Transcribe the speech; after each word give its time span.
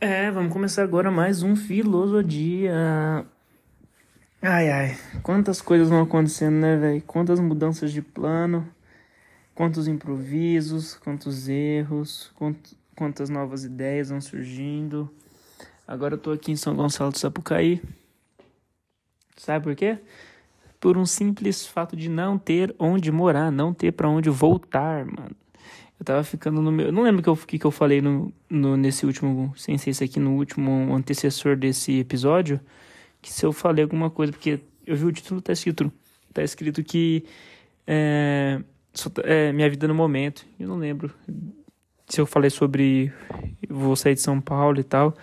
É, 0.00 0.30
vamos 0.30 0.52
começar 0.52 0.82
agora 0.82 1.10
mais 1.10 1.42
um 1.42 1.54
Filosofia. 1.54 3.26
Ai, 4.42 4.70
ai, 4.70 4.98
quantas 5.22 5.60
coisas 5.60 5.90
vão 5.90 6.00
acontecendo, 6.02 6.54
né, 6.54 6.76
velho? 6.76 7.02
Quantas 7.02 7.38
mudanças 7.38 7.92
de 7.92 8.00
plano, 8.00 8.66
quantos 9.54 9.86
improvisos, 9.86 10.94
quantos 10.96 11.48
erros, 11.48 12.32
quant- 12.34 12.72
quantas 12.96 13.28
novas 13.28 13.64
ideias 13.64 14.08
vão 14.08 14.20
surgindo. 14.20 15.10
Agora 15.86 16.14
eu 16.14 16.18
tô 16.18 16.32
aqui 16.32 16.50
em 16.52 16.56
São 16.56 16.74
Gonçalo 16.74 17.12
do 17.12 17.18
Sapucaí. 17.18 17.82
Sabe 19.36 19.64
por 19.64 19.74
quê? 19.74 19.98
Por 20.80 20.96
um 20.96 21.04
simples 21.04 21.66
fato 21.66 21.94
de 21.94 22.08
não 22.08 22.38
ter 22.38 22.74
onde 22.78 23.12
morar, 23.12 23.50
não 23.50 23.74
ter 23.74 23.92
pra 23.92 24.08
onde 24.08 24.30
voltar, 24.30 25.04
mano. 25.04 25.36
Eu 26.00 26.04
tava 26.04 26.24
ficando 26.24 26.62
no 26.62 26.72
meu. 26.72 26.86
eu 26.86 26.92
Não 26.92 27.02
lembro 27.02 27.20
o 27.20 27.22
que, 27.22 27.28
eu- 27.28 27.36
que, 27.46 27.58
que 27.58 27.66
eu 27.66 27.70
falei 27.70 28.00
no, 28.00 28.32
no, 28.48 28.76
nesse 28.76 29.04
último. 29.06 29.52
Sem 29.56 29.76
ser 29.78 29.90
esse 29.90 30.02
aqui, 30.04 30.18
no 30.18 30.34
último 30.36 30.94
antecessor 30.94 31.56
desse 31.56 32.00
episódio. 32.00 32.58
Que 33.22 33.30
se 33.32 33.44
eu 33.44 33.52
falei 33.52 33.84
alguma 33.84 34.10
coisa, 34.10 34.32
porque 34.32 34.60
eu 34.86 34.96
vi 34.96 35.04
o 35.04 35.12
título, 35.12 35.42
tá 35.42 35.52
escrito. 35.52 35.92
Tá 36.32 36.42
escrito 36.42 36.82
que. 36.82 37.24
É, 37.86 38.60
tá- 39.14 39.22
é, 39.24 39.52
minha 39.52 39.68
vida 39.68 39.86
no 39.86 39.94
momento. 39.94 40.46
Eu 40.58 40.68
não 40.68 40.78
lembro 40.78 41.12
se 42.08 42.20
eu 42.20 42.26
falei 42.26 42.50
sobre. 42.50 43.12
Vou 43.68 43.94
sair 43.94 44.14
de 44.14 44.20
São 44.22 44.40
Paulo 44.40 44.80
e 44.80 44.84
tal. 44.84 45.14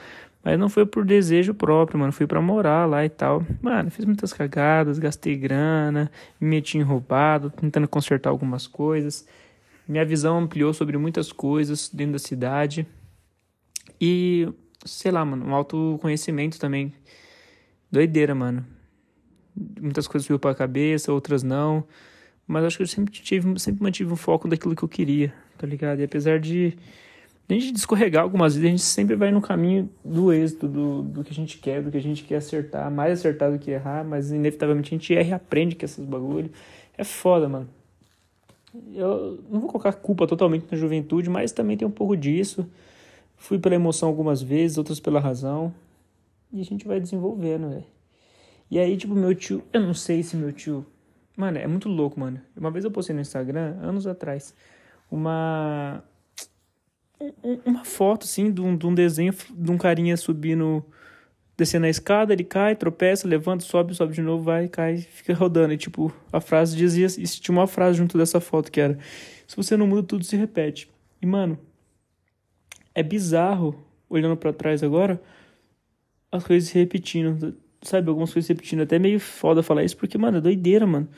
Mas 0.43 0.57
não 0.59 0.69
foi 0.69 0.85
por 0.85 1.03
desejo 1.03 1.53
próprio, 1.55 1.99
mano. 1.99 2.13
Fui 2.13 2.27
pra 2.27 2.39
morar 2.41 2.85
lá 2.85 3.03
e 3.03 3.09
tal. 3.09 3.43
Mano, 3.61 3.89
fiz 3.91 4.05
muitas 4.05 4.31
cagadas, 4.31 4.99
gastei 4.99 5.35
grana, 5.35 6.09
me 6.39 6.47
meti 6.49 6.77
em 6.77 6.81
roubado, 6.83 7.49
tentando 7.49 7.87
consertar 7.87 8.29
algumas 8.29 8.67
coisas. 8.67 9.27
Minha 9.87 10.05
visão 10.05 10.39
ampliou 10.39 10.73
sobre 10.73 10.97
muitas 10.97 11.31
coisas 11.31 11.89
dentro 11.89 12.13
da 12.13 12.19
cidade. 12.19 12.85
E, 13.99 14.47
sei 14.85 15.11
lá, 15.11 15.23
mano, 15.23 15.45
um 15.45 15.55
autoconhecimento 15.55 16.59
também. 16.59 16.93
Doideira, 17.91 18.35
mano. 18.35 18.65
Muitas 19.79 20.07
coisas 20.07 20.25
subiu 20.25 20.39
pra 20.39 20.53
cabeça, 20.53 21.11
outras 21.11 21.41
não. 21.41 21.85
Mas 22.45 22.63
acho 22.65 22.77
que 22.77 22.83
eu 22.83 22.87
sempre 22.87 23.13
tive, 23.13 23.59
sempre 23.59 23.83
mantive 23.83 24.11
um 24.11 24.15
foco 24.15 24.47
daquilo 24.47 24.75
que 24.75 24.83
eu 24.83 24.89
queria, 24.89 25.33
tá 25.57 25.65
ligado? 25.65 25.99
E 25.99 26.03
apesar 26.03 26.39
de 26.39 26.77
a 27.49 27.53
gente 27.53 27.75
escorregar 27.75 28.23
algumas 28.23 28.55
vezes, 28.55 28.67
a 28.67 28.71
gente 28.71 28.83
sempre 28.83 29.15
vai 29.15 29.31
no 29.31 29.41
caminho 29.41 29.89
do 30.03 30.33
êxito, 30.33 30.67
do, 30.67 31.01
do 31.01 31.23
que 31.23 31.31
a 31.31 31.35
gente 31.35 31.57
quer, 31.57 31.81
do 31.81 31.89
que 31.89 31.97
a 31.97 32.01
gente 32.01 32.23
quer 32.23 32.37
acertar, 32.37 32.91
mais 32.91 33.19
acertar 33.19 33.51
do 33.51 33.57
que 33.57 33.71
errar, 33.71 34.03
mas 34.03 34.31
inevitavelmente 34.31 34.93
a 34.93 34.97
gente 34.97 35.13
erra 35.15 35.29
e 35.29 35.33
aprende 35.33 35.75
com 35.75 35.85
esses 35.85 36.03
bagulho. 36.03 36.51
É 36.97 37.03
foda, 37.05 37.47
mano. 37.47 37.69
Eu 38.93 39.43
não 39.49 39.59
vou 39.59 39.69
colocar 39.69 39.93
culpa 39.93 40.27
totalmente 40.27 40.65
na 40.71 40.77
juventude, 40.77 41.29
mas 41.29 41.51
também 41.51 41.77
tem 41.77 41.87
um 41.87 41.91
pouco 41.91 42.15
disso. 42.15 42.69
Fui 43.37 43.57
pela 43.59 43.75
emoção 43.75 44.09
algumas 44.09 44.41
vezes, 44.41 44.77
outras 44.77 44.99
pela 44.99 45.19
razão. 45.19 45.73
E 46.51 46.59
a 46.61 46.63
gente 46.65 46.87
vai 46.87 46.99
desenvolvendo, 46.99 47.69
velho. 47.69 47.85
E 48.69 48.77
aí, 48.79 48.97
tipo, 48.97 49.15
meu 49.15 49.33
tio. 49.33 49.63
Eu 49.71 49.81
não 49.81 49.93
sei 49.93 50.23
se 50.23 50.35
meu 50.35 50.51
tio. 50.51 50.85
Mano, 51.35 51.57
é 51.57 51.67
muito 51.67 51.87
louco, 51.87 52.19
mano. 52.19 52.41
Uma 52.55 52.71
vez 52.71 52.83
eu 52.83 52.91
postei 52.91 53.15
no 53.15 53.21
Instagram, 53.21 53.77
anos 53.81 54.05
atrás, 54.07 54.53
uma. 55.09 56.03
um- 57.43 57.59
Uma 57.65 57.85
foto, 57.85 58.23
assim, 58.25 58.51
de 58.51 58.61
um, 58.61 58.75
de 58.75 58.85
um 58.85 58.93
desenho 58.93 59.33
de 59.55 59.71
um 59.71 59.77
carinha 59.77 60.17
subindo. 60.17 60.83
Descendo 61.57 61.87
a 61.87 61.89
escada, 61.89 62.33
ele 62.33 62.43
cai, 62.43 62.75
tropeça, 62.75 63.27
levanta, 63.27 63.63
sobe, 63.63 63.95
sobe 63.95 64.13
de 64.13 64.21
novo, 64.21 64.43
vai, 64.43 64.67
cai, 64.67 64.97
fica 65.09 65.33
rodando. 65.33 65.73
E, 65.73 65.77
tipo, 65.77 66.13
a 66.31 66.39
frase 66.39 66.77
dizia. 66.77 67.07
E 67.17 67.23
tinha 67.23 67.57
uma 67.57 67.65
frase 67.65 67.97
junto 67.97 68.15
dessa 68.15 68.39
foto 68.39 68.71
que 68.71 68.79
era: 68.79 68.97
Se 69.47 69.55
você 69.55 69.75
não 69.75 69.87
muda, 69.87 70.03
tudo 70.03 70.23
se 70.23 70.35
repete. 70.35 70.87
E, 71.19 71.25
mano, 71.25 71.57
é 72.93 73.01
bizarro, 73.01 73.75
olhando 74.07 74.37
pra 74.37 74.53
trás 74.53 74.83
agora, 74.83 75.19
as 76.31 76.43
coisas 76.43 76.69
se 76.69 76.77
repetindo. 76.77 77.57
Sabe, 77.81 78.09
algumas 78.09 78.31
coisas 78.31 78.45
se 78.45 78.53
repetindo. 78.53 78.81
Até 78.81 78.99
meio 78.99 79.19
foda 79.19 79.63
falar 79.63 79.83
isso, 79.83 79.97
porque, 79.97 80.17
mano, 80.17 80.37
é 80.37 80.41
doideira, 80.41 80.85
mano. 80.85 81.09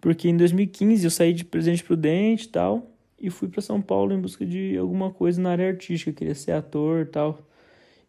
Porque 0.00 0.28
em 0.28 0.36
2015 0.36 1.04
eu 1.04 1.10
saí 1.10 1.32
de 1.34 1.44
Presidente 1.44 1.84
Prudente 1.84 2.46
e 2.46 2.48
tal, 2.48 2.90
e 3.18 3.30
fui 3.30 3.48
pra 3.48 3.60
São 3.62 3.80
Paulo 3.80 4.12
em 4.14 4.20
busca 4.20 4.44
de 4.44 4.76
alguma 4.78 5.10
coisa 5.10 5.40
na 5.40 5.50
área 5.50 5.68
artística. 5.68 6.10
Eu 6.10 6.14
queria 6.14 6.34
ser 6.34 6.52
ator 6.52 7.02
e 7.02 7.06
tal. 7.06 7.46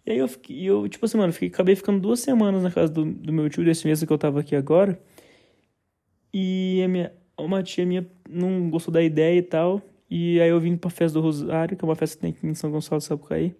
E 0.06 0.12
aí 0.12 0.18
eu 0.20 0.28
fiquei, 0.28 0.64
eu, 0.64 0.88
tipo 0.88 1.06
assim, 1.06 1.18
mano, 1.18 1.34
fiquei, 1.34 1.48
acabei 1.50 1.76
ficando 1.76 2.00
duas 2.00 2.20
semanas 2.20 2.62
na 2.62 2.72
casa 2.72 2.92
do, 2.92 3.06
do 3.06 3.34
meu 3.34 3.50
tio, 3.50 3.66
desse 3.66 3.88
mês 3.88 4.04
que 4.04 4.12
eu 4.12 4.18
tava 4.18 4.40
aqui 4.40 4.56
agora. 4.56 5.00
E 6.34 6.82
a 6.84 6.88
minha, 6.88 7.14
uma 7.38 7.64
tia 7.64 7.86
minha 7.86 8.06
não 8.30 8.70
gostou 8.70 8.94
da 8.94 9.02
ideia 9.02 9.38
e 9.38 9.42
tal. 9.42 9.82
E 10.10 10.40
aí 10.40 10.50
eu 10.50 10.60
vim 10.60 10.78
pra 10.78 10.90
festa 10.90 11.20
do 11.20 11.24
Rosário, 11.24 11.76
que 11.76 11.84
é 11.84 11.88
uma 11.88 11.96
festa 11.96 12.18
que 12.18 12.22
tem 12.22 12.32
aqui 12.32 12.46
em 12.48 12.54
São 12.54 12.70
Gonçalo 12.72 13.02
Sapucaí. 13.02 13.56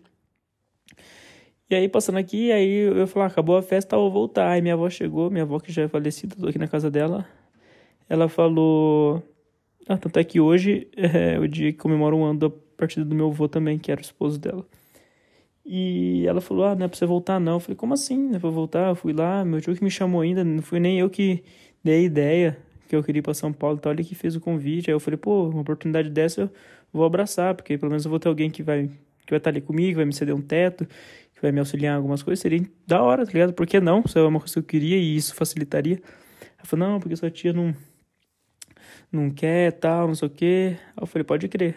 E 1.70 1.76
aí, 1.76 1.90
passando 1.90 2.20
aqui, 2.20 2.52
aí 2.52 2.70
eu 2.70 3.08
falei, 3.08 3.28
ah, 3.28 3.32
acabou 3.32 3.58
a 3.58 3.62
festa, 3.62 3.96
eu 3.96 4.02
vou 4.02 4.12
voltar. 4.12 4.52
Aí 4.52 4.62
minha 4.62 4.76
avó 4.76 4.88
chegou, 4.90 5.32
minha 5.32 5.44
avó 5.44 5.60
que 5.60 5.72
já 5.72 5.84
é 5.84 5.88
falecida, 5.88 6.36
tô 6.36 6.48
aqui 6.48 6.60
na 6.60 6.68
casa 6.68 6.92
dela. 6.92 7.28
Ela 8.10 8.30
falou. 8.30 9.24
Ah, 9.88 9.98
tanto 9.98 10.20
é 10.20 10.24
que 10.24 10.40
hoje 10.40 10.88
é 10.96 11.40
o 11.40 11.48
dia 11.48 11.72
que 11.72 11.80
comemora 11.80 12.16
um 12.16 12.24
ano 12.24 12.40
da 12.40 12.50
partida 12.50 13.06
do 13.06 13.16
meu 13.16 13.28
avô 13.30 13.48
também, 13.48 13.80
que 13.80 13.92
era 13.92 14.00
o 14.00 14.04
esposo 14.04 14.40
dela. 14.40 14.66
E 15.66 16.26
ela 16.28 16.42
falou, 16.42 16.66
ah, 16.66 16.76
não 16.76 16.86
é 16.86 16.88
pra 16.88 16.98
você 16.98 17.06
voltar 17.06 17.40
não. 17.40 17.54
Eu 17.54 17.60
falei, 17.60 17.76
como 17.76 17.94
assim? 17.94 18.18
Não 18.30 18.36
é 18.36 18.40
pra 18.40 18.50
voltar? 18.50 18.90
Eu 18.90 18.96
fui 18.96 19.14
lá, 19.14 19.44
meu 19.44 19.60
tio 19.62 19.76
que 19.76 19.84
me 19.84 19.90
chamou 19.90 20.22
ainda, 20.22 20.44
não 20.44 20.62
fui 20.62 20.80
nem 20.80 21.00
eu 21.00 21.10
que 21.10 21.44
dei 21.84 22.02
a 22.02 22.04
ideia 22.04 22.58
que 22.88 22.96
eu 22.96 23.04
queria 23.04 23.20
ir 23.20 23.24
pra 23.24 23.34
São 23.34 23.52
Paulo 23.52 23.78
e 23.78 23.82
tal, 23.82 23.92
ele 23.94 24.04
que 24.04 24.14
fez 24.16 24.36
o 24.36 24.40
convite. 24.40 24.90
Aí 24.90 24.96
eu 24.96 25.00
falei, 25.00 25.18
pô, 25.18 25.50
uma 25.50 25.62
oportunidade 25.62 26.10
dessa 26.10 26.42
eu 26.42 26.50
vou 26.94 27.04
abraçar, 27.06 27.56
porque 27.56 27.78
pelo 27.78 27.90
menos 27.90 28.06
eu 28.06 28.12
vou 28.12 28.20
ter 28.20 28.28
alguém 28.30 28.50
que 28.50 28.62
vai 28.64 28.90
que 29.26 29.32
vai 29.32 29.38
estar 29.38 29.50
ali 29.50 29.62
comigo, 29.62 29.98
vai 29.98 30.06
me 30.06 30.14
ceder 30.14 30.36
um 30.36 30.42
teto, 30.42 30.86
que 30.86 31.42
vai 31.42 31.52
me 31.52 31.60
auxiliar 31.60 31.94
em 31.94 31.98
algumas 31.98 32.22
coisas, 32.22 32.40
seria 32.42 32.64
da 32.86 33.02
hora, 33.02 33.26
tá 33.26 33.32
ligado? 33.32 33.54
Por 33.54 33.66
que 33.66 33.80
não? 33.80 34.04
Isso 34.06 34.18
é 34.20 34.22
uma 34.24 34.40
coisa 34.40 34.54
que 34.54 34.60
eu 34.60 34.64
queria 34.64 34.98
e 34.98 35.16
isso 35.16 35.34
facilitaria. 35.36 36.00
Ela 36.58 36.66
falou, 36.66 36.88
não, 36.88 37.00
porque 37.00 37.16
sua 37.16 37.32
tia 37.32 37.52
não, 37.52 37.76
não 39.12 39.32
quer, 39.32 39.72
tal, 39.74 40.08
não 40.08 40.16
sei 40.16 40.28
o 40.28 40.32
quê. 40.32 40.78
Aí 40.96 41.04
eu 41.04 41.08
falei, 41.08 41.24
pode 41.24 41.48
crer. 41.48 41.76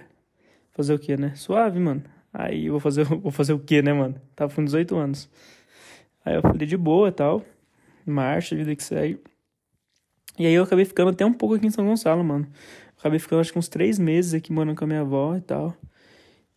Fazer 0.73 0.95
o 0.95 0.99
quê, 0.99 1.17
né? 1.17 1.35
Suave, 1.35 1.81
mano. 1.81 2.03
Aí 2.33 2.67
eu 2.67 2.73
vou 2.73 2.81
fazer, 2.81 3.05
vou 3.07 3.31
fazer 3.31 3.53
o 3.53 3.59
quê, 3.59 3.83
né, 3.83 3.93
mano? 3.93 4.21
Tava 4.35 4.55
com 4.55 4.65
18 4.65 4.97
anos. 4.97 5.31
Aí 6.25 6.35
eu 6.35 6.43
falei, 6.43 6.67
de 6.67 6.77
boa, 6.77 7.11
tal. 7.11 7.45
Marcha, 8.05 8.57
vida 8.57 8.75
que 8.75 8.83
segue. 8.83 9.19
E 10.39 10.47
aí 10.47 10.55
eu 10.55 10.63
acabei 10.63 10.85
ficando 10.85 11.11
até 11.11 11.25
um 11.27 11.33
pouco 11.33 11.57
aqui 11.57 11.67
em 11.67 11.71
São 11.71 11.87
Gonçalo, 11.87 12.23
mano. 12.23 12.47
Acabei 12.99 13.19
ficando 13.19 13.41
acho 13.41 13.53
que 13.53 13.59
uns 13.59 13.69
três 13.69 13.99
meses 13.99 14.35
aqui 14.35 14.53
morando 14.53 14.77
com 14.77 14.85
a 14.85 14.87
minha 14.87 15.01
avó 15.01 15.37
e 15.37 15.41
tal. 15.41 15.75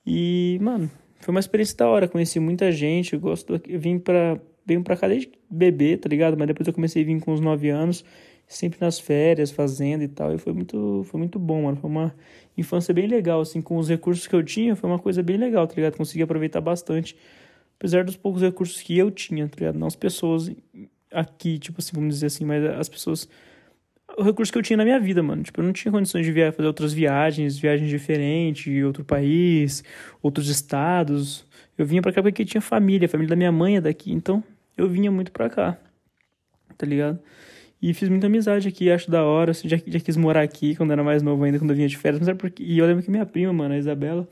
E, 0.05 0.57
mano, 0.61 0.89
foi 1.19 1.33
uma 1.33 1.39
experiência 1.39 1.77
da 1.77 1.87
hora. 1.87 2.07
Conheci 2.07 2.39
muita 2.39 2.71
gente. 2.71 3.13
Eu 3.13 3.19
gosto. 3.19 3.61
Eu 3.67 3.79
vim 3.79 3.99
pra, 3.99 4.39
venho 4.65 4.83
pra 4.83 4.97
cá 4.97 5.07
desde 5.07 5.31
bebê, 5.49 5.97
tá 5.97 6.09
ligado? 6.09 6.37
Mas 6.37 6.47
depois 6.47 6.67
eu 6.67 6.73
comecei 6.73 7.03
a 7.03 7.05
vir 7.05 7.19
com 7.21 7.33
uns 7.33 7.39
9 7.39 7.69
anos, 7.69 8.03
sempre 8.53 8.79
nas 8.81 8.99
férias, 8.99 9.49
fazendo 9.51 10.03
e 10.03 10.07
tal. 10.07 10.33
E 10.33 10.37
foi 10.37 10.53
muito, 10.53 11.03
foi 11.05 11.17
muito 11.19 11.39
bom, 11.39 11.63
mano. 11.63 11.77
Foi 11.77 11.89
uma 11.89 12.13
infância 12.57 12.93
bem 12.93 13.07
legal, 13.07 13.41
assim, 13.41 13.61
com 13.61 13.77
os 13.77 13.87
recursos 13.87 14.27
que 14.27 14.35
eu 14.35 14.43
tinha, 14.43 14.75
foi 14.75 14.89
uma 14.89 14.99
coisa 14.99 15.23
bem 15.23 15.37
legal, 15.37 15.65
tá 15.67 15.75
ligado? 15.75 15.97
Consegui 15.97 16.21
aproveitar 16.21 16.61
bastante. 16.61 17.15
Apesar 17.77 18.03
dos 18.03 18.15
poucos 18.15 18.41
recursos 18.41 18.81
que 18.81 18.97
eu 18.97 19.09
tinha, 19.09 19.47
tá 19.47 19.55
ligado? 19.57 19.79
Não 19.79 19.87
as 19.87 19.95
pessoas 19.95 20.51
aqui, 21.11 21.57
tipo 21.57 21.79
assim, 21.79 21.91
vamos 21.93 22.15
dizer 22.15 22.27
assim, 22.27 22.45
mas 22.45 22.63
as 22.63 22.89
pessoas 22.89 23.27
o 24.17 24.23
recurso 24.23 24.51
que 24.51 24.57
eu 24.57 24.61
tinha 24.61 24.75
na 24.75 24.83
minha 24.83 24.99
vida, 24.99 25.23
mano. 25.23 25.41
Tipo, 25.41 25.61
eu 25.61 25.65
não 25.65 25.73
tinha 25.73 25.91
condições 25.91 26.25
de 26.25 26.31
via 26.33 26.51
fazer 26.51 26.67
outras 26.67 26.91
viagens, 26.91 27.57
viagens 27.57 27.89
diferentes, 27.89 28.83
outro 28.83 29.05
país, 29.05 29.83
outros 30.21 30.49
estados. 30.49 31.45
Eu 31.77 31.85
vinha 31.85 32.01
pra 32.01 32.11
cá 32.11 32.21
porque 32.21 32.43
tinha 32.43 32.61
família, 32.61 33.05
a 33.05 33.09
família 33.09 33.29
da 33.29 33.35
minha 33.35 33.51
mãe 33.51 33.77
é 33.77 33.81
daqui, 33.81 34.11
então 34.11 34.43
eu 34.77 34.89
vinha 34.89 35.09
muito 35.09 35.31
pra 35.31 35.49
cá, 35.49 35.77
tá 36.77 36.85
ligado? 36.85 37.19
E 37.81 37.93
fiz 37.93 38.09
muita 38.09 38.27
amizade 38.27 38.67
aqui, 38.67 38.91
acho 38.91 39.09
da 39.09 39.23
hora. 39.23 39.53
Já, 39.53 39.77
já 39.87 39.99
quis 39.99 40.15
morar 40.15 40.41
aqui 40.41 40.75
quando 40.75 40.91
era 40.91 41.03
mais 41.03 41.23
novo 41.23 41.43
ainda, 41.43 41.57
quando 41.57 41.71
eu 41.71 41.75
vinha 41.75 41.87
de 41.87 41.97
férias. 41.97 42.19
Mas 42.19 42.29
é 42.29 42.33
porque... 42.33 42.61
E 42.61 42.77
eu 42.77 42.85
lembro 42.85 43.03
que 43.03 43.09
minha 43.09 43.25
prima, 43.25 43.51
mano, 43.51 43.73
a 43.73 43.77
Isabela, 43.77 44.27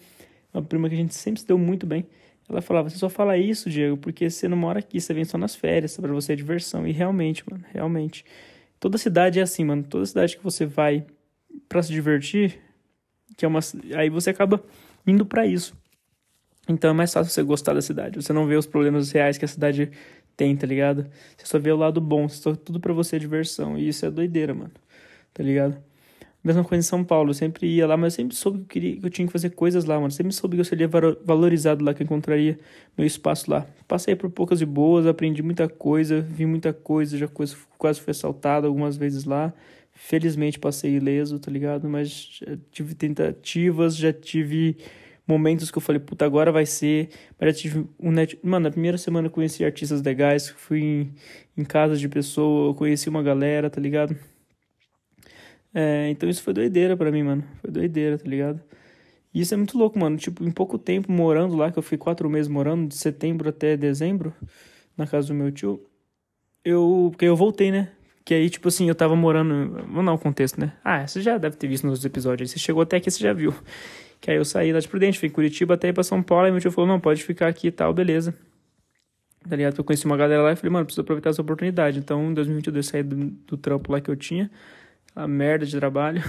uma 0.54 0.62
prima 0.62 0.88
que 0.88 0.94
a 0.94 0.98
gente 0.98 1.16
sempre 1.16 1.42
se 1.42 1.48
deu 1.48 1.58
muito 1.58 1.88
bem. 1.88 2.06
Ela 2.48 2.62
falava, 2.62 2.90
você 2.90 2.98
só 2.98 3.10
fala 3.10 3.38
isso, 3.38 3.70
Diego, 3.70 3.98
porque 3.98 4.30
você 4.30 4.48
não 4.48 4.57
mora 4.57 4.80
aqui, 4.80 5.00
você 5.00 5.13
vem 5.13 5.24
só 5.24 5.38
nas 5.38 5.56
férias, 5.56 5.96
pra 5.98 6.12
você 6.12 6.34
é 6.34 6.36
diversão. 6.36 6.86
E 6.86 6.92
realmente, 6.92 7.44
mano, 7.50 7.63
realmente. 7.72 8.25
Toda 8.80 8.98
cidade 8.98 9.40
é 9.40 9.42
assim, 9.42 9.63
mano. 9.63 9.84
Toda 9.84 10.06
cidade 10.06 10.38
que 10.38 10.44
você 10.44 10.66
vai 10.66 11.06
pra 11.68 11.84
se 11.84 11.92
divertir, 11.92 12.60
que 13.38 13.46
é 13.46 13.48
uma 13.48 13.60
aí 13.96 14.10
você 14.10 14.31
acaba 14.31 14.63
indo 15.06 15.25
pra 15.25 15.46
isso. 15.46 15.75
Então 16.68 16.92
é 16.92 16.94
mais 16.94 17.12
fácil 17.12 17.31
você 17.31 17.44
gostar 17.44 17.74
da 17.74 17.81
cidade. 17.81 18.22
Você 18.22 18.31
não 18.31 18.46
vê 18.46 18.56
os 18.56 18.68
problemas 18.68 19.12
reais 19.12 19.38
que 19.38 19.46
a 19.46 19.48
cidade 19.48 19.92
tem, 20.39 20.56
tá 20.56 20.65
ligado? 20.65 21.06
Você 21.36 21.45
só 21.45 21.59
vê 21.59 21.69
o 21.69 21.75
lado 21.75 22.00
bom, 22.00 22.30
só 22.30 22.56
tudo 22.56 22.80
pra 22.80 22.94
você 22.94 23.18
é 23.18 23.19
diversão. 23.19 23.77
E 23.77 23.89
isso 23.89 24.06
é 24.06 24.09
doideira, 24.09 24.53
mano. 24.53 24.71
Tá 25.33 25.44
ligado? 25.44 25.77
Mesma 26.41 26.63
coisa 26.63 26.80
em 26.80 26.88
São 26.88 27.03
Paulo, 27.03 27.31
eu 27.31 27.33
sempre 27.33 27.68
ia 27.68 27.86
lá, 27.86 27.97
mas 27.97 28.13
eu 28.13 28.18
sempre 28.18 28.36
soube 28.38 28.59
que 28.59 28.63
eu, 28.63 28.68
queria, 28.68 29.00
que 29.01 29.06
eu 29.06 29.09
tinha 29.09 29.27
que 29.27 29.33
fazer 29.33 29.50
coisas 29.50 29.83
lá, 29.83 30.00
mano. 30.00 30.09
Sempre 30.12 30.31
soube 30.31 30.56
que 30.56 30.62
eu 30.62 30.65
seria 30.65 30.88
valorizado 30.88 31.83
lá, 31.83 31.94
que 31.94 32.01
eu 32.01 32.06
encontraria 32.06 32.57
meu 32.97 33.06
espaço 33.06 33.51
lá. 33.51 33.68
Passei 33.86 34.15
por 34.15 34.30
poucas 34.30 34.62
e 34.62 34.65
boas, 34.65 35.06
aprendi 35.06 35.44
muita 35.44 35.68
coisa, 35.68 36.21
vi 36.21 36.45
muita 36.45 36.71
coisa, 36.71 37.18
já 37.18 37.27
coisa, 37.27 37.57
quase 37.77 38.00
fui 38.00 38.12
assaltado 38.12 38.65
algumas 38.65 38.95
vezes 38.95 39.25
lá. 39.25 39.53
Felizmente 39.91 40.57
passei 40.57 40.95
ileso, 40.95 41.38
tá 41.38 41.51
ligado? 41.51 41.89
Mas 41.89 42.39
já 42.39 42.57
tive 42.71 42.95
tentativas, 42.95 43.97
já 43.97 44.13
tive 44.13 44.77
momentos 45.30 45.70
que 45.70 45.78
eu 45.78 45.81
falei, 45.81 46.00
puta, 46.00 46.26
agora 46.26 46.52
vai 46.52 46.66
ser. 46.66 47.10
Mas 47.40 47.50
já 47.50 47.62
tive 47.62 47.88
um 48.00 48.12
net. 48.12 48.40
Mano, 48.44 48.64
na 48.64 48.72
primeira 48.72 48.98
semana 48.98 49.28
eu 49.28 49.31
conheci 49.31 49.64
artistas 49.64 50.02
legais, 50.02 50.50
fui 50.50 50.81
em, 50.81 51.14
em 51.56 51.64
casas 51.64 52.00
de 52.00 52.10
pessoa, 52.10 52.74
conheci 52.74 53.08
uma 53.08 53.22
galera, 53.22 53.70
tá 53.70 53.80
ligado? 53.80 54.16
É, 55.74 56.10
então 56.10 56.28
isso 56.28 56.42
foi 56.42 56.54
doideira 56.54 56.98
pra 56.98 57.12
mim, 57.12 57.22
mano. 57.24 57.44
Foi 57.62 57.70
doideira, 57.70 58.18
tá 58.18 58.28
ligado? 58.28 58.60
E 59.34 59.42
isso 59.42 59.54
é 59.54 59.58
muito 59.58 59.78
louco, 59.78 60.00
mano. 60.00 60.18
Tipo, 60.18 60.44
em 60.44 60.52
pouco 60.52 60.80
tempo 60.80 61.12
morando 61.12 61.56
lá, 61.56 61.72
que 61.72 61.78
eu 61.78 61.84
fiquei 61.84 62.00
quatro 62.00 62.28
meses 62.30 62.48
morando, 62.48 62.88
de 62.88 62.96
setembro 62.96 63.50
até 63.50 63.78
dezembro, 63.78 64.34
na 64.98 65.06
casa 65.06 65.28
do 65.28 65.36
meu 65.36 65.52
tio, 65.52 65.80
eu. 66.66 67.10
Porque 67.12 67.25
eu 67.25 67.36
voltei, 67.36 67.72
né? 67.72 67.92
Que 68.25 68.34
aí, 68.34 68.50
tipo 68.50 68.68
assim, 68.68 68.90
eu 68.90 68.96
tava 68.96 69.16
morando. 69.16 69.72
Vamos 69.88 70.06
dar 70.06 70.14
um 70.14 70.18
contexto, 70.18 70.60
né? 70.60 70.74
Ah, 70.84 71.06
você 71.08 71.22
já 71.22 71.38
deve 71.38 71.56
ter 71.56 71.68
visto 71.68 71.86
nos 71.88 72.04
episódios. 72.04 72.52
Você 72.52 72.60
chegou 72.60 72.82
até 72.82 72.98
aqui, 72.98 73.12
você 73.12 73.24
já 73.24 73.34
viu. 73.34 73.54
Que 74.19 74.31
aí 74.31 74.38
eu 74.38 74.45
saí 74.45 74.74
lá 74.74 74.80
de 74.80 74.88
Prudente, 74.88 75.19
fui 75.19 75.30
em 75.30 75.31
Curitiba 75.31 75.75
até 75.75 75.89
ir 75.89 75.94
pra 75.94 76.04
São 76.04 76.21
Paulo. 76.21 76.48
E 76.48 76.51
meu 76.51 76.60
tio 76.60 76.71
falou: 76.71 76.88
não, 76.88 77.00
pode 77.00 77.24
ficar 77.24 77.48
aqui 77.48 77.68
e 77.68 77.71
tal, 77.71 77.94
beleza. 77.94 78.36
Tá 79.48 79.56
ligado? 79.56 79.77
Eu 79.77 79.83
conheci 79.83 80.06
uma 80.06 80.18
galera 80.18 80.42
lá 80.42 80.51
e 80.51 80.56
falei, 80.56 80.71
mano, 80.71 80.86
preciso 80.86 81.01
aproveitar 81.01 81.30
essa 81.30 81.42
oportunidade. 81.42 81.98
Então, 81.98 82.30
em 82.30 82.33
2022, 82.33 82.86
saí 82.86 83.04
do, 83.04 83.16
do 83.16 83.57
trampo 83.57 83.92
lá 83.92 84.01
que 84.01 84.10
eu 84.10 84.16
tinha. 84.16 84.51
A 85.16 85.27
merda 85.27 85.66
de 85.66 85.77
trabalho. 85.77 86.21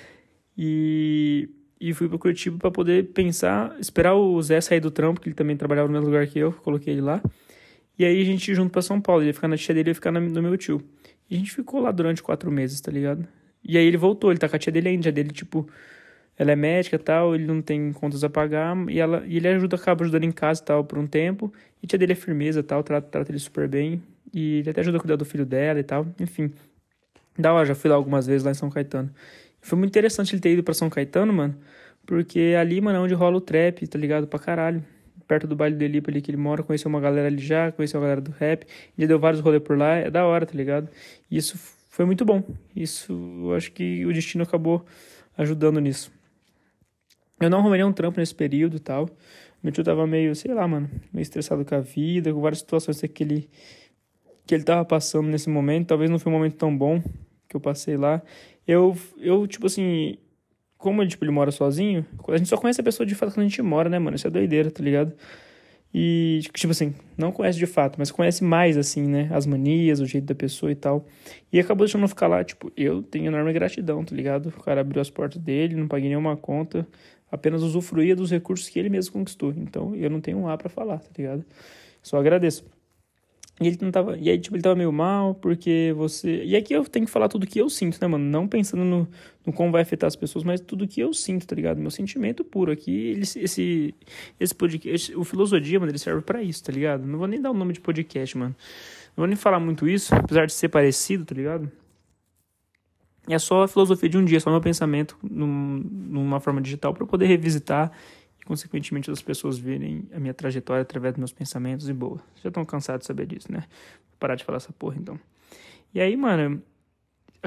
e 0.56 1.48
e 1.80 1.94
fui 1.94 2.08
para 2.08 2.18
Curitiba 2.18 2.58
para 2.58 2.70
poder 2.70 3.12
pensar, 3.12 3.76
esperar 3.78 4.14
o 4.14 4.40
Zé 4.42 4.60
sair 4.60 4.80
do 4.80 4.90
trampo, 4.90 5.20
que 5.20 5.28
ele 5.28 5.34
também 5.34 5.56
trabalhava 5.56 5.86
no 5.86 5.94
mesmo 5.94 6.06
lugar 6.06 6.26
que 6.26 6.38
eu, 6.38 6.52
coloquei 6.52 6.94
ele 6.94 7.00
lá. 7.00 7.22
E 7.98 8.04
aí 8.04 8.20
a 8.20 8.24
gente 8.24 8.52
junto 8.54 8.70
para 8.70 8.82
São 8.82 9.00
Paulo, 9.00 9.22
ele 9.22 9.30
ia 9.30 9.34
ficar 9.34 9.48
na 9.48 9.56
tia 9.56 9.74
dele, 9.74 9.88
eu 9.88 9.92
ia 9.92 9.94
ficar 9.94 10.10
no 10.10 10.20
meu 10.20 10.56
tio. 10.56 10.82
E 11.30 11.36
a 11.36 11.38
gente 11.38 11.52
ficou 11.52 11.80
lá 11.80 11.92
durante 11.92 12.22
quatro 12.22 12.50
meses, 12.50 12.80
tá 12.80 12.90
ligado? 12.90 13.26
E 13.62 13.76
aí 13.78 13.86
ele 13.86 13.96
voltou, 13.96 14.30
ele 14.30 14.38
tá 14.38 14.48
com 14.48 14.56
a 14.56 14.58
tia 14.58 14.72
dele 14.72 14.88
ainda, 14.88 15.00
a 15.00 15.02
tia 15.04 15.12
dele, 15.12 15.30
tipo, 15.30 15.68
ela 16.38 16.52
é 16.52 16.56
médica 16.56 16.96
e 16.96 16.98
tal, 16.98 17.34
ele 17.34 17.44
não 17.44 17.60
tem 17.60 17.92
contas 17.92 18.22
a 18.22 18.30
pagar, 18.30 18.76
e, 18.88 19.00
ela, 19.00 19.24
e 19.26 19.36
ele 19.36 19.48
ajuda, 19.48 19.76
acaba 19.76 20.04
ajudando 20.04 20.24
em 20.24 20.32
casa 20.32 20.62
e 20.62 20.64
tal 20.64 20.84
por 20.84 20.98
um 20.98 21.06
tempo, 21.06 21.52
e 21.82 21.86
tia 21.86 21.98
dele 21.98 22.12
é 22.12 22.14
firmeza 22.14 22.60
e 22.60 22.62
tal, 22.62 22.82
trata, 22.82 23.08
trata 23.08 23.30
ele 23.30 23.38
super 23.38 23.68
bem, 23.68 24.02
e 24.32 24.58
ele 24.58 24.70
até 24.70 24.80
ajuda 24.80 24.98
a 24.98 25.00
cuidar 25.00 25.16
do 25.16 25.24
filho 25.24 25.44
dela 25.44 25.80
e 25.80 25.82
tal, 25.82 26.06
enfim. 26.20 26.52
Da 27.38 27.52
hora, 27.52 27.66
já 27.66 27.74
fui 27.74 27.90
lá 27.90 27.96
algumas 27.96 28.26
vezes 28.26 28.44
lá 28.44 28.50
em 28.50 28.54
São 28.54 28.70
Caetano. 28.70 29.10
Foi 29.60 29.78
muito 29.78 29.90
interessante 29.90 30.34
ele 30.34 30.40
ter 30.40 30.52
ido 30.52 30.62
pra 30.62 30.74
São 30.74 30.88
Caetano, 30.88 31.32
mano, 31.32 31.56
porque 32.06 32.54
ali, 32.58 32.80
mano, 32.80 32.98
é 32.98 33.00
onde 33.00 33.14
rola 33.14 33.36
o 33.36 33.40
trap, 33.40 33.86
tá 33.86 33.98
ligado? 33.98 34.26
Pra 34.26 34.38
caralho 34.38 34.84
perto 35.28 35.46
do 35.46 35.54
baile 35.54 35.76
do 35.76 35.84
Elipa 35.84 36.10
ali 36.10 36.22
que 36.22 36.30
ele 36.30 36.38
mora, 36.38 36.62
conheceu 36.62 36.88
uma 36.88 37.00
galera 37.00 37.28
ali 37.28 37.38
já, 37.38 37.70
conheceu 37.70 38.00
a 38.00 38.02
galera 38.02 38.20
do 38.20 38.30
rap, 38.30 38.66
já 38.96 39.06
deu 39.06 39.18
vários 39.18 39.42
rolês 39.42 39.62
por 39.62 39.76
lá, 39.76 39.94
é 39.96 40.10
da 40.10 40.24
hora, 40.24 40.46
tá 40.46 40.54
ligado? 40.54 40.88
E 41.30 41.36
isso 41.36 41.58
foi 41.90 42.06
muito 42.06 42.24
bom. 42.24 42.42
Isso, 42.74 43.12
eu 43.42 43.54
acho 43.54 43.70
que 43.70 44.06
o 44.06 44.12
destino 44.12 44.42
acabou 44.42 44.84
ajudando 45.36 45.78
nisso. 45.80 46.10
Eu 47.40 47.50
não 47.50 47.58
arrumaria 47.58 47.86
um 47.86 47.92
trampo 47.92 48.18
nesse 48.18 48.34
período 48.34 48.76
e 48.76 48.80
tal. 48.80 49.08
Meu 49.62 49.72
tio 49.72 49.82
tava 49.84 50.06
meio, 50.06 50.34
sei 50.34 50.54
lá, 50.54 50.66
mano, 50.66 50.88
meio 51.12 51.22
estressado 51.22 51.64
com 51.64 51.74
a 51.74 51.80
vida, 51.80 52.32
com 52.32 52.40
várias 52.40 52.60
situações 52.60 53.00
que 53.00 53.22
ele, 53.22 53.48
que 54.46 54.54
ele 54.54 54.64
tava 54.64 54.84
passando 54.84 55.28
nesse 55.28 55.48
momento. 55.48 55.88
Talvez 55.88 56.10
não 56.10 56.18
foi 56.18 56.32
um 56.32 56.36
momento 56.36 56.56
tão 56.56 56.76
bom 56.76 57.02
que 57.48 57.56
eu 57.56 57.60
passei 57.60 57.96
lá. 57.96 58.22
Eu, 58.66 58.96
eu 59.18 59.46
tipo 59.46 59.66
assim, 59.66 60.16
como 60.76 61.06
tipo, 61.06 61.24
ele 61.24 61.32
mora 61.32 61.50
sozinho, 61.50 62.06
a 62.28 62.36
gente 62.36 62.48
só 62.48 62.56
conhece 62.56 62.80
a 62.80 62.84
pessoa 62.84 63.06
de 63.06 63.14
fato 63.14 63.34
quando 63.34 63.46
a 63.46 63.48
gente 63.48 63.60
mora, 63.62 63.88
né, 63.88 63.98
mano? 63.98 64.16
Isso 64.16 64.26
é 64.26 64.30
doideira, 64.30 64.70
tá 64.70 64.82
ligado? 64.82 65.12
E, 65.92 66.40
tipo 66.52 66.70
assim, 66.70 66.94
não 67.16 67.32
conhece 67.32 67.58
de 67.58 67.66
fato, 67.66 67.96
mas 67.98 68.10
conhece 68.10 68.44
mais, 68.44 68.76
assim, 68.76 69.02
né? 69.06 69.28
As 69.32 69.46
manias, 69.46 70.00
o 70.00 70.06
jeito 70.06 70.26
da 70.26 70.34
pessoa 70.34 70.70
e 70.70 70.74
tal. 70.74 71.06
E 71.52 71.58
acabou 71.58 71.86
deixando 71.86 72.02
eu 72.02 72.08
ficar 72.08 72.26
lá, 72.26 72.44
tipo, 72.44 72.70
eu 72.76 73.02
tenho 73.02 73.26
enorme 73.26 73.52
gratidão, 73.52 74.04
tá 74.04 74.14
ligado? 74.14 74.50
O 74.50 74.62
cara 74.62 74.82
abriu 74.82 75.00
as 75.00 75.08
portas 75.10 75.40
dele, 75.40 75.74
não 75.74 75.88
paguei 75.88 76.08
nenhuma 76.08 76.36
conta, 76.36 76.86
apenas 77.30 77.62
usufruía 77.62 78.16
dos 78.16 78.30
recursos 78.30 78.68
que 78.68 78.78
ele 78.78 78.88
mesmo 78.88 79.12
conquistou. 79.12 79.52
Então, 79.56 79.94
eu 79.94 80.10
não 80.10 80.20
tenho 80.20 80.38
um 80.38 80.48
A 80.48 80.56
pra 80.56 80.68
falar, 80.68 80.98
tá 80.98 81.10
ligado? 81.16 81.44
Só 82.02 82.18
agradeço. 82.18 82.64
E 83.60 83.66
ele 83.66 83.78
não 83.80 83.90
tava. 83.90 84.16
E 84.16 84.30
aí, 84.30 84.38
tipo, 84.38 84.54
ele 84.54 84.62
tava 84.62 84.76
meio 84.76 84.92
mal, 84.92 85.34
porque 85.34 85.92
você. 85.96 86.44
E 86.44 86.54
aqui 86.54 86.72
eu 86.72 86.84
tenho 86.84 87.06
que 87.06 87.10
falar 87.10 87.28
tudo 87.28 87.46
que 87.46 87.60
eu 87.60 87.68
sinto, 87.68 87.98
né, 88.00 88.06
mano? 88.06 88.24
Não 88.24 88.46
pensando 88.46 88.84
no, 88.84 89.08
no 89.44 89.52
como 89.52 89.72
vai 89.72 89.82
afetar 89.82 90.06
as 90.06 90.14
pessoas, 90.14 90.44
mas 90.44 90.60
tudo 90.60 90.86
que 90.86 91.00
eu 91.00 91.12
sinto, 91.12 91.46
tá 91.46 91.56
ligado? 91.56 91.78
Meu 91.80 91.90
sentimento 91.90 92.44
puro 92.44 92.70
aqui. 92.70 92.92
Ele, 92.92 93.22
esse, 93.22 93.94
esse 94.38 94.54
podcast. 94.54 95.14
O 95.16 95.24
Filosofia, 95.24 95.80
mano, 95.80 95.90
ele 95.90 95.98
serve 95.98 96.22
para 96.22 96.40
isso, 96.40 96.62
tá 96.62 96.72
ligado? 96.72 97.04
Não 97.04 97.18
vou 97.18 97.26
nem 97.26 97.40
dar 97.40 97.50
o 97.50 97.54
nome 97.54 97.72
de 97.72 97.80
podcast, 97.80 98.38
mano. 98.38 98.54
Não 99.16 99.22
vou 99.22 99.26
nem 99.26 99.36
falar 99.36 99.58
muito 99.58 99.88
isso, 99.88 100.14
apesar 100.14 100.46
de 100.46 100.52
ser 100.52 100.68
parecido, 100.68 101.24
tá 101.24 101.34
ligado? 101.34 101.70
É 103.28 103.38
só 103.38 103.64
a 103.64 103.68
filosofia 103.68 104.08
de 104.08 104.18
um 104.18 104.24
dia, 104.24 104.40
só 104.40 104.50
meu 104.50 104.60
pensamento 104.60 105.16
num, 105.22 105.82
numa 105.92 106.40
forma 106.40 106.60
digital 106.60 106.94
para 106.94 107.06
poder 107.06 107.26
revisitar 107.26 107.92
consequentemente 108.48 109.10
as 109.10 109.20
pessoas 109.20 109.58
verem 109.58 110.08
a 110.10 110.18
minha 110.18 110.32
trajetória 110.32 110.80
através 110.80 111.12
dos 111.12 111.18
meus 111.18 111.32
pensamentos 111.32 111.86
e 111.86 111.92
boa. 111.92 112.18
Já 112.42 112.48
estão 112.48 112.64
cansados 112.64 113.02
de 113.02 113.06
saber 113.06 113.26
disso, 113.26 113.52
né? 113.52 113.58
Vou 113.58 114.18
parar 114.18 114.36
de 114.36 114.44
falar 114.44 114.56
essa 114.56 114.72
porra 114.72 114.96
então. 114.98 115.20
E 115.92 116.00
aí, 116.00 116.16
mano, 116.16 116.62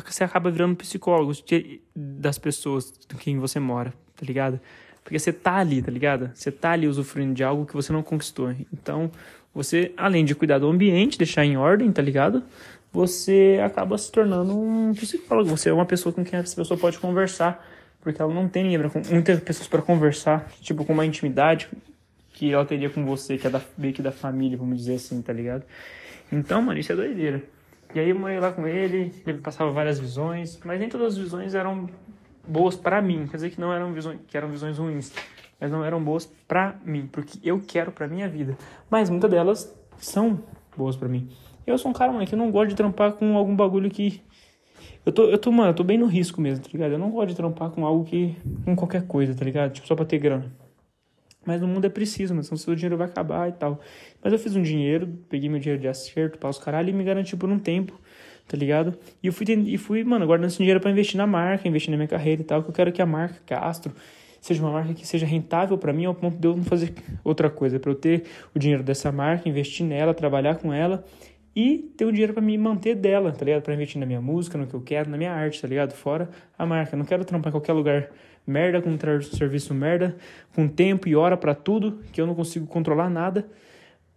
você 0.05 0.23
acaba 0.23 0.51
virando 0.51 0.75
psicólogo 0.75 1.33
das 1.95 2.37
pessoas 2.37 2.93
com 3.11 3.17
quem 3.17 3.39
você 3.39 3.59
mora, 3.59 3.91
tá 4.15 4.23
ligado? 4.23 4.59
Porque 5.03 5.17
você 5.17 5.33
tá 5.33 5.55
ali, 5.55 5.81
tá 5.81 5.91
ligado? 5.91 6.29
Você 6.35 6.51
tá 6.51 6.71
ali 6.71 6.87
usufruindo 6.87 7.33
de 7.33 7.43
algo 7.43 7.65
que 7.65 7.73
você 7.73 7.91
não 7.91 8.03
conquistou. 8.03 8.55
Então, 8.71 9.11
você, 9.53 9.91
além 9.97 10.23
de 10.23 10.35
cuidar 10.35 10.59
do 10.59 10.67
ambiente, 10.67 11.17
deixar 11.17 11.43
em 11.43 11.57
ordem, 11.57 11.91
tá 11.91 12.01
ligado? 12.01 12.43
Você 12.91 13.59
acaba 13.63 13.97
se 13.97 14.11
tornando 14.11 14.57
um 14.57 14.93
psicólogo. 14.93 15.49
Você 15.49 15.69
é 15.69 15.73
uma 15.73 15.85
pessoa 15.85 16.11
com 16.13 16.23
quem 16.23 16.39
essa 16.39 16.55
pessoa 16.55 16.77
pode 16.77 16.99
conversar 16.99 17.65
porque 18.01 18.21
ela 18.21 18.33
não 18.33 18.49
tem 18.49 18.63
ninguém 18.63 18.79
pra, 18.79 19.01
muitas 19.09 19.39
pessoas 19.39 19.67
para 19.67 19.81
conversar, 19.81 20.49
tipo, 20.59 20.83
com 20.83 20.91
uma 20.91 21.05
intimidade 21.05 21.69
que 22.33 22.51
ela 22.51 22.65
teria 22.65 22.89
com 22.89 23.05
você, 23.05 23.37
que 23.37 23.45
é 23.45 23.49
da, 23.49 23.61
meio 23.77 23.93
que 23.93 24.01
da 24.01 24.11
família, 24.11 24.57
vamos 24.57 24.77
dizer 24.77 24.95
assim, 24.95 25.21
tá 25.21 25.31
ligado? 25.31 25.63
Então, 26.31 26.61
mano, 26.61 26.79
isso 26.79 26.91
é 26.91 26.95
doideira. 26.95 27.43
E 27.93 27.99
aí 27.99 28.09
eu 28.09 28.17
morei 28.17 28.39
lá 28.39 28.51
com 28.51 28.67
ele, 28.67 29.13
ele 29.27 29.37
passava 29.37 29.69
várias 29.69 29.99
visões, 29.99 30.59
mas 30.63 30.79
nem 30.79 30.89
todas 30.89 31.13
as 31.13 31.17
visões 31.17 31.53
eram 31.53 31.87
boas 32.47 32.75
para 32.75 33.01
mim, 33.01 33.27
quer 33.27 33.37
dizer 33.37 33.49
que 33.51 33.61
não 33.61 33.71
eram 33.71 33.93
visões, 33.93 34.19
que 34.27 34.35
eram 34.35 34.49
visões 34.49 34.77
ruins, 34.77 35.13
mas 35.59 35.69
não 35.69 35.85
eram 35.85 36.03
boas 36.03 36.25
para 36.47 36.75
mim, 36.83 37.07
porque 37.11 37.37
eu 37.43 37.59
quero 37.59 37.91
para 37.91 38.07
minha 38.07 38.27
vida. 38.27 38.57
Mas 38.89 39.09
muitas 39.09 39.29
delas 39.29 39.77
são 39.99 40.41
boas 40.75 40.95
para 40.95 41.07
mim. 41.07 41.29
Eu 41.65 41.77
sou 41.77 41.91
um 41.91 41.93
cara, 41.93 42.11
mano, 42.11 42.25
que 42.25 42.35
não 42.35 42.51
gosto 42.51 42.69
de 42.69 42.75
trampar 42.75 43.13
com 43.13 43.37
algum 43.37 43.55
bagulho 43.55 43.89
que 43.89 44.21
eu 45.05 45.11
tô, 45.11 45.23
eu 45.23 45.37
tô, 45.37 45.51
mano, 45.51 45.71
eu 45.71 45.73
tô 45.73 45.83
bem 45.83 45.97
no 45.97 46.05
risco 46.05 46.39
mesmo, 46.39 46.63
tá 46.63 46.69
ligado? 46.71 46.91
Eu 46.91 46.99
não 46.99 47.09
gosto 47.09 47.29
de 47.29 47.35
trampar 47.35 47.71
com 47.71 47.85
algo 47.85 48.05
que. 48.05 48.35
com 48.63 48.75
qualquer 48.75 49.07
coisa, 49.07 49.33
tá 49.33 49.43
ligado? 49.43 49.71
Tipo, 49.73 49.87
só 49.87 49.95
pra 49.95 50.05
ter 50.05 50.19
grana. 50.19 50.51
Mas 51.43 51.59
no 51.59 51.67
mundo 51.67 51.85
é 51.85 51.89
preciso, 51.89 52.35
mas 52.35 52.45
senão 52.45 52.57
seu 52.57 52.75
dinheiro 52.75 52.97
vai 52.97 53.07
acabar 53.07 53.49
e 53.49 53.51
tal. 53.53 53.79
Mas 54.23 54.31
eu 54.31 54.37
fiz 54.37 54.55
um 54.55 54.61
dinheiro, 54.61 55.07
peguei 55.27 55.49
meu 55.49 55.59
dinheiro 55.59 55.81
de 55.81 55.87
acerto 55.87 56.37
para 56.37 56.49
os 56.51 56.59
caralho 56.59 56.89
e 56.89 56.93
me 56.93 57.03
garanti 57.03 57.35
por 57.35 57.49
um 57.49 57.57
tempo, 57.57 57.99
tá 58.47 58.55
ligado? 58.55 58.95
E 59.23 59.27
eu 59.27 59.33
fui, 59.33 59.47
e 59.49 59.77
fui 59.77 60.03
mano, 60.03 60.27
guardando 60.27 60.49
esse 60.49 60.57
dinheiro 60.57 60.79
para 60.79 60.91
investir 60.91 61.17
na 61.17 61.25
marca, 61.25 61.67
investir 61.67 61.89
na 61.89 61.97
minha 61.97 62.07
carreira 62.07 62.43
e 62.43 62.45
tal, 62.45 62.61
que 62.61 62.69
eu 62.69 62.73
quero 62.73 62.91
que 62.91 63.01
a 63.01 63.05
marca 63.07 63.41
Castro 63.43 63.91
seja 64.39 64.61
uma 64.61 64.71
marca 64.71 64.93
que 64.93 65.05
seja 65.05 65.25
rentável 65.25 65.79
para 65.79 65.91
mim 65.91 66.05
ao 66.05 66.13
ponto 66.13 66.37
de 66.37 66.47
eu 66.47 66.55
não 66.55 66.63
fazer 66.63 66.93
outra 67.23 67.49
coisa, 67.49 67.79
para 67.79 67.89
eu 67.89 67.95
ter 67.95 68.25
o 68.53 68.59
dinheiro 68.59 68.83
dessa 68.83 69.11
marca, 69.11 69.49
investir 69.49 69.83
nela, 69.83 70.13
trabalhar 70.13 70.57
com 70.57 70.71
ela 70.71 71.03
e 71.55 71.91
ter 71.97 72.05
o 72.05 72.11
dinheiro 72.11 72.33
para 72.33 72.41
me 72.41 72.57
manter 72.57 72.95
dela, 72.95 73.31
tá 73.31 73.43
ligado? 73.43 73.61
Para 73.61 73.73
investir 73.73 73.99
na 73.99 74.05
minha 74.05 74.21
música, 74.21 74.57
no 74.57 74.67
que 74.67 74.73
eu 74.73 74.81
quero, 74.81 75.09
na 75.09 75.17
minha 75.17 75.31
arte, 75.31 75.61
tá 75.61 75.67
ligado? 75.67 75.93
Fora 75.93 76.29
a 76.57 76.65
marca. 76.65 76.95
Não 76.95 77.05
quero 77.05 77.25
trampar 77.25 77.49
em 77.49 77.51
qualquer 77.51 77.73
lugar 77.73 78.09
merda, 78.45 78.81
com 78.81 78.89
um 78.89 79.21
serviço 79.21 79.73
merda, 79.73 80.15
com 80.55 80.67
tempo 80.67 81.07
e 81.07 81.15
hora 81.15 81.37
para 81.37 81.53
tudo, 81.53 82.01
que 82.11 82.19
eu 82.19 82.25
não 82.25 82.35
consigo 82.35 82.65
controlar 82.65 83.09
nada, 83.09 83.47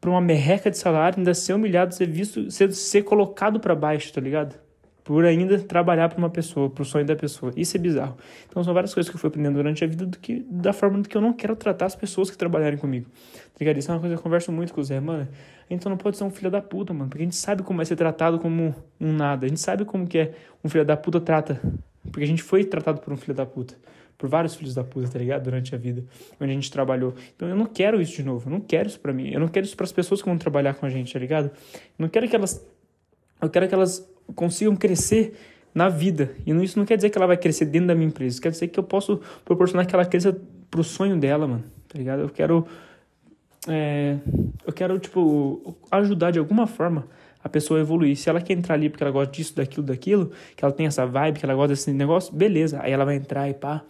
para 0.00 0.10
uma 0.10 0.20
merreca 0.20 0.70
de 0.70 0.78
salário, 0.78 1.18
ainda 1.18 1.34
ser 1.34 1.54
humilhado, 1.54 1.94
ser 1.94 2.06
visto, 2.08 2.50
ser, 2.50 2.72
ser 2.72 3.02
colocado 3.02 3.58
para 3.58 3.74
baixo, 3.74 4.12
tá 4.12 4.20
ligado? 4.20 4.54
Por 5.04 5.24
ainda 5.26 5.58
trabalhar 5.58 6.08
para 6.08 6.18
uma 6.18 6.30
pessoa, 6.30 6.70
para 6.70 6.80
o 6.80 6.84
sonho 6.84 7.04
da 7.04 7.14
pessoa. 7.14 7.52
Isso 7.54 7.76
é 7.76 7.80
bizarro. 7.80 8.16
Então 8.48 8.64
são 8.64 8.72
várias 8.72 8.94
coisas 8.94 9.10
que 9.10 9.14
eu 9.14 9.20
fui 9.20 9.28
aprendendo 9.28 9.56
durante 9.56 9.84
a 9.84 9.86
vida 9.86 10.06
do 10.06 10.18
que, 10.18 10.44
da 10.50 10.72
forma 10.72 11.02
que 11.02 11.14
eu 11.14 11.20
não 11.20 11.32
quero 11.34 11.54
tratar 11.54 11.86
as 11.86 11.94
pessoas 11.94 12.30
que 12.30 12.38
trabalharem 12.38 12.78
comigo. 12.78 13.06
Tá 13.34 13.58
ligado? 13.60 13.78
Isso 13.78 13.90
é 13.90 13.94
uma 13.94 14.00
coisa 14.00 14.14
que 14.16 14.18
eu 14.18 14.22
converso 14.22 14.50
muito 14.50 14.72
com 14.72 14.80
o 14.80 14.84
Zé, 14.84 14.98
mano 15.00 15.28
então 15.68 15.90
não 15.90 15.96
pode 15.96 16.16
ser 16.16 16.24
um 16.24 16.30
filho 16.30 16.50
da 16.50 16.60
puta, 16.60 16.92
mano. 16.92 17.08
Porque 17.08 17.22
a 17.22 17.26
gente 17.26 17.36
sabe 17.36 17.62
como 17.62 17.80
é 17.80 17.84
ser 17.84 17.96
tratado 17.96 18.38
como 18.38 18.74
um 19.00 19.12
nada. 19.12 19.46
A 19.46 19.48
gente 19.48 19.60
sabe 19.60 19.84
como 19.84 20.06
que 20.06 20.18
é 20.18 20.34
um 20.62 20.68
filho 20.68 20.84
da 20.84 20.96
puta 20.96 21.20
trata. 21.20 21.60
Porque 22.02 22.22
a 22.22 22.26
gente 22.26 22.42
foi 22.42 22.64
tratado 22.64 23.00
por 23.00 23.12
um 23.12 23.16
filho 23.16 23.34
da 23.34 23.46
puta. 23.46 23.74
Por 24.16 24.28
vários 24.28 24.54
filhos 24.54 24.74
da 24.74 24.84
puta, 24.84 25.08
tá 25.08 25.18
ligado? 25.18 25.44
Durante 25.44 25.74
a 25.74 25.78
vida. 25.78 26.04
Onde 26.40 26.50
a 26.50 26.54
gente 26.54 26.70
trabalhou. 26.70 27.14
Então 27.34 27.48
eu 27.48 27.56
não 27.56 27.66
quero 27.66 28.00
isso 28.00 28.14
de 28.14 28.22
novo. 28.22 28.48
Eu 28.48 28.52
não 28.52 28.60
quero 28.60 28.88
isso 28.88 29.00
pra 29.00 29.12
mim. 29.12 29.30
Eu 29.30 29.40
não 29.40 29.48
quero 29.48 29.66
isso 29.66 29.76
pras 29.76 29.92
pessoas 29.92 30.20
que 30.20 30.28
vão 30.28 30.38
trabalhar 30.38 30.74
com 30.74 30.86
a 30.86 30.88
gente, 30.88 31.12
tá 31.12 31.18
ligado? 31.18 31.46
Eu 31.46 31.80
não 31.98 32.08
quero 32.08 32.28
que 32.28 32.36
elas. 32.36 32.64
Eu 33.40 33.50
quero 33.50 33.68
que 33.68 33.74
elas 33.74 34.08
consigam 34.34 34.76
crescer 34.76 35.34
na 35.74 35.88
vida. 35.88 36.34
E 36.46 36.52
isso 36.62 36.78
não 36.78 36.86
quer 36.86 36.96
dizer 36.96 37.10
que 37.10 37.18
ela 37.18 37.26
vai 37.26 37.36
crescer 37.36 37.64
dentro 37.64 37.88
da 37.88 37.94
minha 37.94 38.08
empresa. 38.08 38.34
Isso 38.34 38.42
quer 38.42 38.50
dizer 38.50 38.68
que 38.68 38.78
eu 38.78 38.84
posso 38.84 39.20
proporcionar 39.44 39.86
que 39.86 39.94
ela 39.94 40.04
cresça 40.04 40.36
pro 40.70 40.84
sonho 40.84 41.18
dela, 41.18 41.46
mano. 41.46 41.64
Tá 41.88 41.98
ligado? 41.98 42.20
Eu 42.20 42.28
quero 42.28 42.66
é, 43.68 44.18
eu 44.66 44.72
quero, 44.72 44.98
tipo, 44.98 45.76
ajudar 45.90 46.30
de 46.30 46.38
alguma 46.38 46.66
forma 46.66 47.06
a 47.42 47.48
pessoa 47.48 47.80
evoluir. 47.80 48.16
Se 48.16 48.28
ela 48.28 48.40
quer 48.40 48.54
entrar 48.54 48.74
ali 48.74 48.88
porque 48.88 49.02
ela 49.02 49.12
gosta 49.12 49.32
disso, 49.32 49.54
daquilo, 49.54 49.86
daquilo, 49.86 50.32
que 50.56 50.64
ela 50.64 50.72
tem 50.72 50.86
essa 50.86 51.06
vibe, 51.06 51.38
que 51.38 51.46
ela 51.46 51.54
gosta 51.54 51.68
desse 51.68 51.92
negócio, 51.92 52.34
beleza. 52.34 52.80
Aí 52.82 52.92
ela 52.92 53.04
vai 53.04 53.16
entrar 53.16 53.48
e 53.48 53.54
pá. 53.54 53.82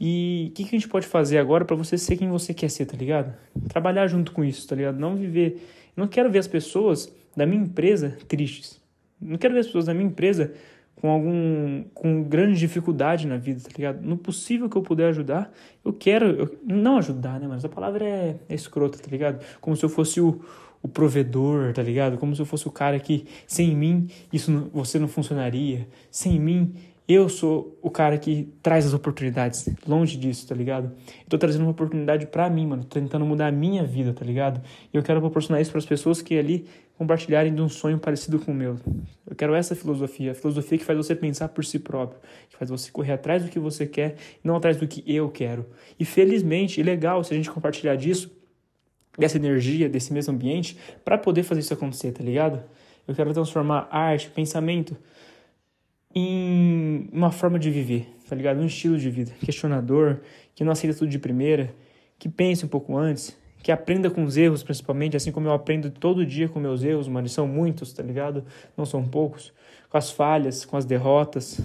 E 0.00 0.48
o 0.50 0.54
que, 0.54 0.64
que 0.64 0.76
a 0.76 0.78
gente 0.78 0.88
pode 0.88 1.06
fazer 1.06 1.38
agora 1.38 1.64
para 1.64 1.74
você 1.74 1.98
ser 1.98 2.16
quem 2.16 2.28
você 2.28 2.54
quer 2.54 2.70
ser, 2.70 2.86
tá 2.86 2.96
ligado? 2.96 3.34
Trabalhar 3.68 4.06
junto 4.06 4.30
com 4.32 4.44
isso, 4.44 4.66
tá 4.66 4.76
ligado? 4.76 4.98
Não 4.98 5.16
viver. 5.16 5.60
Não 5.96 6.06
quero 6.06 6.30
ver 6.30 6.38
as 6.38 6.46
pessoas 6.46 7.12
da 7.36 7.44
minha 7.44 7.62
empresa 7.62 8.16
tristes. 8.28 8.77
Não 9.20 9.38
quero 9.38 9.54
ver 9.54 9.60
as 9.60 9.66
pessoas 9.66 9.86
da 9.86 9.94
minha 9.94 10.06
empresa 10.06 10.52
com 11.00 11.08
algum 11.10 11.84
com 11.94 12.22
grande 12.24 12.58
dificuldade 12.58 13.26
na 13.26 13.36
vida, 13.36 13.60
tá 13.60 13.70
ligado? 13.76 14.02
No 14.02 14.16
possível 14.16 14.68
que 14.68 14.76
eu 14.76 14.82
puder 14.82 15.08
ajudar, 15.08 15.52
eu 15.84 15.92
quero 15.92 16.26
eu, 16.26 16.58
não 16.64 16.98
ajudar, 16.98 17.38
né, 17.38 17.46
mas 17.48 17.64
a 17.64 17.68
palavra 17.68 18.04
é, 18.04 18.36
é 18.48 18.54
escrota, 18.54 18.98
tá 18.98 19.08
ligado? 19.10 19.44
Como 19.60 19.76
se 19.76 19.84
eu 19.84 19.88
fosse 19.88 20.20
o, 20.20 20.40
o 20.82 20.88
provedor, 20.88 21.72
tá 21.72 21.82
ligado? 21.82 22.18
Como 22.18 22.34
se 22.34 22.42
eu 22.42 22.46
fosse 22.46 22.66
o 22.66 22.70
cara 22.70 22.98
que 22.98 23.26
sem 23.46 23.76
mim 23.76 24.08
isso 24.32 24.50
não, 24.50 24.68
você 24.72 24.98
não 24.98 25.08
funcionaria. 25.08 25.86
Sem 26.10 26.38
mim 26.40 26.74
eu 27.08 27.26
sou 27.30 27.78
o 27.80 27.90
cara 27.90 28.18
que 28.18 28.52
traz 28.62 28.84
as 28.84 28.92
oportunidades. 28.92 29.66
Longe 29.86 30.18
disso, 30.18 30.46
tá 30.46 30.54
ligado? 30.54 30.92
Eu 31.06 31.30
tô 31.30 31.38
trazendo 31.38 31.62
uma 31.62 31.70
oportunidade 31.70 32.26
para 32.26 32.50
mim, 32.50 32.66
mano. 32.66 32.84
Tô 32.84 33.00
tentando 33.00 33.24
mudar 33.24 33.46
a 33.46 33.50
minha 33.50 33.82
vida, 33.82 34.12
tá 34.12 34.22
ligado? 34.22 34.60
E 34.92 34.96
eu 34.96 35.02
quero 35.02 35.18
proporcionar 35.18 35.62
isso 35.62 35.70
para 35.70 35.78
as 35.78 35.86
pessoas 35.86 36.20
que 36.20 36.38
ali 36.38 36.66
compartilharem 36.98 37.54
de 37.54 37.62
um 37.62 37.68
sonho 37.68 37.98
parecido 37.98 38.38
com 38.38 38.52
o 38.52 38.54
meu. 38.54 38.76
Eu 39.26 39.34
quero 39.34 39.54
essa 39.54 39.74
filosofia, 39.74 40.32
a 40.32 40.34
filosofia 40.34 40.76
que 40.76 40.84
faz 40.84 40.98
você 40.98 41.14
pensar 41.14 41.48
por 41.48 41.64
si 41.64 41.78
próprio, 41.78 42.20
que 42.50 42.56
faz 42.58 42.70
você 42.70 42.90
correr 42.90 43.12
atrás 43.12 43.42
do 43.42 43.48
que 43.48 43.58
você 43.58 43.86
quer 43.86 44.16
não 44.44 44.56
atrás 44.56 44.76
do 44.76 44.86
que 44.86 45.02
eu 45.06 45.30
quero. 45.30 45.64
E 45.98 46.04
felizmente, 46.04 46.78
e 46.78 46.82
legal 46.82 47.24
se 47.24 47.32
a 47.32 47.36
gente 47.36 47.50
compartilhar 47.50 47.96
disso, 47.96 48.30
dessa 49.16 49.38
energia, 49.38 49.88
desse 49.88 50.12
mesmo 50.12 50.34
ambiente, 50.34 50.76
para 51.04 51.16
poder 51.16 51.42
fazer 51.42 51.60
isso 51.60 51.72
acontecer, 51.72 52.12
tá 52.12 52.22
ligado? 52.22 52.62
Eu 53.06 53.14
quero 53.14 53.32
transformar 53.32 53.88
arte, 53.90 54.28
pensamento, 54.28 54.94
em 56.14 57.08
uma 57.12 57.30
forma 57.30 57.58
de 57.58 57.70
viver, 57.70 58.08
tá 58.28 58.34
ligado? 58.34 58.60
Um 58.60 58.66
estilo 58.66 58.98
de 58.98 59.10
vida. 59.10 59.32
Questionador, 59.44 60.20
que 60.54 60.64
não 60.64 60.72
aceita 60.72 60.98
tudo 60.98 61.08
de 61.08 61.18
primeira, 61.18 61.74
que 62.18 62.28
pense 62.28 62.64
um 62.64 62.68
pouco 62.68 62.96
antes, 62.96 63.36
que 63.62 63.70
aprenda 63.70 64.10
com 64.10 64.24
os 64.24 64.36
erros, 64.36 64.62
principalmente, 64.62 65.16
assim 65.16 65.32
como 65.32 65.48
eu 65.48 65.52
aprendo 65.52 65.90
todo 65.90 66.24
dia 66.24 66.48
com 66.48 66.60
meus 66.60 66.82
erros, 66.82 67.08
mano, 67.08 67.26
e 67.26 67.30
são 67.30 67.46
muitos, 67.46 67.92
tá 67.92 68.02
ligado? 68.02 68.44
Não 68.76 68.86
são 68.86 69.04
poucos. 69.04 69.52
Com 69.90 69.98
as 69.98 70.10
falhas, 70.10 70.64
com 70.64 70.76
as 70.76 70.84
derrotas, 70.84 71.60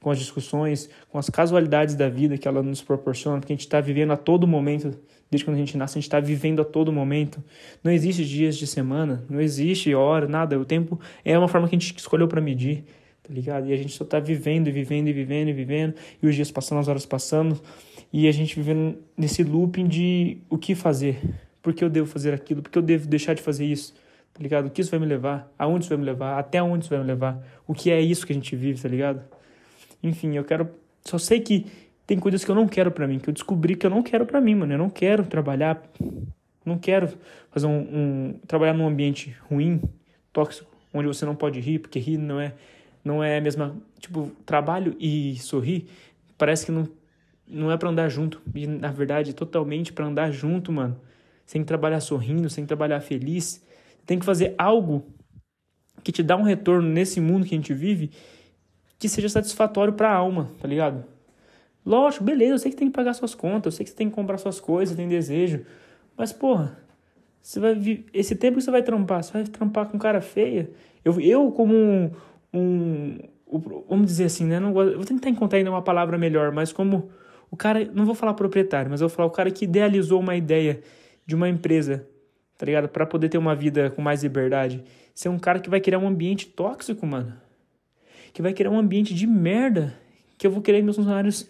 com 0.00 0.10
as 0.10 0.18
discussões, 0.18 0.88
com 1.08 1.18
as 1.18 1.30
casualidades 1.30 1.94
da 1.94 2.08
vida 2.08 2.36
que 2.36 2.46
ela 2.46 2.62
nos 2.62 2.82
proporciona, 2.82 3.38
porque 3.38 3.52
a 3.52 3.56
gente 3.56 3.64
está 3.64 3.80
vivendo 3.80 4.12
a 4.12 4.16
todo 4.16 4.46
momento, 4.46 4.94
desde 5.30 5.44
quando 5.44 5.56
a 5.56 5.58
gente 5.58 5.76
nasce, 5.76 5.98
a 5.98 6.00
gente 6.00 6.08
está 6.08 6.20
vivendo 6.20 6.60
a 6.60 6.64
todo 6.64 6.92
momento. 6.92 7.42
Não 7.82 7.90
existe 7.90 8.24
dias 8.24 8.56
de 8.56 8.66
semana, 8.66 9.24
não 9.28 9.40
existe 9.40 9.94
hora, 9.94 10.28
nada. 10.28 10.58
O 10.58 10.64
tempo 10.64 11.00
é 11.24 11.38
uma 11.38 11.48
forma 11.48 11.68
que 11.68 11.74
a 11.74 11.78
gente 11.78 11.96
escolheu 11.96 12.28
para 12.28 12.40
medir 12.40 12.84
tá 13.24 13.32
ligado? 13.32 13.66
E 13.66 13.72
a 13.72 13.76
gente 13.76 13.92
só 13.92 14.04
tá 14.04 14.20
vivendo 14.20 14.68
e 14.68 14.70
vivendo 14.70 15.08
e 15.08 15.12
vivendo 15.12 15.48
e 15.48 15.52
vivendo, 15.52 15.94
e 16.22 16.26
os 16.26 16.34
dias 16.34 16.50
passando, 16.50 16.78
as 16.78 16.88
horas 16.88 17.06
passando, 17.06 17.60
e 18.12 18.28
a 18.28 18.32
gente 18.32 18.54
vivendo 18.54 18.98
nesse 19.16 19.42
looping 19.42 19.88
de 19.88 20.38
o 20.50 20.58
que 20.58 20.74
fazer, 20.74 21.18
por 21.62 21.72
que 21.72 21.82
eu 21.82 21.88
devo 21.88 22.06
fazer 22.06 22.34
aquilo, 22.34 22.62
por 22.62 22.70
que 22.70 22.76
eu 22.76 22.82
devo 22.82 23.08
deixar 23.08 23.34
de 23.34 23.40
fazer 23.40 23.64
isso, 23.64 23.94
tá 24.32 24.42
ligado? 24.42 24.66
O 24.66 24.70
que 24.70 24.82
isso 24.82 24.90
vai 24.90 25.00
me 25.00 25.06
levar, 25.06 25.50
aonde 25.58 25.84
isso 25.84 25.88
vai 25.88 25.98
me 25.98 26.04
levar, 26.04 26.38
até 26.38 26.62
onde 26.62 26.84
isso 26.84 26.90
vai 26.90 26.98
me 26.98 27.06
levar, 27.06 27.42
o 27.66 27.72
que 27.72 27.90
é 27.90 27.98
isso 27.98 28.26
que 28.26 28.32
a 28.32 28.36
gente 28.36 28.54
vive, 28.54 28.80
tá 28.80 28.88
ligado? 28.88 29.22
Enfim, 30.02 30.36
eu 30.36 30.44
quero, 30.44 30.68
só 31.02 31.16
sei 31.16 31.40
que 31.40 31.66
tem 32.06 32.18
coisas 32.18 32.44
que 32.44 32.50
eu 32.50 32.54
não 32.54 32.68
quero 32.68 32.90
para 32.90 33.08
mim, 33.08 33.18
que 33.18 33.30
eu 33.30 33.32
descobri 33.32 33.74
que 33.74 33.86
eu 33.86 33.90
não 33.90 34.02
quero 34.02 34.26
para 34.26 34.38
mim, 34.38 34.54
mano, 34.54 34.74
eu 34.74 34.78
não 34.78 34.90
quero 34.90 35.24
trabalhar, 35.24 35.82
não 36.62 36.76
quero 36.76 37.08
fazer 37.50 37.66
um, 37.66 37.78
um 37.80 38.34
trabalhar 38.46 38.74
num 38.74 38.86
ambiente 38.86 39.34
ruim, 39.48 39.80
tóxico, 40.30 40.70
onde 40.92 41.08
você 41.08 41.24
não 41.24 41.34
pode 41.34 41.58
rir, 41.58 41.78
porque 41.78 41.98
rir 41.98 42.18
não 42.18 42.38
é 42.38 42.52
não 43.04 43.22
é 43.22 43.38
a 43.38 43.40
mesma. 43.40 43.76
Tipo, 44.00 44.30
trabalho 44.46 44.96
e 44.98 45.36
sorrir 45.38 45.86
parece 46.38 46.66
que 46.66 46.72
não, 46.72 46.88
não 47.46 47.70
é 47.70 47.76
para 47.76 47.90
andar 47.90 48.08
junto. 48.08 48.40
E 48.54 48.66
na 48.66 48.90
verdade, 48.90 49.30
é 49.30 49.32
totalmente 49.32 49.92
para 49.92 50.06
andar 50.06 50.30
junto, 50.30 50.72
mano. 50.72 50.98
Sem 51.44 51.62
trabalhar 51.62 52.00
sorrindo, 52.00 52.48
sem 52.48 52.64
trabalhar 52.64 53.00
feliz. 53.00 53.62
Tem 54.06 54.18
que 54.18 54.24
fazer 54.24 54.54
algo 54.56 55.06
que 56.02 56.10
te 56.10 56.22
dá 56.22 56.36
um 56.36 56.42
retorno 56.42 56.88
nesse 56.88 57.20
mundo 57.20 57.46
que 57.46 57.54
a 57.54 57.58
gente 57.58 57.72
vive 57.72 58.10
que 58.98 59.08
seja 59.08 59.28
satisfatório 59.28 59.92
para 59.92 60.08
a 60.08 60.14
alma, 60.14 60.50
tá 60.60 60.66
ligado? 60.66 61.04
Lógico, 61.84 62.24
beleza, 62.24 62.54
eu 62.54 62.58
sei 62.58 62.70
que 62.70 62.76
tem 62.76 62.88
que 62.88 62.94
pagar 62.94 63.12
suas 63.12 63.34
contas, 63.34 63.66
eu 63.66 63.76
sei 63.76 63.84
que 63.84 63.90
você 63.90 63.96
tem 63.96 64.08
que 64.08 64.14
comprar 64.14 64.38
suas 64.38 64.58
coisas, 64.58 64.96
tem 64.96 65.06
desejo. 65.06 65.66
Mas, 66.16 66.32
porra, 66.32 66.78
você 67.42 67.60
vai 67.60 68.04
esse 68.14 68.34
tempo 68.34 68.56
que 68.56 68.64
você 68.64 68.70
vai 68.70 68.82
trampar, 68.82 69.22
você 69.22 69.32
vai 69.32 69.44
trampar 69.44 69.86
com 69.88 69.98
cara 69.98 70.22
feia. 70.22 70.70
Eu, 71.04 71.20
eu 71.20 71.52
como 71.52 72.12
um, 72.54 73.18
vamos 73.88 74.06
dizer 74.06 74.24
assim, 74.24 74.44
né? 74.44 74.60
Não 74.60 74.72
vou, 74.72 75.04
tentar 75.04 75.28
encontrar 75.28 75.58
ainda 75.58 75.70
uma 75.70 75.82
palavra 75.82 76.16
melhor, 76.16 76.52
mas 76.52 76.72
como 76.72 77.10
o 77.50 77.56
cara, 77.56 77.90
não 77.92 78.06
vou 78.06 78.14
falar 78.14 78.34
proprietário, 78.34 78.90
mas 78.90 79.00
eu 79.00 79.08
vou 79.08 79.14
falar 79.14 79.28
o 79.28 79.32
cara 79.32 79.50
que 79.50 79.64
idealizou 79.64 80.20
uma 80.20 80.36
ideia 80.36 80.80
de 81.26 81.34
uma 81.34 81.48
empresa, 81.48 82.06
tá 82.56 82.66
ligado? 82.66 82.88
Para 82.88 83.06
poder 83.06 83.28
ter 83.28 83.38
uma 83.38 83.54
vida 83.54 83.90
com 83.90 84.00
mais 84.00 84.22
liberdade. 84.22 84.82
Ser 85.14 85.28
um 85.28 85.38
cara 85.38 85.58
que 85.60 85.70
vai 85.70 85.80
criar 85.80 85.98
um 85.98 86.06
ambiente 86.06 86.46
tóxico, 86.46 87.06
mano. 87.06 87.34
Que 88.32 88.42
vai 88.42 88.52
criar 88.52 88.70
um 88.70 88.78
ambiente 88.78 89.14
de 89.14 89.26
merda. 89.26 89.94
Que 90.36 90.46
eu 90.46 90.50
vou 90.50 90.60
querer 90.60 90.78
que 90.78 90.84
meus 90.84 90.96
funcionários 90.96 91.48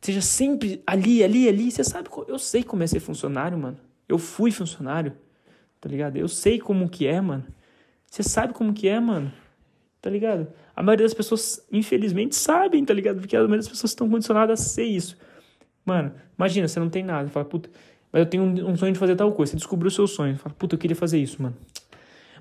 seja 0.00 0.20
sempre 0.20 0.82
ali, 0.86 1.24
ali, 1.24 1.48
ali. 1.48 1.70
Você 1.70 1.82
sabe, 1.82 2.08
eu 2.28 2.38
sei 2.38 2.62
como 2.62 2.82
é 2.82 2.86
ser 2.86 3.00
funcionário, 3.00 3.56
mano. 3.56 3.78
Eu 4.08 4.18
fui 4.18 4.50
funcionário, 4.50 5.14
tá 5.80 5.88
ligado? 5.88 6.16
Eu 6.16 6.28
sei 6.28 6.58
como 6.58 6.88
que 6.88 7.06
é, 7.06 7.20
mano. 7.20 7.44
Você 8.06 8.22
sabe 8.22 8.52
como 8.52 8.74
que 8.74 8.86
é, 8.86 9.00
mano 9.00 9.32
tá 10.02 10.10
ligado? 10.10 10.48
A 10.74 10.82
maioria 10.82 11.06
das 11.06 11.14
pessoas, 11.14 11.64
infelizmente, 11.70 12.34
sabem, 12.34 12.84
tá 12.84 12.92
ligado? 12.92 13.20
Porque 13.20 13.36
a 13.36 13.38
maioria 13.38 13.58
das 13.58 13.68
pessoas 13.68 13.92
estão 13.92 14.10
condicionadas 14.10 14.60
a 14.60 14.64
ser 14.64 14.84
isso. 14.84 15.16
Mano, 15.84 16.12
imagina, 16.36 16.66
você 16.66 16.80
não 16.80 16.90
tem 16.90 17.04
nada, 17.04 17.28
fala, 17.28 17.44
puta, 17.44 17.70
mas 18.12 18.20
eu 18.20 18.26
tenho 18.26 18.42
um, 18.42 18.76
sonho 18.76 18.92
de 18.92 18.98
fazer 18.98 19.14
tal 19.14 19.32
coisa. 19.32 19.52
Você 19.52 19.56
descobriu 19.56 19.88
o 19.88 19.90
seu 19.90 20.08
sonho, 20.08 20.36
fala, 20.36 20.54
puta, 20.58 20.74
eu 20.74 20.78
queria 20.78 20.96
fazer 20.96 21.18
isso, 21.18 21.40
mano. 21.40 21.56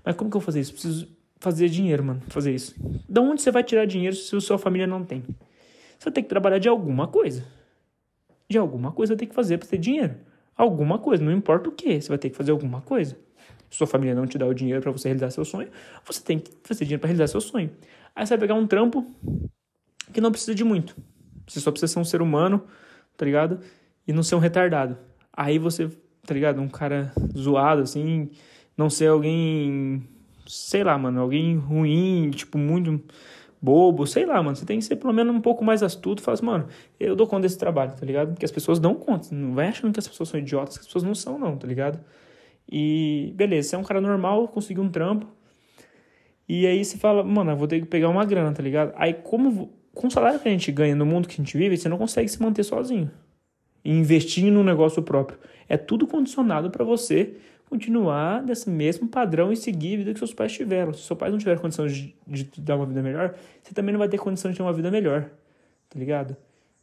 Mas 0.03 0.15
como 0.15 0.29
que 0.29 0.35
eu 0.35 0.41
vou 0.41 0.45
fazer 0.45 0.59
isso? 0.59 0.73
Preciso 0.73 1.07
fazer 1.39 1.69
dinheiro, 1.69 2.03
mano, 2.03 2.21
fazer 2.27 2.53
isso. 2.53 2.75
Da 3.07 3.21
onde 3.21 3.41
você 3.41 3.51
vai 3.51 3.63
tirar 3.63 3.85
dinheiro 3.85 4.15
se 4.15 4.35
a 4.35 4.41
sua 4.41 4.57
família 4.57 4.87
não 4.87 5.05
tem? 5.05 5.23
Você 5.99 6.09
tem 6.09 6.23
que 6.23 6.29
trabalhar 6.29 6.57
de 6.57 6.67
alguma 6.67 7.07
coisa. 7.07 7.45
De 8.49 8.57
alguma 8.57 8.91
coisa 8.91 9.15
tem 9.15 9.27
que 9.27 9.35
fazer 9.35 9.59
para 9.59 9.67
ter 9.67 9.77
dinheiro. 9.77 10.15
Alguma 10.57 10.97
coisa, 10.97 11.23
não 11.23 11.31
importa 11.31 11.69
o 11.69 11.71
que, 11.71 12.01
você 12.01 12.09
vai 12.09 12.17
ter 12.17 12.31
que 12.31 12.35
fazer 12.35 12.51
alguma 12.51 12.81
coisa 12.81 13.15
sua 13.71 13.87
família 13.87 14.13
não 14.13 14.27
te 14.27 14.37
dá 14.37 14.45
o 14.45 14.53
dinheiro 14.53 14.81
para 14.81 14.91
você 14.91 15.07
realizar 15.07 15.31
seu 15.31 15.45
sonho, 15.45 15.69
você 16.05 16.21
tem 16.21 16.37
que 16.37 16.51
fazer 16.63 16.85
dinheiro 16.85 16.99
para 16.99 17.07
realizar 17.07 17.27
seu 17.27 17.41
sonho. 17.41 17.71
Aí 18.15 18.27
você 18.27 18.33
vai 18.33 18.39
pegar 18.39 18.53
um 18.53 18.67
trampo 18.67 19.09
que 20.13 20.21
não 20.21 20.29
precisa 20.29 20.53
de 20.53 20.63
muito. 20.63 20.95
Você 21.47 21.59
só 21.59 21.71
precisa 21.71 21.93
ser 21.93 21.99
um 21.99 22.03
ser 22.03 22.21
humano, 22.21 22.63
tá 23.17 23.25
ligado? 23.25 23.59
E 24.05 24.13
não 24.13 24.23
ser 24.23 24.35
um 24.35 24.39
retardado. 24.39 24.97
Aí 25.31 25.57
você, 25.57 25.89
tá 26.25 26.33
ligado? 26.33 26.61
Um 26.61 26.67
cara 26.67 27.13
zoado, 27.35 27.81
assim, 27.81 28.29
não 28.77 28.89
ser 28.89 29.07
alguém, 29.07 30.03
sei 30.45 30.83
lá, 30.83 30.97
mano, 30.97 31.21
alguém 31.21 31.57
ruim, 31.57 32.29
tipo, 32.31 32.57
muito 32.57 33.01
bobo, 33.61 34.05
sei 34.05 34.25
lá, 34.25 34.41
mano. 34.43 34.55
Você 34.55 34.65
tem 34.65 34.79
que 34.79 34.85
ser 34.85 34.97
pelo 34.97 35.13
menos 35.13 35.33
um 35.33 35.39
pouco 35.39 35.63
mais 35.63 35.81
astuto. 35.83 36.21
Fala 36.21 36.33
assim, 36.33 36.45
mano, 36.45 36.67
eu 36.99 37.15
dou 37.15 37.27
conta 37.27 37.43
desse 37.43 37.57
trabalho, 37.57 37.93
tá 37.95 38.05
ligado? 38.05 38.33
Porque 38.33 38.45
as 38.45 38.51
pessoas 38.51 38.79
dão 38.79 38.95
conta. 38.95 39.33
Não 39.33 39.53
vai 39.53 39.67
achando 39.67 39.93
que 39.93 39.99
as 39.99 40.07
pessoas 40.07 40.29
são 40.29 40.39
idiotas, 40.39 40.77
que 40.77 40.81
as 40.81 40.87
pessoas 40.87 41.03
não 41.03 41.15
são, 41.15 41.39
não, 41.39 41.55
tá 41.55 41.67
ligado? 41.67 41.99
E 42.69 43.33
beleza, 43.35 43.69
você 43.69 43.75
é 43.75 43.79
um 43.79 43.83
cara 43.83 44.01
normal, 44.01 44.47
conseguiu 44.47 44.83
um 44.83 44.89
trampo. 44.89 45.27
E 46.47 46.67
aí 46.67 46.83
você 46.83 46.97
fala, 46.97 47.23
mano, 47.23 47.51
eu 47.51 47.55
vou 47.55 47.67
ter 47.67 47.79
que 47.79 47.85
pegar 47.85 48.09
uma 48.09 48.25
grana, 48.25 48.51
tá 48.51 48.61
ligado? 48.61 48.93
Aí, 48.95 49.13
como 49.13 49.71
com 49.93 50.07
o 50.07 50.11
salário 50.11 50.39
que 50.39 50.47
a 50.47 50.51
gente 50.51 50.71
ganha 50.71 50.95
no 50.95 51.05
mundo 51.05 51.27
que 51.27 51.35
a 51.35 51.37
gente 51.37 51.57
vive, 51.57 51.77
você 51.77 51.87
não 51.87 51.97
consegue 51.97 52.27
se 52.27 52.41
manter 52.41 52.63
sozinho. 52.63 53.09
E 53.83 53.91
investir 53.91 54.51
no 54.51 54.63
negócio 54.63 55.01
próprio. 55.01 55.39
É 55.67 55.77
tudo 55.77 56.05
condicionado 56.05 56.69
para 56.69 56.83
você 56.83 57.35
continuar 57.69 58.43
nesse 58.43 58.69
mesmo 58.69 59.07
padrão 59.07 59.51
e 59.51 59.55
seguir 59.55 59.93
a 59.93 59.97
vida 59.99 60.13
que 60.13 60.19
seus 60.19 60.33
pais 60.33 60.51
tiveram. 60.51 60.93
Se 60.93 61.03
seus 61.03 61.17
pais 61.17 61.31
não 61.31 61.39
tiverem 61.39 61.61
condição 61.61 61.87
de, 61.87 62.13
de 62.27 62.61
dar 62.61 62.75
uma 62.75 62.85
vida 62.85 63.01
melhor, 63.01 63.33
você 63.63 63.73
também 63.73 63.93
não 63.93 63.99
vai 63.99 64.09
ter 64.09 64.17
condição 64.17 64.51
de 64.51 64.57
ter 64.57 64.63
uma 64.63 64.73
vida 64.73 64.91
melhor. 64.91 65.29
Tá 65.89 65.97
ligado? 65.97 66.35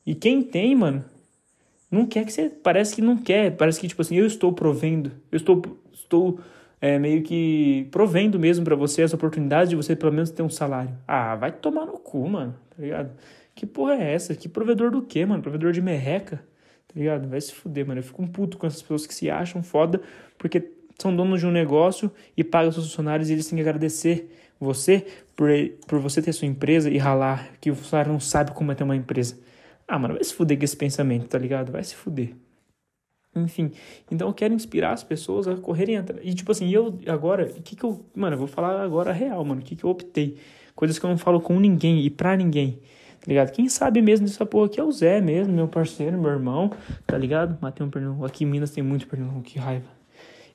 E 0.07 0.15
quem 0.15 0.43
tem, 0.43 0.75
mano, 0.75 1.05
não 1.91 2.07
quer 2.07 2.25
que 2.25 2.33
você. 2.33 2.49
Parece 2.49 2.95
que 2.95 3.03
não 3.03 3.17
quer. 3.17 3.57
Parece 3.57 3.81
que, 3.81 3.89
tipo 3.89 4.03
assim, 4.03 4.17
eu 4.17 4.27
estou 4.27 4.53
provendo. 4.53 5.13
Eu 5.33 5.37
estou, 5.37 5.63
estou 5.93 6.41
é, 6.81 6.99
meio 6.99 7.23
que 7.23 7.89
provendo 7.91 8.39
mesmo 8.39 8.65
para 8.65 8.77
você 8.77 9.03
as 9.03 9.13
oportunidades 9.13 9.71
de 9.71 9.77
você 9.77 9.97
pelo 9.97 10.13
menos 10.13 10.31
ter 10.31 10.43
um 10.43 10.51
salário. 10.51 10.95
Ah, 11.07 11.35
vai 11.37 11.53
tomar 11.53 11.87
no 11.87 11.99
cu, 11.99 12.29
mano. 12.29 12.55
Tá 12.71 12.83
ligado? 12.83 13.11
Que 13.55 13.67
porra 13.67 13.95
é 13.95 14.15
essa? 14.15 14.35
Que 14.35 14.49
provedor 14.49 14.91
do 14.91 15.03
quê, 15.03 15.25
mano? 15.25 15.43
Provedor 15.43 15.73
de 15.73 15.81
merreca? 15.81 16.37
Tá 16.87 16.95
ligado? 16.95 17.29
Vai 17.29 17.41
se 17.41 17.55
fuder, 17.55 17.87
mano. 17.87 18.01
Eu 18.01 18.05
fico 18.05 18.23
um 18.23 18.27
puto 18.27 18.59
com 18.59 18.67
essas 18.67 18.83
pessoas 18.83 19.07
que 19.07 19.15
se 19.15 19.31
acham 19.31 19.63
foda 19.63 20.01
porque 20.37 20.71
são 20.99 21.15
donos 21.15 21.41
de 21.41 21.47
um 21.47 21.51
negócio 21.51 22.11
e 22.37 22.45
pagam 22.45 22.73
seus 22.73 22.87
funcionários 22.87 23.31
e 23.31 23.33
eles 23.33 23.47
têm 23.47 23.57
que 23.57 23.63
agradecer 23.63 24.35
você 24.61 25.07
por, 25.37 25.49
por 25.87 26.01
você 26.01 26.21
ter 26.21 26.33
sua 26.33 26.49
empresa 26.49 26.91
e 26.91 26.99
ralar, 26.99 27.51
que 27.61 27.71
o 27.71 27.75
funcionário 27.75 28.13
não 28.13 28.19
sabe 28.19 28.51
como 28.53 28.73
é 28.73 28.75
ter 28.75 28.85
uma 28.85 28.97
empresa. 28.97 29.39
Ah, 29.89 29.99
mano, 29.99 30.15
vai 30.15 30.23
se 30.23 30.35
fuder 30.35 30.59
com 30.59 30.65
esse 30.65 30.77
pensamento, 30.77 31.27
tá 31.27 31.39
ligado? 31.39 31.73
Vai 31.73 31.83
se 31.83 31.95
fuder. 31.95 32.35
Enfim, 33.35 33.73
então 34.11 34.29
eu 34.29 34.35
quero 34.35 34.53
inspirar 34.53 34.93
as 34.93 35.03
pessoas 35.03 35.49
a 35.49 35.57
correrem 35.57 35.97
atrás. 35.97 36.21
E 36.25 36.35
tipo 36.35 36.53
assim, 36.53 36.69
eu 36.71 36.99
agora, 37.07 37.47
o 37.57 37.63
que 37.63 37.75
que 37.75 37.85
eu. 37.85 38.05
Mano, 38.15 38.35
eu 38.35 38.39
vou 38.39 38.49
falar 38.49 38.83
agora 38.83 39.11
a 39.11 39.13
real, 39.13 39.43
mano. 39.45 39.61
O 39.61 39.65
que 39.65 39.75
que 39.75 39.85
eu 39.85 39.91
optei? 39.91 40.37
Coisas 40.75 40.99
que 40.99 41.07
eu 41.07 41.11
não 41.11 41.19
falo 41.19 41.41
com 41.41 41.59
ninguém 41.59 42.05
e 42.05 42.11
pra 42.11 42.37
ninguém. 42.37 42.81
tá 43.21 43.27
ligado? 43.27 43.51
Quem 43.53 43.69
sabe 43.69 44.03
mesmo 44.03 44.27
dessa 44.27 44.45
porra 44.45 44.67
aqui 44.67 44.81
é 44.81 44.85
o 44.85 44.93
Zé 44.93 45.21
mesmo, 45.21 45.53
meu 45.53 45.69
parceiro, 45.69 46.21
meu 46.21 46.31
irmão, 46.31 46.71
tá 47.07 47.17
ligado? 47.17 47.59
Matei 47.61 47.85
um 47.85 47.91
pernilongo. 47.91 48.27
Aqui 48.27 48.45
em 48.45 48.47
Minas 48.47 48.71
tem 48.71 48.83
muito 48.83 49.07
pernilongo, 49.07 49.43
que 49.43 49.59
raiva. 49.59 49.89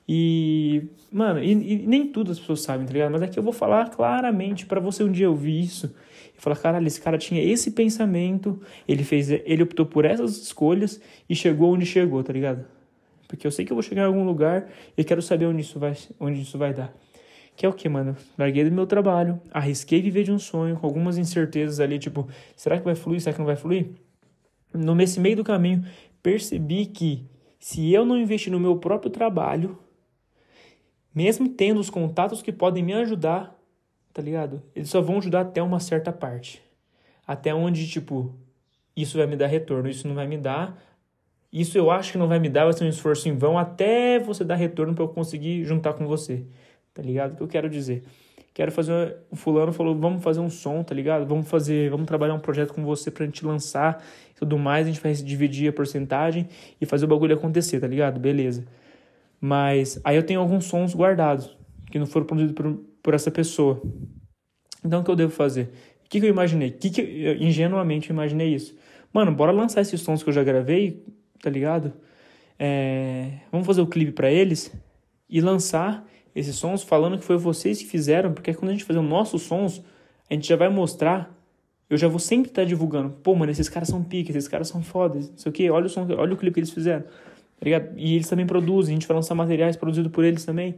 E, 0.08 0.88
mano, 1.10 1.42
e, 1.42 1.52
e, 1.52 1.86
nem 1.86 2.06
tudo 2.08 2.30
as 2.30 2.38
pessoas 2.38 2.62
sabem, 2.62 2.86
tá 2.86 2.92
ligado? 2.92 3.12
Mas 3.12 3.22
aqui 3.22 3.38
eu 3.38 3.42
vou 3.42 3.52
falar 3.52 3.90
claramente 3.90 4.66
para 4.66 4.80
você 4.80 5.02
um 5.02 5.10
dia 5.10 5.28
ouvir 5.30 5.60
isso 5.60 5.94
e 6.36 6.40
falar, 6.40 6.56
caralho, 6.56 6.86
esse 6.86 7.00
cara 7.00 7.16
tinha 7.16 7.42
esse 7.42 7.70
pensamento, 7.70 8.60
ele 8.86 9.04
fez, 9.04 9.30
ele 9.30 9.62
optou 9.62 9.86
por 9.86 10.04
essas 10.04 10.36
escolhas 10.36 11.00
e 11.28 11.34
chegou 11.34 11.72
onde 11.72 11.86
chegou, 11.86 12.22
tá 12.22 12.32
ligado? 12.32 12.64
Porque 13.28 13.46
eu 13.46 13.50
sei 13.50 13.64
que 13.64 13.72
eu 13.72 13.76
vou 13.76 13.82
chegar 13.82 14.02
em 14.02 14.06
algum 14.06 14.24
lugar 14.24 14.68
e 14.96 15.04
quero 15.04 15.22
saber 15.22 15.46
onde 15.46 15.62
isso 15.62 15.78
vai, 15.78 15.96
onde 16.20 16.42
isso 16.42 16.58
vai 16.58 16.72
dar. 16.72 16.94
Que 17.56 17.64
é 17.64 17.68
o 17.68 17.72
que, 17.72 17.88
mano? 17.88 18.16
Larguei 18.36 18.64
do 18.64 18.72
meu 18.72 18.86
trabalho, 18.86 19.40
arrisquei 19.52 20.02
viver 20.02 20.24
de 20.24 20.32
um 20.32 20.38
sonho, 20.38 20.76
com 20.76 20.86
algumas 20.86 21.16
incertezas 21.16 21.78
ali, 21.78 21.98
tipo, 21.98 22.28
será 22.56 22.78
que 22.78 22.84
vai 22.84 22.94
fluir? 22.94 23.20
Será 23.20 23.32
que 23.32 23.38
não 23.38 23.46
vai 23.46 23.56
fluir? 23.56 23.90
No, 24.72 24.94
nesse 24.94 25.20
meio 25.20 25.36
do 25.36 25.44
caminho, 25.44 25.84
percebi 26.20 26.86
que 26.86 27.24
se 27.60 27.92
eu 27.92 28.04
não 28.04 28.18
investir 28.18 28.52
no 28.52 28.58
meu 28.58 28.76
próprio 28.76 29.10
trabalho, 29.10 29.78
mesmo 31.14 31.48
tendo 31.48 31.78
os 31.78 31.88
contatos 31.88 32.42
que 32.42 32.52
podem 32.52 32.82
me 32.82 32.92
ajudar, 32.92 33.56
tá 34.14 34.22
ligado? 34.22 34.62
Eles 34.74 34.88
só 34.88 35.02
vão 35.02 35.18
ajudar 35.18 35.40
até 35.40 35.60
uma 35.60 35.80
certa 35.80 36.12
parte. 36.12 36.62
Até 37.26 37.52
onde, 37.52 37.86
tipo, 37.88 38.32
isso 38.96 39.18
vai 39.18 39.26
me 39.26 39.36
dar 39.36 39.48
retorno, 39.48 39.88
isso 39.88 40.06
não 40.06 40.14
vai 40.14 40.28
me 40.28 40.38
dar. 40.38 40.80
Isso 41.52 41.76
eu 41.76 41.90
acho 41.90 42.12
que 42.12 42.18
não 42.18 42.28
vai 42.28 42.38
me 42.38 42.48
dar, 42.48 42.64
vai 42.64 42.72
ser 42.72 42.84
um 42.84 42.88
esforço 42.88 43.28
em 43.28 43.36
vão 43.36 43.58
até 43.58 44.18
você 44.20 44.44
dar 44.44 44.54
retorno 44.54 44.94
para 44.94 45.04
eu 45.04 45.08
conseguir 45.08 45.64
juntar 45.64 45.94
com 45.94 46.06
você. 46.06 46.44
Tá 46.94 47.02
ligado? 47.02 47.32
O 47.32 47.36
que 47.36 47.42
eu 47.42 47.48
quero 47.48 47.68
dizer? 47.68 48.04
Quero 48.52 48.70
fazer. 48.70 49.16
O 49.30 49.36
fulano 49.36 49.72
falou: 49.72 49.96
vamos 49.96 50.22
fazer 50.22 50.38
um 50.38 50.50
som, 50.50 50.82
tá 50.84 50.94
ligado? 50.94 51.26
Vamos 51.26 51.48
fazer. 51.48 51.90
Vamos 51.90 52.06
trabalhar 52.06 52.34
um 52.34 52.40
projeto 52.40 52.72
com 52.72 52.84
você 52.84 53.10
pra 53.10 53.24
gente 53.24 53.44
lançar 53.44 54.04
e 54.30 54.34
tudo 54.38 54.56
mais. 54.56 54.86
A 54.86 54.90
gente 54.90 55.00
vai 55.00 55.12
dividir 55.12 55.68
a 55.68 55.72
porcentagem 55.72 56.48
e 56.80 56.86
fazer 56.86 57.04
o 57.04 57.08
bagulho 57.08 57.34
acontecer, 57.34 57.80
tá 57.80 57.88
ligado? 57.88 58.20
Beleza. 58.20 58.64
Mas 59.40 60.00
aí 60.04 60.16
eu 60.16 60.22
tenho 60.22 60.40
alguns 60.40 60.66
sons 60.66 60.94
guardados 60.94 61.56
que 61.94 61.98
não 62.00 62.06
foram 62.06 62.26
produzidos 62.26 62.56
por, 62.56 62.74
por 63.00 63.14
essa 63.14 63.30
pessoa. 63.30 63.80
Então 64.84 65.00
o 65.00 65.04
que 65.04 65.10
eu 65.12 65.14
devo 65.14 65.30
fazer? 65.30 65.70
O 66.04 66.08
que, 66.08 66.18
que 66.18 66.26
eu 66.26 66.30
imaginei? 66.30 66.72
Que 66.72 66.90
que 66.90 67.00
eu, 67.00 67.36
ingenuamente 67.36 68.10
eu 68.10 68.14
imaginei 68.14 68.52
isso? 68.52 68.76
Mano, 69.12 69.30
bora 69.30 69.52
lançar 69.52 69.80
esses 69.80 70.00
sons 70.00 70.20
que 70.20 70.28
eu 70.28 70.32
já 70.32 70.42
gravei, 70.42 71.04
tá 71.40 71.48
ligado? 71.48 71.92
É, 72.58 73.34
vamos 73.52 73.64
fazer 73.64 73.80
o 73.80 73.86
clipe 73.86 74.10
para 74.10 74.28
eles 74.28 74.72
e 75.30 75.40
lançar 75.40 76.04
esses 76.34 76.56
sons 76.56 76.82
falando 76.82 77.16
que 77.16 77.22
foi 77.24 77.36
vocês 77.36 77.78
que 77.78 77.86
fizeram, 77.86 78.32
porque 78.32 78.52
quando 78.52 78.70
a 78.70 78.72
gente 78.72 78.82
fazer 78.82 78.98
os 78.98 79.08
nossos 79.08 79.42
sons, 79.42 79.80
a 80.28 80.34
gente 80.34 80.48
já 80.48 80.56
vai 80.56 80.68
mostrar. 80.68 81.32
Eu 81.88 81.96
já 81.96 82.08
vou 82.08 82.18
sempre 82.18 82.50
estar 82.50 82.64
divulgando. 82.64 83.10
Pô, 83.22 83.36
mano, 83.36 83.52
esses 83.52 83.68
caras 83.68 83.88
são 83.88 84.02
piques, 84.02 84.34
esses 84.34 84.48
caras 84.48 84.66
são 84.66 84.82
fodas, 84.82 85.30
não 85.30 85.38
sei 85.38 85.50
o 85.50 85.52
quê. 85.52 85.70
Olha 85.70 85.86
o, 85.86 85.88
som, 85.88 86.08
olha 86.10 86.34
o 86.34 86.36
clipe 86.36 86.54
que 86.54 86.60
eles 86.60 86.70
fizeram. 86.70 87.02
Tá 87.02 87.64
ligado? 87.64 87.96
E 87.96 88.16
eles 88.16 88.28
também 88.28 88.44
produzem, 88.44 88.94
a 88.94 88.96
gente 88.96 89.06
vai 89.06 89.14
lançar 89.14 89.36
materiais 89.36 89.76
produzidos 89.76 90.10
por 90.10 90.24
eles 90.24 90.44
também. 90.44 90.74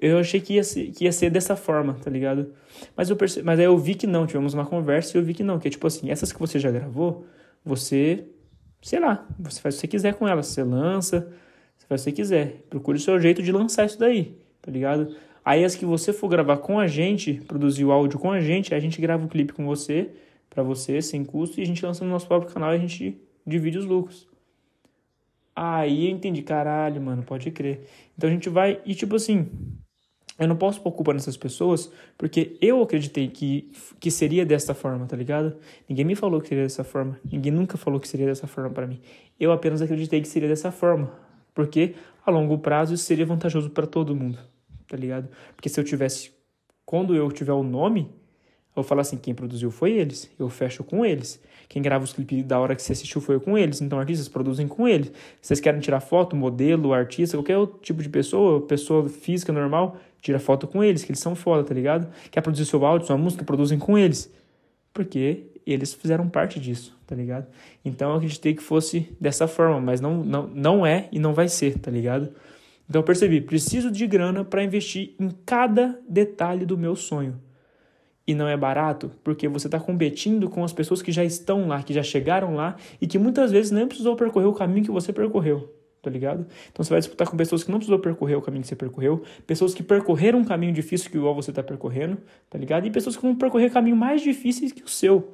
Eu 0.00 0.18
achei 0.18 0.40
que 0.40 0.54
ia 0.54 0.64
ser, 0.64 0.90
que 0.90 1.04
ia 1.04 1.12
ser 1.12 1.30
dessa 1.30 1.54
forma, 1.54 1.94
tá 1.94 2.10
ligado? 2.10 2.52
Mas, 2.96 3.10
eu 3.10 3.16
perce... 3.16 3.42
Mas 3.42 3.58
aí 3.58 3.64
eu 3.64 3.78
vi 3.78 3.94
que 3.94 4.06
não, 4.06 4.26
tivemos 4.26 4.52
uma 4.54 4.66
conversa 4.66 5.16
e 5.16 5.20
eu 5.20 5.24
vi 5.24 5.34
que 5.34 5.42
não, 5.42 5.58
que 5.58 5.68
é 5.68 5.70
tipo 5.70 5.86
assim, 5.86 6.10
essas 6.10 6.32
que 6.32 6.38
você 6.38 6.58
já 6.58 6.70
gravou, 6.70 7.24
você, 7.64 8.26
sei 8.82 9.00
lá, 9.00 9.26
você 9.38 9.60
faz 9.60 9.74
o 9.74 9.78
que 9.78 9.80
você 9.82 9.88
quiser 9.88 10.14
com 10.14 10.26
elas, 10.26 10.48
você 10.48 10.64
lança, 10.64 11.32
você 11.76 11.86
faz 11.86 12.00
o 12.00 12.04
que 12.04 12.10
você 12.10 12.12
quiser. 12.12 12.64
Procure 12.68 12.98
o 12.98 13.00
seu 13.00 13.18
jeito 13.20 13.42
de 13.42 13.52
lançar 13.52 13.86
isso 13.86 13.98
daí, 13.98 14.36
tá 14.60 14.70
ligado? 14.70 15.14
Aí 15.44 15.64
as 15.64 15.76
que 15.76 15.84
você 15.84 16.12
for 16.12 16.28
gravar 16.28 16.56
com 16.56 16.78
a 16.80 16.86
gente, 16.86 17.34
produzir 17.46 17.84
o 17.84 17.92
áudio 17.92 18.18
com 18.18 18.32
a 18.32 18.40
gente, 18.40 18.74
a 18.74 18.80
gente 18.80 19.00
grava 19.00 19.24
o 19.24 19.28
clipe 19.28 19.52
com 19.52 19.64
você, 19.64 20.10
para 20.48 20.62
você, 20.62 21.02
sem 21.02 21.24
custo, 21.24 21.60
e 21.60 21.62
a 21.62 21.66
gente 21.66 21.84
lança 21.84 22.04
no 22.04 22.10
nosso 22.10 22.26
próprio 22.26 22.52
canal 22.52 22.72
e 22.72 22.76
a 22.76 22.78
gente 22.78 23.20
divide 23.46 23.76
os 23.76 23.84
lucros. 23.84 24.26
Aí 25.54 26.06
eu 26.06 26.10
entendi, 26.10 26.42
caralho, 26.42 27.00
mano, 27.00 27.22
pode 27.22 27.50
crer. 27.50 27.86
Então 28.16 28.28
a 28.28 28.32
gente 28.32 28.48
vai. 28.48 28.80
E 28.84 28.94
tipo 28.94 29.16
assim, 29.16 29.48
eu 30.38 30.48
não 30.48 30.56
posso 30.56 30.80
pôr 30.80 30.90
culpa 30.92 31.12
nessas 31.12 31.36
pessoas, 31.36 31.90
porque 32.18 32.56
eu 32.60 32.82
acreditei 32.82 33.28
que, 33.28 33.70
que 34.00 34.10
seria 34.10 34.44
dessa 34.44 34.74
forma, 34.74 35.06
tá 35.06 35.16
ligado? 35.16 35.56
Ninguém 35.88 36.04
me 36.04 36.16
falou 36.16 36.40
que 36.40 36.48
seria 36.48 36.64
dessa 36.64 36.82
forma. 36.82 37.18
Ninguém 37.24 37.52
nunca 37.52 37.76
falou 37.76 38.00
que 38.00 38.08
seria 38.08 38.26
dessa 38.26 38.46
forma 38.46 38.70
para 38.70 38.86
mim. 38.86 39.00
Eu 39.38 39.52
apenas 39.52 39.80
acreditei 39.80 40.20
que 40.20 40.28
seria 40.28 40.48
dessa 40.48 40.72
forma. 40.72 41.12
Porque 41.54 41.94
a 42.26 42.30
longo 42.32 42.58
prazo 42.58 42.94
isso 42.94 43.04
seria 43.04 43.24
vantajoso 43.24 43.70
para 43.70 43.86
todo 43.86 44.14
mundo, 44.14 44.38
tá 44.88 44.96
ligado? 44.96 45.28
Porque 45.54 45.68
se 45.68 45.78
eu 45.78 45.84
tivesse. 45.84 46.32
Quando 46.84 47.14
eu 47.14 47.30
tiver 47.30 47.52
o 47.52 47.62
nome, 47.62 48.10
eu 48.74 48.82
falar 48.82 49.02
assim: 49.02 49.16
quem 49.16 49.34
produziu 49.34 49.70
foi 49.70 49.92
eles. 49.92 50.28
Eu 50.38 50.48
fecho 50.50 50.82
com 50.82 51.06
eles. 51.06 51.40
Quem 51.68 51.80
grava 51.80 52.04
os 52.04 52.12
clipes 52.12 52.44
da 52.44 52.58
hora 52.58 52.74
que 52.74 52.82
você 52.82 52.92
assistiu 52.92 53.20
foi 53.20 53.40
com 53.40 53.56
eles. 53.56 53.80
Então, 53.80 53.98
artistas 53.98 54.28
produzem 54.28 54.68
com 54.68 54.86
eles. 54.86 55.12
Vocês 55.40 55.60
querem 55.60 55.80
tirar 55.80 56.00
foto, 56.00 56.36
modelo, 56.36 56.92
artista, 56.92 57.36
qualquer 57.36 57.56
outro 57.56 57.78
tipo 57.80 58.02
de 58.02 58.08
pessoa, 58.08 58.60
pessoa 58.60 59.08
física 59.08 59.52
normal, 59.52 59.96
tira 60.24 60.38
foto 60.38 60.66
com 60.66 60.82
eles, 60.82 61.04
que 61.04 61.12
eles 61.12 61.20
são 61.20 61.34
foda, 61.34 61.62
tá 61.62 61.74
ligado? 61.74 62.08
Quer 62.30 62.40
produzir 62.40 62.64
seu 62.64 62.84
áudio, 62.86 63.06
sua 63.06 63.18
música, 63.18 63.44
produzem 63.44 63.78
com 63.78 63.98
eles. 63.98 64.32
Porque 64.90 65.44
eles 65.66 65.92
fizeram 65.92 66.30
parte 66.30 66.58
disso, 66.58 66.96
tá 67.06 67.14
ligado? 67.14 67.46
Então 67.84 68.10
eu 68.10 68.16
acreditei 68.16 68.54
que 68.54 68.62
fosse 68.62 69.14
dessa 69.20 69.46
forma, 69.46 69.78
mas 69.82 70.00
não, 70.00 70.24
não, 70.24 70.46
não 70.46 70.86
é 70.86 71.08
e 71.12 71.18
não 71.18 71.34
vai 71.34 71.46
ser, 71.46 71.78
tá 71.78 71.90
ligado? 71.90 72.30
Então 72.88 73.00
eu 73.00 73.04
percebi, 73.04 73.42
preciso 73.42 73.90
de 73.90 74.06
grana 74.06 74.42
para 74.44 74.64
investir 74.64 75.14
em 75.20 75.28
cada 75.44 76.00
detalhe 76.08 76.64
do 76.64 76.78
meu 76.78 76.96
sonho 76.96 77.38
e 78.26 78.34
não 78.34 78.48
é 78.48 78.56
barato 78.56 79.10
porque 79.22 79.46
você 79.46 79.66
está 79.66 79.78
competindo 79.78 80.48
com 80.48 80.64
as 80.64 80.72
pessoas 80.72 81.02
que 81.02 81.12
já 81.12 81.22
estão 81.24 81.68
lá, 81.68 81.82
que 81.82 81.92
já 81.92 82.02
chegaram 82.02 82.54
lá 82.54 82.76
e 82.98 83.06
que 83.06 83.18
muitas 83.18 83.52
vezes 83.52 83.70
nem 83.70 83.86
precisou 83.86 84.16
percorrer 84.16 84.46
o 84.46 84.54
caminho 84.54 84.84
que 84.84 84.90
você 84.90 85.12
percorreu, 85.12 85.70
tá 86.04 86.10
ligado? 86.10 86.46
Então 86.70 86.84
você 86.84 86.90
vai 86.90 87.00
disputar 87.00 87.28
com 87.28 87.36
pessoas 87.36 87.64
que 87.64 87.70
não 87.70 87.78
precisou 87.78 87.98
percorrer 87.98 88.36
o 88.36 88.42
caminho 88.42 88.62
que 88.62 88.68
você 88.68 88.76
percorreu, 88.76 89.22
pessoas 89.46 89.74
que 89.74 89.82
percorreram 89.82 90.38
um 90.38 90.44
caminho 90.44 90.72
difícil 90.72 91.10
que 91.10 91.16
igual 91.16 91.34
você 91.34 91.50
está 91.50 91.62
percorrendo, 91.62 92.18
tá 92.48 92.58
ligado? 92.58 92.86
E 92.86 92.90
pessoas 92.90 93.16
que 93.16 93.22
vão 93.22 93.34
percorrer 93.34 93.70
caminho 93.70 93.96
mais 93.96 94.22
difíceis 94.22 94.70
que 94.70 94.82
o 94.82 94.88
seu. 94.88 95.32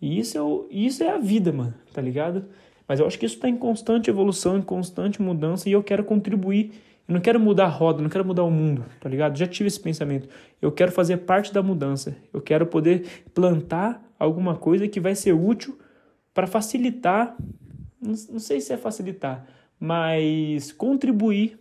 E 0.00 0.18
isso 0.18 0.36
é, 0.36 0.42
o, 0.42 0.66
isso 0.70 1.02
é 1.02 1.08
a 1.08 1.18
vida, 1.18 1.52
mano, 1.52 1.74
tá 1.92 2.02
ligado? 2.02 2.44
Mas 2.86 3.00
eu 3.00 3.06
acho 3.06 3.18
que 3.18 3.24
isso 3.24 3.36
está 3.36 3.48
em 3.48 3.56
constante 3.56 4.10
evolução, 4.10 4.58
em 4.58 4.62
constante 4.62 5.22
mudança 5.22 5.68
e 5.68 5.72
eu 5.72 5.82
quero 5.82 6.04
contribuir 6.04 6.72
eu 7.06 7.12
não 7.12 7.20
quero 7.20 7.38
mudar 7.38 7.66
a 7.66 7.68
roda, 7.68 8.02
não 8.02 8.08
quero 8.08 8.24
mudar 8.24 8.44
o 8.44 8.50
mundo, 8.50 8.84
tá 8.98 9.08
ligado? 9.08 9.36
Já 9.36 9.46
tive 9.46 9.66
esse 9.66 9.78
pensamento. 9.78 10.28
Eu 10.60 10.72
quero 10.72 10.90
fazer 10.90 11.18
parte 11.18 11.52
da 11.52 11.62
mudança. 11.62 12.16
Eu 12.32 12.40
quero 12.40 12.66
poder 12.66 13.24
plantar 13.34 14.02
alguma 14.18 14.56
coisa 14.56 14.88
que 14.88 14.98
vai 14.98 15.14
ser 15.14 15.32
útil 15.32 15.78
para 16.32 16.46
facilitar, 16.46 17.36
não 18.00 18.38
sei 18.38 18.60
se 18.60 18.72
é 18.72 18.76
facilitar, 18.76 19.46
mas 19.84 20.72
contribuir 20.72 21.58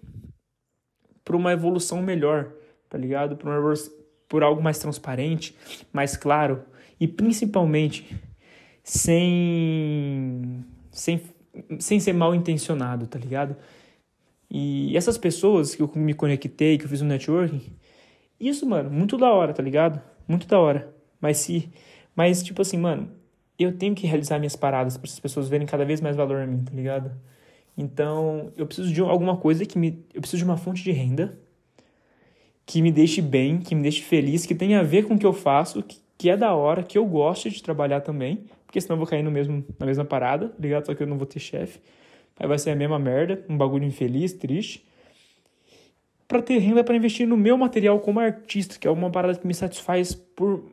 para 1.26 1.36
uma 1.36 1.52
evolução 1.52 2.02
melhor, 2.02 2.54
tá 2.90 2.98
ligado? 2.98 3.36
Por, 3.36 3.50
uma, 3.50 3.74
por 4.30 4.44
algo 4.44 4.64
mais 4.64 4.80
transparente, 4.80 5.54
mais 5.92 6.16
claro 6.16 6.64
e 7.00 7.06
principalmente 7.06 8.16
sem, 8.82 10.64
sem, 10.90 11.22
sem 11.80 12.00
ser 12.00 12.14
mal 12.14 12.34
intencionado, 12.34 13.08
tá 13.08 13.20
ligado? 13.20 13.58
E 14.50 14.96
essas 14.96 15.18
pessoas 15.18 15.76
que 15.76 15.82
eu 15.82 15.92
me 15.94 16.14
conectei, 16.14 16.78
que 16.78 16.86
eu 16.86 16.90
fiz 16.90 17.02
um 17.02 17.08
networking, 17.08 17.62
isso, 18.40 18.66
mano, 18.66 18.90
muito 18.90 19.18
da 19.18 19.34
hora, 19.34 19.54
tá 19.54 19.62
ligado? 19.62 20.02
Muito 20.28 20.48
da 20.48 20.60
hora. 20.60 20.94
Mas 21.20 21.38
se. 21.38 21.70
Mas, 22.16 22.42
tipo 22.42 22.62
assim, 22.62 22.78
mano, 22.78 23.10
eu 23.60 23.78
tenho 23.78 23.96
que 23.96 24.08
realizar 24.08 24.40
minhas 24.40 24.56
paradas 24.56 24.96
para 24.98 25.08
essas 25.08 25.20
pessoas 25.20 25.50
verem 25.50 25.68
cada 25.68 25.84
vez 25.84 26.00
mais 26.00 26.16
valor 26.16 26.42
em 26.44 26.48
mim, 26.48 26.64
tá 26.64 26.72
ligado? 26.74 27.12
Então, 27.78 28.52
eu 28.56 28.66
preciso 28.66 28.94
de 28.94 29.02
alguma 29.02 29.38
coisa 29.38 29.66
que 29.66 29.78
me. 29.78 30.06
Eu 30.14 30.22
preciso 30.22 30.44
de 30.44 30.50
uma 30.50 30.58
fonte 30.58 30.84
de 30.84 30.92
renda 30.92 31.38
que 32.66 32.82
me 32.82 32.92
deixe 32.92 33.22
bem, 33.22 33.60
que 33.60 33.76
me 33.76 33.82
deixe 33.82 34.02
feliz, 34.02 34.46
que 34.46 34.56
tenha 34.56 34.80
a 34.80 34.84
ver 34.84 35.06
com 35.06 35.16
o 35.16 35.20
que 35.20 35.26
eu 35.26 35.34
faço, 35.34 35.84
que, 35.84 36.00
que 36.18 36.30
é 36.30 36.38
da 36.38 36.54
hora, 36.54 36.84
que 36.84 36.98
eu 36.98 37.06
gosto 37.06 37.50
de 37.50 37.62
trabalhar 37.62 38.02
também, 38.02 38.46
porque 38.66 38.80
senão 38.80 38.96
eu 38.96 39.00
vou 39.00 39.08
cair 39.08 39.24
no 39.24 39.32
mesmo, 39.32 39.66
na 39.78 39.86
mesma 39.86 40.06
parada, 40.06 40.50
tá 40.50 40.56
ligado? 40.60 40.86
Só 40.86 40.96
que 40.96 41.04
eu 41.04 41.08
não 41.08 41.18
vou 41.18 41.26
ter 41.26 41.40
chefe. 41.40 41.80
Aí 42.40 42.48
vai 42.48 42.58
ser 42.58 42.72
a 42.72 42.76
mesma 42.76 42.98
merda, 42.98 43.44
um 43.50 43.58
bagulho 43.58 43.84
infeliz, 43.84 44.34
triste. 44.34 44.86
Para 46.28 46.42
ter 46.42 46.58
renda 46.58 46.84
para 46.84 46.96
investir 46.96 47.28
no 47.28 47.38
meu 47.38 47.58
material 47.58 48.00
como 48.00 48.20
artista, 48.20 48.80
que 48.80 48.88
é 48.88 48.92
uma 48.92 49.12
parada 49.12 49.38
que 49.38 49.46
me 49.46 49.54
satisfaz 49.54 50.16
por 50.16 50.72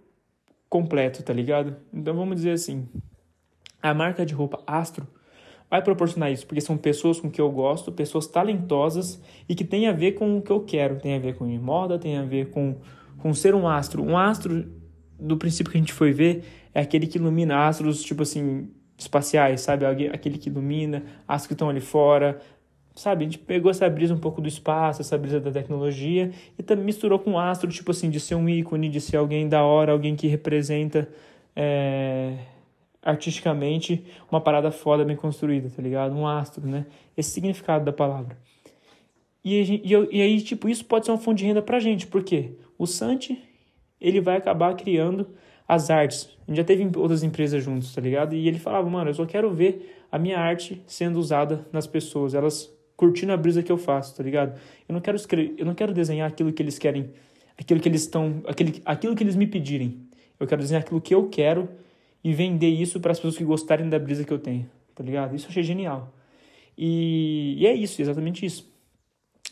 completo, 0.69 1.23
tá 1.23 1.33
ligado? 1.33 1.77
Então 1.93 2.15
vamos 2.15 2.37
dizer 2.37 2.53
assim, 2.53 2.89
a 3.83 3.93
marca 3.93 4.25
de 4.25 4.33
roupa 4.33 4.63
Astro 4.67 5.07
vai 5.71 5.81
proporcionar 5.81 6.33
isso, 6.33 6.47
porque 6.47 6.61
são 6.61 6.77
pessoas 6.77 7.21
com 7.21 7.31
que 7.31 7.41
eu 7.41 7.51
gosto, 7.51 7.93
pessoas 7.93 8.27
talentosas 8.27 9.23
e 9.49 9.55
que 9.55 9.65
tem 9.65 9.87
a 9.87 9.93
ver 9.93 10.13
com 10.13 10.37
o 10.37 10.43
que 10.43 10.51
eu 10.51 10.61
quero, 10.61 10.97
tem 10.97 11.15
a 11.15 11.19
ver 11.19 11.37
com 11.37 11.47
moda, 11.47 11.99
tem 11.99 12.19
a 12.19 12.25
ver 12.25 12.51
com, 12.51 12.77
com 13.19 13.33
ser 13.33 13.55
um 13.55 13.69
astro. 13.69 14.03
Um 14.03 14.19
astro, 14.19 14.67
do 15.19 15.37
princípio 15.37 15.71
que 15.71 15.79
a 15.79 15.81
gente 15.81 15.93
foi 15.93 16.13
ver, 16.13 16.43
é 16.75 16.81
aquele 16.81 17.07
que 17.07 17.19
ilumina 17.19 17.69
astros, 17.69 18.03
tipo 18.03 18.23
assim, 18.23 18.69
espaciais, 18.99 19.61
sabe? 19.61 19.87
Aquele 19.87 20.39
que 20.39 20.49
ilumina, 20.49 21.05
as 21.29 21.47
que 21.47 21.53
estão 21.53 21.69
ali 21.69 21.81
fora, 21.81 22.41
sabe? 22.95 23.25
A 23.25 23.29
gente 23.29 23.39
pegou 23.39 23.71
essa 23.71 23.89
brisa 23.89 24.13
um 24.13 24.19
pouco 24.19 24.41
do 24.41 24.49
espaço, 24.49 25.01
essa 25.01 25.17
brisa 25.17 25.39
da 25.39 25.53
tecnologia 25.53 26.33
e 26.59 26.63
também 26.63 26.85
misturou 26.85 27.19
com 27.19 27.39
astro, 27.39 27.71
tipo 27.71 27.91
assim, 27.91 28.11
de 28.11 28.19
ser 28.19 28.35
um 28.35 28.49
ícone, 28.49 28.89
de 28.89 29.01
ser 29.01 29.19
alguém 29.19 29.49
da 29.49 29.63
hora, 29.63 29.93
alguém 29.93 30.17
que 30.17 30.27
representa 30.27 31.09
é, 31.55 32.35
artisticamente 33.03 34.05
uma 34.31 34.41
parada 34.41 34.71
foda 34.71 35.05
bem 35.05 35.17
construída, 35.17 35.71
tá 35.75 35.83
ligado? 35.83 36.15
Um 36.15 36.27
astro, 36.27 36.67
né? 36.67 36.87
Esse 37.17 37.31
significado 37.31 37.85
da 37.85 37.93
palavra. 37.93 38.37
E, 39.45 39.83
e, 39.85 39.93
e 40.11 40.23
aí, 40.23 40.41
tipo, 40.41 40.69
isso 40.69 40.85
pode 40.85 41.07
ser 41.07 41.13
uma 41.13 41.19
fonte 41.19 41.39
de 41.39 41.47
renda 41.47 41.63
pra 41.63 41.81
gente, 41.81 42.07
porque 42.07 42.53
o 42.79 42.87
Santi, 42.87 43.43
ele 44.01 44.21
vai 44.21 44.37
acabar 44.37 44.75
criando 44.75 45.27
as 45.67 45.89
artes. 45.89 46.29
A 46.47 46.51
gente 46.51 46.59
já 46.59 46.65
teve 46.65 46.91
outras 46.99 47.23
empresas 47.23 47.63
juntos, 47.63 47.95
tá 47.95 48.01
ligado? 48.01 48.35
E 48.35 48.49
ele 48.49 48.59
falava, 48.59 48.89
mano, 48.89 49.11
eu 49.11 49.15
só 49.15 49.25
quero 49.25 49.51
ver 49.51 50.05
a 50.11 50.19
minha 50.19 50.39
arte 50.39 50.83
sendo 50.87 51.19
usada 51.19 51.67
nas 51.73 51.87
pessoas, 51.87 52.35
elas 52.35 52.71
curtindo 52.97 53.33
a 53.33 53.37
brisa 53.37 53.63
que 53.63 53.73
eu 53.73 53.79
faço, 53.79 54.15
tá 54.15 54.23
ligado? 54.23 54.61
Eu 54.87 54.93
não 54.93 55.01
quero 55.01 55.17
escrever, 55.17 55.55
eu 55.57 55.65
não 55.65 55.75
quero 55.75 55.95
desenhar 55.95 56.29
aquilo 56.29 56.53
que 56.53 56.63
eles 56.63 56.79
querem, 56.79 57.11
aquilo 57.57 57.81
que 57.81 57.89
eles 57.89 58.03
estão, 58.03 58.43
aquilo, 58.47 58.73
aquilo 58.85 59.17
que 59.17 59.23
eles 59.23 59.37
me 59.37 59.47
pedirem. 59.47 60.07
Eu 60.39 60.47
quero 60.47 60.61
desenhar 60.61 60.83
aquilo 60.83 61.01
que 61.01 61.15
eu 61.15 61.29
quero 61.29 61.69
e 62.23 62.33
vender 62.33 62.69
isso 62.69 63.01
para 63.01 63.13
as 63.13 63.19
pessoas 63.19 63.37
que 63.37 63.45
gostarem 63.45 63.89
da 63.89 63.99
brisa 63.99 64.25
que 64.25 64.33
eu 64.33 64.39
tenho, 64.39 64.69
tá 64.95 65.03
ligado? 65.03 65.35
Isso 65.35 65.47
eu 65.47 65.51
achei 65.51 65.63
genial. 65.63 66.13
E, 66.77 67.57
e 67.59 67.67
é 67.67 67.75
isso, 67.75 68.01
exatamente 68.01 68.45
isso. 68.45 68.71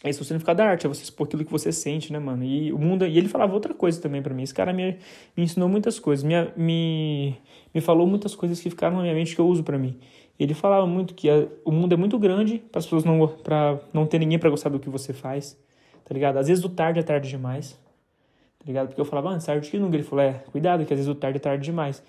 É 0.03 0.11
o 0.11 0.15
significado 0.15 0.59
da 0.59 0.65
arte, 0.65 0.87
é 0.87 0.89
você 0.89 1.03
expor 1.03 1.27
aquilo 1.27 1.45
que 1.45 1.51
você 1.51 1.73
sente, 1.73 2.13
né, 2.13 2.21
mano? 2.21 2.45
E 2.45 2.73
o 2.73 2.79
mundo. 2.79 3.05
E 3.05 3.19
ele 3.19 3.29
falava 3.29 3.53
outra 3.53 3.75
coisa 3.75 4.01
também 4.01 4.23
para 4.23 4.33
mim. 4.33 4.45
Esse 4.45 4.55
cara 4.55 4.73
me, 4.73 4.97
me 5.37 5.43
ensinou 5.43 5.69
muitas 5.69 5.99
coisas, 5.99 6.23
me, 6.23 6.35
me, 6.57 7.37
me 7.75 7.81
falou 7.81 8.07
muitas 8.07 8.35
coisas 8.35 8.61
que 8.61 8.71
ficaram 8.71 8.97
na 8.97 9.03
minha 9.03 9.15
mente 9.15 9.35
que 9.35 9.41
eu 9.41 9.47
uso 9.49 9.65
para 9.65 9.77
mim. 9.77 9.99
Ele 10.39 10.55
falava 10.55 10.87
muito 10.87 11.15
que 11.15 11.29
a, 11.29 11.49
o 11.65 11.73
mundo 11.73 11.93
é 11.95 11.97
muito 11.97 12.17
grande 12.17 12.59
para 12.71 12.79
as 12.79 12.87
pessoas 12.87 13.05
não 13.05 13.27
para 13.27 13.81
não 13.93 14.07
ter 14.07 14.21
ninguém 14.21 14.39
para 14.39 14.49
gostar 14.49 14.69
do 14.69 14.79
que 14.79 14.89
você 14.89 15.13
faz, 15.13 15.59
tá 16.05 16.15
ligado? 16.15 16.39
Às 16.39 16.47
vezes 16.47 16.65
o 16.65 16.69
tarde 16.69 17.01
é 17.01 17.03
tarde 17.03 17.29
demais, 17.29 17.73
tá 18.61 18.67
ligado? 18.67 18.87
Porque 18.87 19.01
eu 19.01 19.05
falava, 19.05 19.31
antes, 19.31 19.47
tarde 19.47 19.69
que 19.69 19.79
nunca. 19.79 19.97
Ele 19.97 20.05
falou, 20.05 20.25
é, 20.25 20.35
cuidado, 20.53 20.87
que 20.87 20.93
às 20.95 20.99
vezes 20.99 21.11
o 21.11 21.15
tarde 21.15 21.39
é 21.39 21.41
tarde 21.41 21.65
demais. 21.65 22.01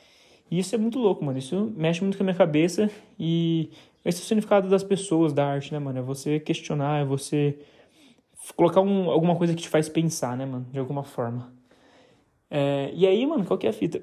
E 0.50 0.60
isso 0.60 0.74
é 0.74 0.78
muito 0.78 1.00
louco, 1.00 1.24
mano. 1.24 1.38
Isso 1.38 1.72
mexe 1.76 2.02
muito 2.02 2.18
com 2.18 2.24
a 2.24 2.26
minha 2.26 2.36
cabeça 2.36 2.90
e 3.20 3.70
esse 4.04 4.22
é 4.22 4.24
o 4.24 4.26
significado 4.26 4.70
das 4.70 4.84
pessoas, 4.84 5.34
da 5.34 5.46
arte, 5.46 5.72
né, 5.72 5.80
mano? 5.80 6.00
É 6.00 6.02
você 6.02 6.40
questionar, 6.40 7.02
é 7.02 7.06
você 7.06 7.60
colocar 8.56 8.82
um, 8.82 9.10
alguma 9.10 9.36
coisa 9.36 9.54
que 9.54 9.62
te 9.62 9.70
faz 9.70 9.90
pensar, 9.90 10.36
né, 10.38 10.46
mano? 10.46 10.66
De 10.72 10.80
alguma 10.80 11.04
forma. 11.04 11.54
É, 12.50 12.92
e 12.94 13.06
aí, 13.06 13.26
mano, 13.26 13.46
qual 13.46 13.58
que 13.58 13.68
é 13.68 13.70
a 13.70 13.74
fita? 13.74 14.02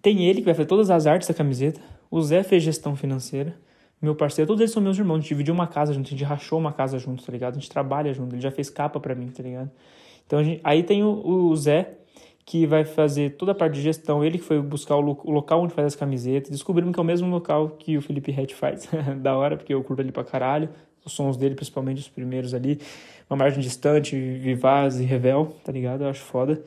Tem 0.00 0.24
ele 0.24 0.40
que 0.40 0.44
vai 0.44 0.54
fazer 0.54 0.66
todas 0.66 0.90
as 0.90 1.06
artes 1.06 1.28
da 1.28 1.34
camiseta. 1.34 1.80
O 2.10 2.20
Zé 2.22 2.42
fez 2.42 2.62
gestão 2.62 2.94
financeira. 2.94 3.56
Meu 4.00 4.14
parceiro, 4.14 4.46
todos 4.46 4.60
eles 4.60 4.70
são 4.70 4.82
meus 4.82 4.98
irmãos. 4.98 5.16
A 5.16 5.20
gente 5.20 5.28
dividiu 5.28 5.54
uma 5.54 5.66
casa 5.66 5.92
junto, 5.92 6.06
a 6.06 6.10
gente 6.10 6.24
rachou 6.24 6.58
uma 6.58 6.72
casa 6.72 6.98
junto, 6.98 7.24
tá 7.24 7.32
ligado? 7.32 7.56
A 7.56 7.58
gente 7.58 7.70
trabalha 7.70 8.12
junto. 8.12 8.34
Ele 8.34 8.42
já 8.42 8.50
fez 8.50 8.68
capa 8.68 9.00
pra 9.00 9.14
mim, 9.14 9.28
tá 9.28 9.42
ligado? 9.42 9.70
Então, 10.26 10.42
gente, 10.44 10.60
aí 10.62 10.82
tem 10.82 11.02
o, 11.02 11.26
o, 11.26 11.56
Zé, 11.56 11.98
que 12.44 12.66
vai 12.66 12.84
fazer 12.84 13.36
toda 13.36 13.52
a 13.52 13.54
parte 13.54 13.74
de 13.74 13.82
gestão. 13.82 14.24
Ele 14.24 14.38
que 14.38 14.44
foi 14.44 14.60
buscar 14.60 14.96
o, 14.96 15.00
lo, 15.00 15.20
o 15.24 15.30
local 15.30 15.62
onde 15.62 15.72
faz 15.72 15.86
as 15.86 15.96
camisetas. 15.96 16.50
Descobrimos 16.50 16.92
que 16.92 17.00
é 17.00 17.02
o 17.02 17.06
mesmo 17.06 17.28
local 17.28 17.70
que 17.70 17.96
o 17.96 18.02
Felipe 18.02 18.30
Red 18.30 18.48
faz. 18.48 18.88
da 19.22 19.36
hora, 19.36 19.56
porque 19.56 19.72
eu 19.72 19.82
curto 19.82 20.00
ali 20.00 20.12
pra 20.12 20.24
caralho 20.24 20.68
os 21.04 21.12
sons 21.12 21.36
dele, 21.36 21.54
principalmente 21.54 21.98
os 21.98 22.08
primeiros 22.08 22.54
ali. 22.54 22.80
Uma 23.28 23.36
margem 23.36 23.60
distante, 23.60 24.16
Vivaz 24.16 24.98
e 25.00 25.04
Revel, 25.04 25.54
tá 25.62 25.70
ligado? 25.70 26.04
Eu 26.04 26.08
acho 26.08 26.22
foda. 26.22 26.62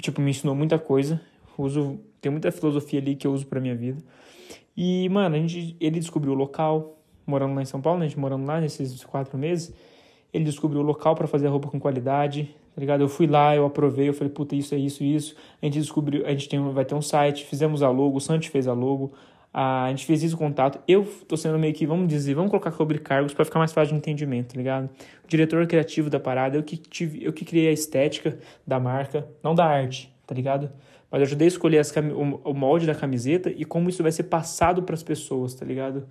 Tipo, 0.00 0.20
me 0.20 0.30
ensinou 0.30 0.54
muita 0.54 0.78
coisa. 0.78 1.20
Uso, 1.56 1.98
tem 2.20 2.30
muita 2.30 2.52
filosofia 2.52 3.00
ali 3.00 3.16
que 3.16 3.26
eu 3.26 3.32
uso 3.32 3.46
pra 3.46 3.60
minha 3.60 3.74
vida. 3.74 4.02
E, 4.76 5.08
mano, 5.08 5.34
a 5.34 5.38
gente, 5.38 5.76
ele 5.80 5.98
descobriu 5.98 6.32
o 6.32 6.36
local, 6.36 6.98
morando 7.26 7.54
lá 7.54 7.62
em 7.62 7.64
São 7.64 7.80
Paulo, 7.80 7.98
né? 7.98 8.06
A 8.06 8.08
gente 8.08 8.18
morando 8.18 8.46
lá 8.46 8.60
nesses 8.60 9.02
quatro 9.04 9.36
meses. 9.36 9.74
Ele 10.32 10.44
descobriu 10.44 10.80
o 10.80 10.84
local 10.84 11.14
para 11.14 11.26
fazer 11.26 11.46
a 11.46 11.50
roupa 11.50 11.68
com 11.68 11.80
qualidade, 11.80 12.54
tá 12.78 12.80
ligado? 12.80 13.00
Eu 13.00 13.08
fui 13.08 13.26
lá, 13.26 13.56
eu 13.56 13.66
aprovei, 13.66 14.08
eu 14.08 14.14
falei, 14.14 14.32
puta, 14.32 14.54
isso 14.54 14.72
é 14.72 14.78
isso, 14.78 15.02
isso. 15.02 15.34
A 15.60 15.66
gente 15.66 15.80
descobriu, 15.80 16.24
a 16.24 16.30
gente 16.30 16.48
tem, 16.48 16.62
vai 16.70 16.84
ter 16.84 16.94
um 16.94 17.02
site, 17.02 17.44
fizemos 17.44 17.82
a 17.82 17.90
logo, 17.90 18.16
o 18.16 18.20
Santi 18.20 18.48
fez 18.48 18.68
a 18.68 18.72
logo, 18.72 19.12
a 19.52 19.88
gente 19.88 20.06
fez 20.06 20.22
isso 20.22 20.36
contato. 20.36 20.78
Eu 20.86 21.04
tô 21.26 21.36
sendo 21.36 21.58
meio 21.58 21.74
que, 21.74 21.84
vamos 21.84 22.06
dizer, 22.06 22.34
vamos 22.34 22.50
colocar 22.50 22.70
sobre 22.70 23.00
cargos 23.00 23.34
para 23.34 23.44
ficar 23.44 23.58
mais 23.58 23.72
fácil 23.72 23.94
de 23.94 23.98
entendimento, 23.98 24.52
tá 24.52 24.56
ligado? 24.56 24.88
O 25.24 25.26
diretor 25.26 25.66
criativo 25.66 26.08
da 26.08 26.20
parada, 26.20 26.56
eu 26.56 26.62
que 26.62 26.76
tive, 26.76 27.24
eu 27.24 27.32
que 27.32 27.44
criei 27.44 27.66
a 27.66 27.72
estética 27.72 28.38
da 28.64 28.78
marca, 28.78 29.26
não 29.42 29.56
da 29.56 29.64
arte, 29.64 30.14
tá 30.24 30.32
ligado? 30.32 30.70
Mas 31.10 31.20
eu 31.20 31.26
ajudei 31.26 31.48
a 31.48 31.50
escolher 31.50 31.78
as, 31.78 31.92
o, 32.44 32.54
molde 32.54 32.86
da 32.86 32.94
camiseta 32.94 33.50
e 33.50 33.64
como 33.64 33.88
isso 33.88 34.04
vai 34.04 34.12
ser 34.12 34.24
passado 34.24 34.84
para 34.84 34.94
as 34.94 35.02
pessoas, 35.02 35.52
tá 35.52 35.66
ligado? 35.66 36.06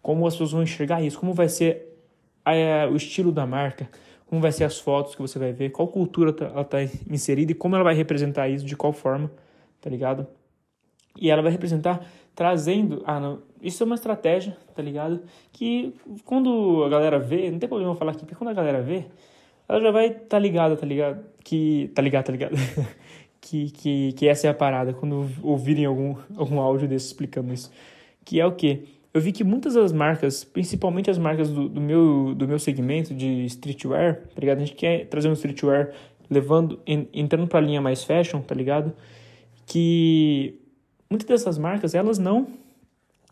Como 0.00 0.26
as 0.26 0.32
pessoas 0.32 0.52
vão 0.52 0.62
enxergar 0.62 1.02
isso, 1.02 1.20
como 1.20 1.34
vai 1.34 1.50
ser 1.50 2.00
a, 2.46 2.88
o 2.90 2.96
estilo 2.96 3.30
da 3.30 3.44
marca, 3.44 3.90
como 4.28 4.42
vai 4.42 4.52
ser 4.52 4.64
as 4.64 4.78
fotos 4.78 5.14
que 5.14 5.22
você 5.22 5.38
vai 5.38 5.52
ver, 5.52 5.70
qual 5.70 5.88
cultura 5.88 6.32
tá, 6.32 6.44
ela 6.44 6.64
tá 6.64 6.82
inserida 7.10 7.52
e 7.52 7.54
como 7.54 7.74
ela 7.74 7.84
vai 7.84 7.94
representar 7.94 8.48
isso, 8.48 8.64
de 8.64 8.76
qual 8.76 8.92
forma, 8.92 9.30
tá 9.80 9.88
ligado? 9.88 10.26
E 11.18 11.30
ela 11.30 11.42
vai 11.42 11.50
representar 11.50 12.06
trazendo. 12.34 13.02
Ah, 13.06 13.18
não. 13.18 13.42
Isso 13.60 13.82
é 13.82 13.86
uma 13.86 13.94
estratégia, 13.94 14.56
tá 14.74 14.82
ligado? 14.82 15.22
Que 15.50 15.94
quando 16.24 16.84
a 16.84 16.88
galera 16.88 17.18
vê, 17.18 17.50
não 17.50 17.58
tem 17.58 17.68
problema 17.68 17.92
eu 17.92 17.96
falar 17.96 18.12
aqui, 18.12 18.20
porque 18.20 18.34
quando 18.34 18.50
a 18.50 18.54
galera 18.54 18.82
vê, 18.82 19.06
ela 19.68 19.80
já 19.80 19.90
vai 19.90 20.10
tá 20.10 20.38
ligada, 20.38 20.76
tá 20.76 20.86
ligado? 20.86 21.24
Que. 21.42 21.90
Tá 21.94 22.02
ligado, 22.02 22.26
tá 22.26 22.32
ligado? 22.32 22.54
que, 23.40 23.70
que, 23.70 24.12
que 24.12 24.28
essa 24.28 24.46
é 24.46 24.50
a 24.50 24.54
parada, 24.54 24.92
quando 24.92 25.26
ouvirem 25.42 25.86
algum, 25.86 26.16
algum 26.36 26.60
áudio 26.60 26.86
desse 26.86 27.06
explicando 27.06 27.52
isso. 27.52 27.72
Que 28.24 28.38
é 28.40 28.46
o 28.46 28.52
quê? 28.52 28.84
Eu 29.18 29.22
vi 29.22 29.32
que 29.32 29.42
muitas 29.42 29.74
das 29.74 29.90
marcas, 29.90 30.44
principalmente 30.44 31.10
as 31.10 31.18
marcas 31.18 31.50
do, 31.50 31.68
do, 31.68 31.80
meu, 31.80 32.36
do 32.36 32.46
meu 32.46 32.56
segmento 32.56 33.12
de 33.12 33.44
streetwear, 33.46 34.22
tá 34.32 34.40
ligado? 34.40 34.58
A 34.58 34.60
gente 34.60 34.76
quer 34.76 35.06
trazer 35.06 35.28
um 35.28 35.32
streetwear 35.32 35.92
levando, 36.30 36.80
entrando 36.86 37.48
pra 37.48 37.58
linha 37.58 37.80
mais 37.80 38.04
fashion, 38.04 38.40
tá 38.40 38.54
ligado? 38.54 38.94
Que 39.66 40.60
muitas 41.10 41.26
dessas 41.26 41.58
marcas, 41.58 41.96
elas 41.96 42.16
não, 42.16 42.46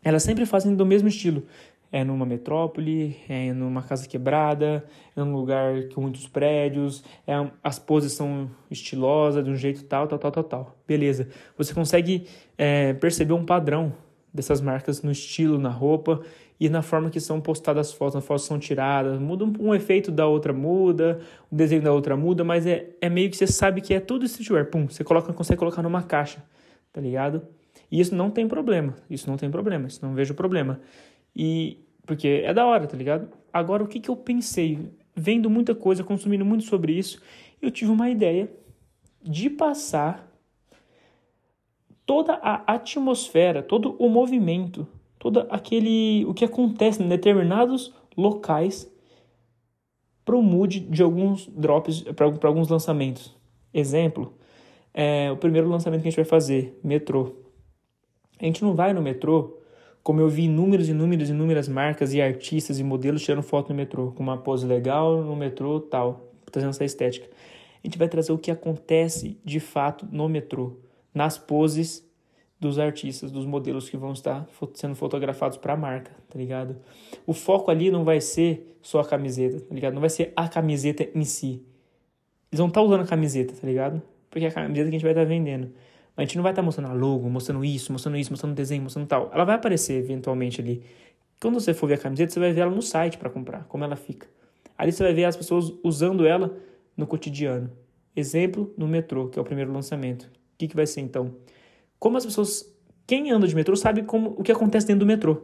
elas 0.03 0.25
sempre 0.25 0.44
fazem 0.44 0.75
do 0.75 0.85
mesmo 0.85 1.07
estilo. 1.07 1.44
É 1.92 2.03
numa 2.03 2.27
metrópole, 2.27 3.16
é 3.29 3.53
numa 3.53 3.81
casa 3.81 4.09
quebrada, 4.09 4.85
é 5.16 5.20
num 5.20 5.37
lugar 5.37 5.88
com 5.94 6.01
muitos 6.01 6.27
prédios, 6.27 7.05
é, 7.29 7.49
as 7.62 7.79
poses 7.79 8.12
são 8.12 8.51
estilosas, 8.68 9.44
de 9.44 9.51
um 9.53 9.55
jeito 9.55 9.85
tal, 9.85 10.09
tal, 10.09 10.18
tal, 10.18 10.33
tal, 10.33 10.42
tal. 10.42 10.77
Beleza. 10.85 11.29
Você 11.57 11.72
consegue 11.72 12.27
é, 12.59 12.92
perceber 12.94 13.35
um 13.35 13.46
padrão 13.46 13.94
dessas 14.37 14.61
marcas 14.61 15.03
no 15.03 15.11
estilo, 15.11 15.59
na 15.59 15.70
roupa 15.70 16.20
e 16.61 16.68
na 16.68 16.83
forma 16.83 17.11
que 17.11 17.18
são 17.18 17.40
postadas 17.40 17.88
as 17.88 17.92
fotos, 17.92 18.16
as 18.16 18.25
fotos 18.25 18.44
são 18.44 18.59
tiradas, 18.59 19.18
muda 19.18 19.44
um, 19.44 19.53
um, 19.59 19.75
efeito 19.75 20.12
da 20.12 20.27
outra 20.27 20.53
muda, 20.53 21.20
o 21.51 21.57
desenho 21.57 21.83
da 21.83 21.92
outra 21.92 22.16
muda, 22.16 22.44
mas 22.44 22.66
é, 22.66 22.90
é 23.01 23.09
meio 23.09 23.31
que 23.31 23.37
você 23.37 23.46
sabe 23.46 23.81
que 23.81 23.92
é 23.92 24.01
tudo 24.01 24.25
streetwear, 24.27 24.66
pum, 24.66 24.88
você 24.88 25.03
coloca, 25.03 25.33
consegue 25.33 25.59
colocar 25.59 25.83
numa 25.83 26.03
caixa, 26.03 26.42
tá 26.92 27.01
ligado? 27.01 27.42
E 27.90 28.01
isso 28.01 28.14
não 28.14 28.31
tem 28.31 28.46
problema. 28.49 28.94
Isso 29.09 29.29
não 29.29 29.37
tem 29.37 29.51
problema. 29.51 29.87
Isso 29.87 30.05
não 30.05 30.14
vejo 30.14 30.35
problema. 30.35 30.81
E 31.35 31.79
porque 32.05 32.42
é 32.44 32.55
da 32.55 32.64
hora, 32.64 32.87
tá 32.87 32.96
ligado? 32.96 33.29
Agora 33.53 33.83
o 33.83 33.88
que 33.88 34.01
que 34.01 34.09
eu 34.09 34.16
pensei, 34.16 34.79
vendo 35.14 35.51
muita 35.51 35.75
coisa, 35.75 36.05
consumindo 36.05 36.44
muito 36.44 36.64
sobre 36.64 36.92
isso, 36.92 37.20
eu 37.61 37.70
tive 37.70 37.90
uma 37.90 38.09
ideia 38.09 38.49
de 39.22 39.51
passar 39.51 40.27
toda 42.07 42.35
a 42.35 42.75
atmosfera, 42.75 43.62
todo 43.62 43.97
o 43.99 44.09
movimento, 44.09 44.87
todo 45.19 45.47
aquele 45.51 46.25
o 46.27 46.33
que 46.33 46.45
acontece 46.45 47.03
em 47.03 47.09
determinados 47.09 47.92
locais 48.16 48.90
para 50.25 50.37
o 50.37 50.42
mood 50.42 50.81
de 50.81 51.03
alguns 51.03 51.47
drops, 51.49 52.03
para 52.03 52.49
alguns 52.49 52.69
lançamentos. 52.69 53.35
Exemplo, 53.75 54.35
é, 54.95 55.31
o 55.31 55.37
primeiro 55.37 55.69
lançamento 55.69 56.01
que 56.03 56.09
a 56.09 56.11
gente 56.11 56.16
vai 56.16 56.25
fazer, 56.25 56.79
metrô. 56.83 57.37
A 58.40 58.45
gente 58.45 58.62
não 58.62 58.75
vai 58.75 58.92
no 58.92 59.03
metrô, 59.03 59.59
como 60.03 60.21
eu 60.21 60.29
vi 60.29 60.45
inúmeros, 60.45 60.88
inúmeros, 60.88 61.29
inúmeras 61.29 61.69
marcas 61.69 62.14
e 62.14 62.23
artistas 62.23 62.79
e 62.79 62.85
modelos 62.85 63.23
tirando 63.23 63.42
foto 63.42 63.71
no 63.71 63.75
metrô, 63.75 64.12
com 64.12 64.23
uma 64.23 64.38
pose 64.38 64.66
legal 64.66 65.23
no 65.23 65.35
metrô 65.35 65.81
tal, 65.81 66.33
trazendo 66.51 66.71
essa 66.71 66.85
estética. 66.85 67.29
A 67.83 67.87
gente 67.87 67.99
vai 67.99 68.09
trazer 68.09 68.33
o 68.33 68.38
que 68.38 68.51
acontece 68.51 69.38
de 69.45 69.61
fato 69.61 70.07
no 70.11 70.29
metrô, 70.29 70.77
nas 71.16 71.38
poses 71.38 72.07
dos 72.61 72.79
artistas, 72.79 73.33
dos 73.33 73.46
modelos 73.46 73.88
que 73.88 73.96
vão 73.96 74.12
estar 74.12 74.46
sendo 74.74 74.94
fotografados 74.94 75.57
para 75.57 75.72
a 75.72 75.76
marca, 75.76 76.11
tá 76.29 76.38
ligado? 76.38 76.76
O 77.26 77.33
foco 77.33 77.70
ali 77.70 77.90
não 77.90 78.05
vai 78.05 78.20
ser 78.20 78.76
só 78.83 79.00
a 79.00 79.05
camiseta, 79.05 79.61
tá 79.61 79.74
ligado? 79.74 79.94
Não 79.94 80.00
vai 80.00 80.11
ser 80.11 80.35
a 80.37 80.46
camiseta 80.46 81.09
em 81.14 81.24
si. 81.24 81.64
Eles 82.52 82.59
vão 82.59 82.68
estar 82.68 82.83
usando 82.83 83.00
a 83.00 83.07
camiseta, 83.07 83.55
tá 83.59 83.66
ligado? 83.66 84.02
Porque 84.29 84.44
é 84.44 84.48
a 84.48 84.52
camiseta 84.52 84.90
que 84.90 84.96
a 84.96 84.98
gente 84.98 85.02
vai 85.02 85.12
estar 85.12 85.24
vendendo. 85.24 85.72
A 86.18 86.20
gente 86.20 86.37
não 86.37 86.42
vai 86.42 86.52
estar 86.52 86.61
tá 86.61 86.66
mostrando 86.66 86.90
a 86.90 86.92
logo, 86.92 87.31
mostrando 87.31 87.64
isso, 87.64 87.90
mostrando 87.92 88.18
isso, 88.18 88.31
mostrando 88.31 88.55
desenho, 88.55 88.83
mostrando 88.83 89.07
tal. 89.07 89.31
Ela 89.33 89.44
vai 89.44 89.55
aparecer 89.55 89.94
eventualmente 89.94 90.61
ali. 90.61 90.83
Quando 91.40 91.55
você 91.55 91.72
for 91.72 91.87
ver 91.87 91.94
a 91.94 91.98
camiseta, 91.98 92.31
você 92.31 92.40
vai 92.40 92.52
ver 92.52 92.61
ela 92.61 92.70
no 92.70 92.83
site 92.83 93.16
para 93.16 93.31
comprar, 93.31 93.64
como 93.64 93.85
ela 93.85 93.96
fica. 93.96 94.26
Ali 94.76 94.92
você 94.92 95.02
vai 95.02 95.14
ver 95.14 95.24
as 95.24 95.37
pessoas 95.37 95.72
usando 95.83 96.26
ela 96.26 96.55
no 96.94 97.07
cotidiano. 97.07 97.70
Exemplo, 98.14 98.72
no 98.76 98.87
metrô, 98.87 99.29
que 99.29 99.38
é 99.38 99.42
o 99.42 99.44
primeiro 99.44 99.72
lançamento. 99.72 100.31
O 100.57 100.59
que, 100.59 100.69
que 100.69 100.75
vai 100.77 100.87
ser 100.87 101.03
então? 101.03 101.37
Como 101.99 102.16
as 102.16 102.25
pessoas. 102.25 102.75
Quem 103.07 103.31
anda 103.31 103.47
de 103.47 103.55
metrô 103.55 103.77
sabe 103.77 104.03
como, 104.03 104.35
o 104.37 104.42
que 104.42 104.51
acontece 104.51 104.87
dentro 104.87 105.01
do 105.01 105.07
metrô. 105.07 105.42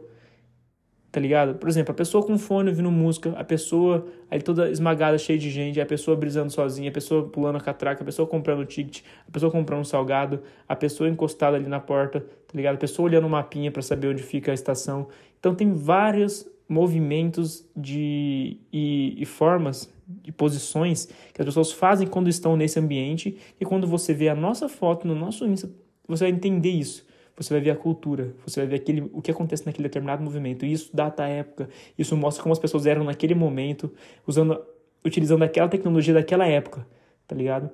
tá 1.11 1.19
ligado? 1.19 1.55
Por 1.55 1.69
exemplo, 1.69 1.91
a 1.91 1.95
pessoa 1.95 2.25
com 2.25 2.39
fone 2.39 2.69
ouvindo 2.69 2.89
música, 2.89 3.29
a 3.37 3.43
pessoa 3.43 4.07
aí 4.31 4.41
toda 4.41 4.69
esmagada, 4.71 5.15
cheia 5.19 5.37
de 5.37 5.51
gente, 5.51 5.79
a 5.79 5.85
pessoa 5.85 6.17
brisando 6.17 6.51
sozinha, 6.51 6.89
a 6.89 6.91
pessoa 6.91 7.29
pulando 7.29 7.57
a 7.57 7.61
catraca, 7.61 8.01
a 8.01 8.05
pessoa 8.05 8.27
comprando 8.27 8.65
ticket, 8.65 9.03
a 9.27 9.31
pessoa 9.31 9.51
comprando 9.51 9.81
um 9.81 9.83
salgado, 9.85 10.41
a 10.67 10.75
pessoa 10.75 11.07
encostada 11.07 11.55
ali 11.55 11.67
na 11.67 11.79
porta, 11.79 12.21
tá 12.21 12.53
ligado? 12.55 12.75
A 12.75 12.79
pessoa 12.79 13.05
olhando 13.05 13.27
o 13.27 13.29
mapinha 13.29 13.71
para 13.71 13.83
saber 13.83 14.07
onde 14.07 14.23
fica 14.23 14.49
a 14.49 14.55
estação. 14.55 15.07
Então 15.39 15.53
tem 15.53 15.71
vários 15.71 16.49
movimentos 16.67 17.63
de 17.75 18.57
e, 18.73 19.13
e 19.15 19.25
formas 19.25 19.92
de 20.07 20.31
posições 20.31 21.07
que 21.33 21.41
as 21.41 21.45
pessoas 21.45 21.71
fazem 21.71 22.07
quando 22.07 22.29
estão 22.29 22.55
nesse 22.55 22.79
ambiente 22.79 23.37
e 23.59 23.65
quando 23.65 23.87
você 23.87 24.13
vê 24.13 24.29
a 24.29 24.35
nossa 24.35 24.67
foto 24.67 25.07
no 25.07 25.15
nosso 25.15 25.45
Insta, 25.45 25.69
você 26.07 26.25
vai 26.25 26.31
entender 26.31 26.69
isso. 26.69 27.05
Você 27.35 27.51
vai 27.51 27.61
ver 27.61 27.71
a 27.71 27.75
cultura, 27.75 28.35
você 28.45 28.59
vai 28.59 28.69
ver 28.69 28.75
aquele, 28.75 29.09
o 29.11 29.19
que 29.19 29.31
acontece 29.31 29.65
naquele 29.65 29.87
determinado 29.87 30.21
movimento. 30.21 30.65
Isso 30.67 30.95
data 30.95 31.23
a 31.23 31.27
época, 31.27 31.67
isso 31.97 32.15
mostra 32.15 32.43
como 32.43 32.53
as 32.53 32.59
pessoas 32.59 32.85
eram 32.85 33.03
naquele 33.03 33.33
momento, 33.33 33.91
usando, 34.27 34.63
utilizando 35.03 35.41
aquela 35.41 35.67
tecnologia 35.67 36.13
daquela 36.13 36.45
época, 36.45 36.85
tá 37.25 37.35
ligado? 37.35 37.71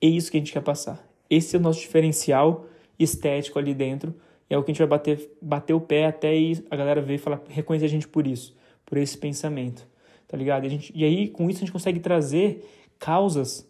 É 0.00 0.08
isso 0.08 0.28
que 0.28 0.38
a 0.38 0.40
gente 0.40 0.52
quer 0.52 0.62
passar. 0.62 1.08
Esse 1.30 1.54
é 1.54 1.58
o 1.58 1.62
nosso 1.62 1.80
diferencial 1.80 2.66
estético 2.98 3.60
ali 3.60 3.74
dentro. 3.74 4.12
É 4.50 4.58
o 4.58 4.64
que 4.64 4.72
a 4.72 4.74
gente 4.74 4.80
vai 4.80 4.88
bater, 4.88 5.30
bater 5.40 5.74
o 5.74 5.80
pé 5.80 6.06
até 6.06 6.34
a 6.68 6.74
galera 6.74 7.00
ver 7.00 7.14
e 7.14 7.18
falar, 7.18 7.40
reconhecer 7.48 7.84
a 7.84 7.88
gente 7.88 8.08
por 8.08 8.26
isso, 8.26 8.56
por 8.84 8.98
esse 8.98 9.16
pensamento 9.16 9.86
tá 10.28 10.36
ligado? 10.36 10.64
E, 10.64 10.66
a 10.66 10.70
gente, 10.70 10.92
e 10.94 11.04
aí, 11.04 11.28
com 11.28 11.48
isso, 11.48 11.58
a 11.58 11.60
gente 11.60 11.72
consegue 11.72 11.98
trazer 11.98 12.64
causas 12.98 13.66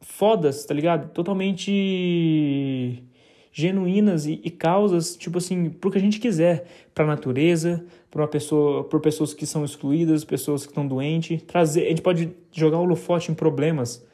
fodas, 0.00 0.64
tá 0.64 0.74
ligado? 0.74 1.10
Totalmente 1.12 3.02
genuínas 3.50 4.26
e, 4.26 4.38
e, 4.44 4.50
causas, 4.50 5.16
tipo 5.16 5.38
assim, 5.38 5.70
pro 5.70 5.90
que 5.90 5.96
a 5.96 6.00
gente 6.00 6.20
quiser, 6.20 6.66
pra 6.94 7.06
natureza, 7.06 7.86
pra 8.10 8.20
uma 8.20 8.28
pessoa, 8.28 8.84
por 8.84 9.00
pessoas 9.00 9.32
que 9.32 9.46
são 9.46 9.64
excluídas, 9.64 10.24
pessoas 10.24 10.66
que 10.66 10.72
estão 10.72 10.86
doentes, 10.86 11.42
trazer, 11.42 11.86
a 11.86 11.88
gente 11.88 12.02
pode 12.02 12.34
jogar 12.52 12.76
o 12.76 12.82
holofote 12.82 13.32
em 13.32 13.34
problemas, 13.34 14.06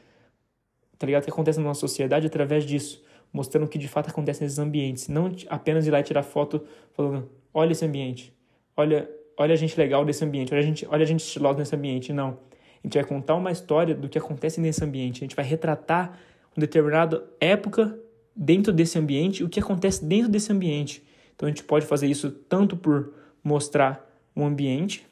tá 0.97 1.05
ligado? 1.05 1.25
Que 1.25 1.29
acontece 1.29 1.59
na 1.59 1.65
nossa 1.65 1.81
sociedade 1.81 2.25
através 2.25 2.65
disso, 2.65 3.03
mostrando 3.33 3.65
o 3.65 3.67
que 3.67 3.77
de 3.77 3.89
fato 3.89 4.09
acontece 4.09 4.41
nesses 4.41 4.59
ambientes, 4.59 5.09
não 5.09 5.29
apenas 5.49 5.85
ir 5.85 5.91
lá 5.91 5.99
e 5.99 6.03
tirar 6.03 6.23
foto 6.23 6.63
falando, 6.93 7.29
olha 7.53 7.73
esse 7.73 7.83
ambiente, 7.83 8.33
olha 8.77 9.09
olha 9.37 9.53
a 9.53 9.55
gente 9.55 9.77
legal 9.77 10.03
desse 10.05 10.23
ambiente, 10.23 10.53
olha 10.53 10.61
a 10.61 10.65
gente, 10.65 10.87
olha 10.89 11.03
a 11.03 11.05
gente 11.05 11.21
estilosa 11.21 11.59
nesse 11.59 11.75
ambiente. 11.75 12.13
Não. 12.13 12.37
A 12.83 12.87
gente 12.87 12.95
vai 12.95 13.03
contar 13.03 13.35
uma 13.35 13.51
história 13.51 13.95
do 13.95 14.09
que 14.09 14.17
acontece 14.17 14.59
nesse 14.59 14.83
ambiente. 14.83 15.17
A 15.17 15.25
gente 15.25 15.35
vai 15.35 15.45
retratar 15.45 16.17
uma 16.55 16.61
determinada 16.61 17.23
época 17.39 17.97
dentro 18.35 18.73
desse 18.73 18.97
ambiente, 18.97 19.43
o 19.43 19.49
que 19.49 19.59
acontece 19.59 20.03
dentro 20.03 20.29
desse 20.29 20.51
ambiente. 20.51 21.03
Então 21.35 21.47
a 21.47 21.49
gente 21.49 21.63
pode 21.63 21.85
fazer 21.85 22.07
isso 22.07 22.31
tanto 22.31 22.75
por 22.75 23.13
mostrar 23.43 24.09
o 24.35 24.43
ambiente, 24.43 25.05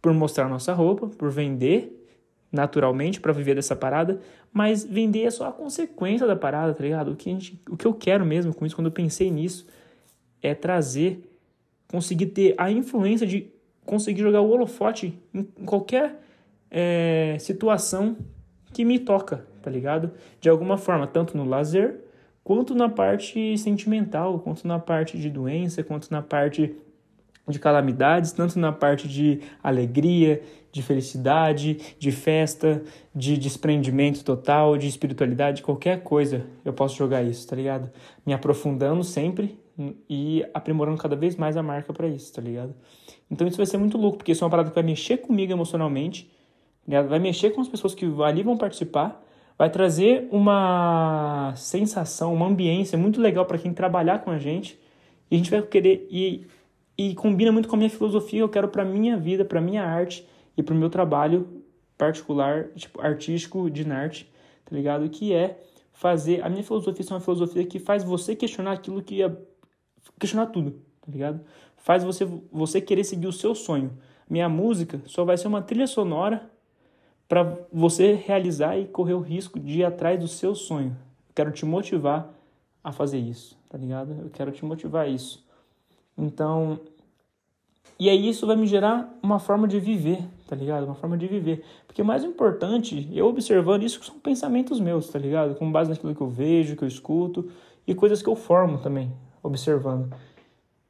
por 0.00 0.12
mostrar 0.12 0.48
nossa 0.48 0.72
roupa, 0.72 1.08
por 1.08 1.30
vender 1.30 1.98
naturalmente 2.52 3.18
para 3.18 3.32
viver 3.32 3.54
dessa 3.54 3.74
parada, 3.74 4.20
mas 4.52 4.84
vender 4.84 5.22
é 5.22 5.30
só 5.30 5.48
a 5.48 5.52
consequência 5.52 6.26
da 6.26 6.36
parada, 6.36 6.74
tá 6.74 6.84
ligado? 6.84 7.12
O 7.12 7.16
que, 7.16 7.30
gente, 7.30 7.58
o 7.68 7.76
que 7.76 7.86
eu 7.86 7.94
quero 7.94 8.26
mesmo 8.26 8.54
com 8.54 8.66
isso, 8.66 8.76
quando 8.76 8.88
eu 8.88 8.92
pensei 8.92 9.30
nisso, 9.30 9.66
é 10.42 10.54
trazer 10.54 11.31
conseguir 11.92 12.26
ter 12.26 12.54
a 12.56 12.70
influência 12.70 13.26
de 13.26 13.52
conseguir 13.84 14.22
jogar 14.22 14.40
o 14.40 14.48
holofote 14.48 15.20
em 15.34 15.44
qualquer 15.66 16.18
é, 16.70 17.36
situação 17.38 18.16
que 18.72 18.82
me 18.82 18.98
toca, 18.98 19.46
tá 19.60 19.70
ligado? 19.70 20.10
De 20.40 20.48
alguma 20.48 20.78
forma, 20.78 21.06
tanto 21.06 21.36
no 21.36 21.44
lazer, 21.44 22.00
quanto 22.42 22.74
na 22.74 22.88
parte 22.88 23.58
sentimental, 23.58 24.40
quanto 24.40 24.66
na 24.66 24.78
parte 24.78 25.18
de 25.18 25.28
doença, 25.28 25.84
quanto 25.84 26.10
na 26.10 26.22
parte 26.22 26.74
de 27.46 27.58
calamidades, 27.58 28.32
tanto 28.32 28.58
na 28.58 28.72
parte 28.72 29.06
de 29.06 29.40
alegria, 29.62 30.40
de 30.70 30.80
felicidade, 30.80 31.94
de 31.98 32.10
festa, 32.10 32.82
de 33.14 33.36
desprendimento 33.36 34.24
total, 34.24 34.78
de 34.78 34.86
espiritualidade, 34.86 35.60
qualquer 35.62 36.02
coisa 36.02 36.46
eu 36.64 36.72
posso 36.72 36.96
jogar 36.96 37.22
isso, 37.22 37.46
tá 37.46 37.54
ligado? 37.54 37.90
Me 38.24 38.32
aprofundando 38.32 39.04
sempre 39.04 39.60
e 40.08 40.44
aprimorando 40.52 41.00
cada 41.00 41.16
vez 41.16 41.36
mais 41.36 41.56
a 41.56 41.62
marca 41.62 41.92
para 41.92 42.06
isso, 42.06 42.32
tá 42.32 42.42
ligado? 42.42 42.74
Então 43.30 43.46
isso 43.46 43.56
vai 43.56 43.66
ser 43.66 43.78
muito 43.78 43.96
louco, 43.96 44.18
porque 44.18 44.32
isso 44.32 44.44
é 44.44 44.44
uma 44.44 44.50
parada 44.50 44.68
que 44.68 44.74
vai 44.74 44.84
mexer 44.84 45.18
comigo 45.18 45.52
emocionalmente, 45.52 46.30
né? 46.86 47.02
vai 47.02 47.18
mexer 47.18 47.50
com 47.50 47.60
as 47.60 47.68
pessoas 47.68 47.94
que 47.94 48.04
ali 48.22 48.42
vão 48.42 48.56
participar, 48.56 49.22
vai 49.56 49.70
trazer 49.70 50.28
uma 50.30 51.54
sensação, 51.56 52.34
uma 52.34 52.46
ambiência 52.46 52.98
muito 52.98 53.20
legal 53.20 53.46
para 53.46 53.58
quem 53.58 53.72
trabalhar 53.72 54.20
com 54.20 54.30
a 54.30 54.38
gente, 54.38 54.78
e 55.30 55.34
a 55.34 55.38
gente 55.38 55.50
vai 55.50 55.62
querer 55.62 56.06
e, 56.10 56.46
e 56.96 57.14
combina 57.14 57.50
muito 57.50 57.68
com 57.68 57.76
a 57.76 57.78
minha 57.78 57.90
filosofia, 57.90 58.40
eu 58.40 58.48
quero 58.48 58.68
para 58.68 58.84
minha 58.84 59.16
vida, 59.16 59.44
para 59.44 59.60
minha 59.60 59.84
arte 59.84 60.26
e 60.56 60.62
para 60.62 60.74
o 60.74 60.76
meu 60.76 60.90
trabalho 60.90 61.62
particular, 61.96 62.68
tipo 62.74 63.00
artístico 63.00 63.70
de 63.70 63.90
arte, 63.90 64.30
tá 64.64 64.74
ligado? 64.74 65.08
Que 65.08 65.32
é 65.32 65.58
fazer 65.92 66.44
a 66.44 66.48
minha 66.48 66.64
filosofia 66.64 67.06
é 67.08 67.14
uma 67.14 67.20
filosofia 67.20 67.64
que 67.64 67.78
faz 67.78 68.02
você 68.02 68.34
questionar 68.34 68.72
aquilo 68.72 69.02
que 69.02 69.22
questionar 70.18 70.46
tudo, 70.46 70.72
tá 71.00 71.10
ligado? 71.10 71.40
Faz 71.76 72.04
você, 72.04 72.24
você 72.50 72.80
querer 72.80 73.04
seguir 73.04 73.26
o 73.26 73.32
seu 73.32 73.54
sonho. 73.54 73.92
Minha 74.28 74.48
música 74.48 75.00
só 75.06 75.24
vai 75.24 75.36
ser 75.36 75.48
uma 75.48 75.62
trilha 75.62 75.86
sonora 75.86 76.50
para 77.28 77.58
você 77.72 78.12
realizar 78.12 78.78
e 78.78 78.86
correr 78.86 79.14
o 79.14 79.20
risco 79.20 79.58
de 79.58 79.80
ir 79.80 79.84
atrás 79.84 80.18
do 80.18 80.28
seu 80.28 80.54
sonho. 80.54 80.96
Eu 81.28 81.34
quero 81.34 81.50
te 81.50 81.64
motivar 81.64 82.28
a 82.84 82.92
fazer 82.92 83.18
isso, 83.18 83.56
tá 83.68 83.78
ligado? 83.78 84.14
Eu 84.22 84.30
quero 84.30 84.52
te 84.52 84.64
motivar 84.64 85.06
a 85.06 85.08
isso. 85.08 85.44
Então, 86.16 86.78
e 87.98 88.08
aí 88.08 88.28
isso 88.28 88.46
vai 88.46 88.56
me 88.56 88.66
gerar 88.66 89.08
uma 89.22 89.38
forma 89.38 89.66
de 89.66 89.78
viver, 89.78 90.24
tá 90.46 90.56
ligado? 90.56 90.84
Uma 90.84 90.94
forma 90.94 91.16
de 91.16 91.26
viver. 91.26 91.64
Porque 91.86 92.02
o 92.02 92.04
mais 92.04 92.24
importante, 92.24 93.08
eu 93.12 93.26
observando 93.26 93.82
isso, 93.82 94.02
são 94.02 94.18
pensamentos 94.18 94.80
meus, 94.80 95.08
tá 95.08 95.18
ligado? 95.18 95.54
Com 95.54 95.70
base 95.70 95.90
naquilo 95.90 96.14
que 96.14 96.20
eu 96.20 96.28
vejo, 96.28 96.76
que 96.76 96.82
eu 96.84 96.88
escuto 96.88 97.50
e 97.86 97.94
coisas 97.94 98.20
que 98.20 98.28
eu 98.28 98.36
formo 98.36 98.78
também, 98.78 99.12
observando. 99.42 100.14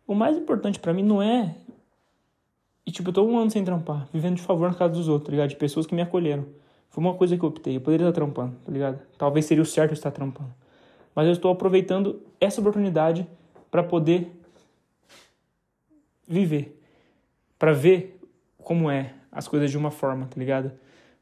O 0.06 0.14
mais 0.14 0.36
importante 0.36 0.78
para 0.78 0.92
mim 0.92 1.02
não 1.02 1.22
é. 1.22 1.56
E 2.84 2.90
tipo, 2.90 3.10
eu 3.10 3.12
tô 3.12 3.24
um 3.24 3.38
ano 3.38 3.50
sem 3.50 3.64
trampar, 3.64 4.08
vivendo 4.12 4.36
de 4.36 4.42
favor 4.42 4.68
na 4.68 4.76
casa 4.76 4.94
dos 4.94 5.08
outros, 5.08 5.26
tá 5.26 5.30
ligado? 5.32 5.50
De 5.50 5.56
pessoas 5.56 5.86
que 5.86 5.94
me 5.94 6.02
acolheram. 6.02 6.44
Foi 6.90 7.02
uma 7.02 7.14
coisa 7.14 7.36
que 7.36 7.42
eu 7.42 7.48
optei. 7.48 7.76
Eu 7.76 7.80
poderia 7.80 8.08
estar 8.08 8.12
trampando, 8.12 8.56
tá 8.64 8.70
ligado? 8.70 9.00
Talvez 9.16 9.46
seria 9.46 9.62
o 9.62 9.66
certo 9.66 9.94
estar 9.94 10.10
trampando. 10.10 10.52
Mas 11.14 11.26
eu 11.26 11.32
estou 11.32 11.50
aproveitando 11.50 12.20
essa 12.40 12.60
oportunidade 12.60 13.26
para 13.70 13.82
poder 13.82 14.30
viver. 16.28 16.78
para 17.58 17.72
ver 17.72 18.20
como 18.58 18.90
é 18.90 19.14
as 19.30 19.46
coisas 19.46 19.70
de 19.70 19.78
uma 19.78 19.90
forma, 19.90 20.26
tá 20.26 20.38
ligado? 20.38 20.72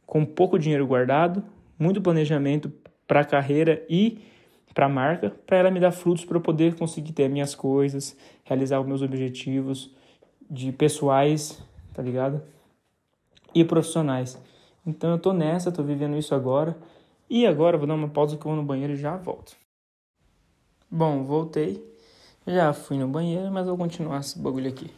Com 0.07 0.25
pouco 0.25 0.59
dinheiro 0.59 0.87
guardado, 0.87 1.45
muito 1.79 2.01
planejamento 2.01 2.73
para 3.07 3.21
a 3.21 3.25
carreira 3.25 3.85
e 3.89 4.21
para 4.73 4.87
a 4.87 4.89
marca, 4.89 5.31
para 5.47 5.59
ela 5.59 5.71
me 5.71 5.81
dar 5.81 5.93
frutos 5.93 6.25
para 6.25 6.37
eu 6.37 6.41
poder 6.41 6.75
conseguir 6.77 7.13
ter 7.13 7.29
minhas 7.29 7.55
coisas, 7.55 8.17
realizar 8.45 8.81
os 8.81 8.87
meus 8.87 9.03
objetivos 9.03 9.91
de 10.51 10.73
pessoais, 10.73 11.63
tá 11.93 12.03
ligado? 12.03 12.43
E 13.55 13.65
profissionais. 13.65 14.41
Então 14.87 15.11
eu 15.11 15.19
tô 15.19 15.33
nessa, 15.33 15.73
tô 15.73 15.83
vivendo 15.83 16.17
isso 16.17 16.35
agora. 16.35 16.77
E 17.29 17.47
agora 17.47 17.79
vou 17.79 17.87
dar 17.87 17.95
uma 17.95 18.09
pausa 18.09 18.37
que 18.37 18.45
eu 18.45 18.51
vou 18.51 18.57
no 18.57 18.67
banheiro 18.67 18.93
e 18.93 18.97
já 18.97 19.17
volto. 19.17 19.57
Bom, 20.91 21.25
voltei. 21.25 21.85
Já 22.47 22.73
fui 22.73 22.99
no 22.99 23.07
banheiro, 23.07 23.51
mas 23.51 23.67
vou 23.67 23.77
continuar 23.77 24.21
esse 24.21 24.39
bagulho 24.39 24.69
aqui. 24.69 24.91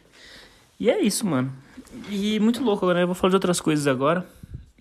E 0.79 0.89
é 0.89 0.99
isso, 0.99 1.25
mano. 1.25 1.53
E 2.09 2.39
muito 2.39 2.63
louco 2.63 2.85
agora, 2.85 2.97
né? 2.97 3.03
Eu 3.03 3.07
vou 3.07 3.15
falar 3.15 3.29
de 3.29 3.35
outras 3.35 3.61
coisas 3.61 3.85
agora. 3.85 4.25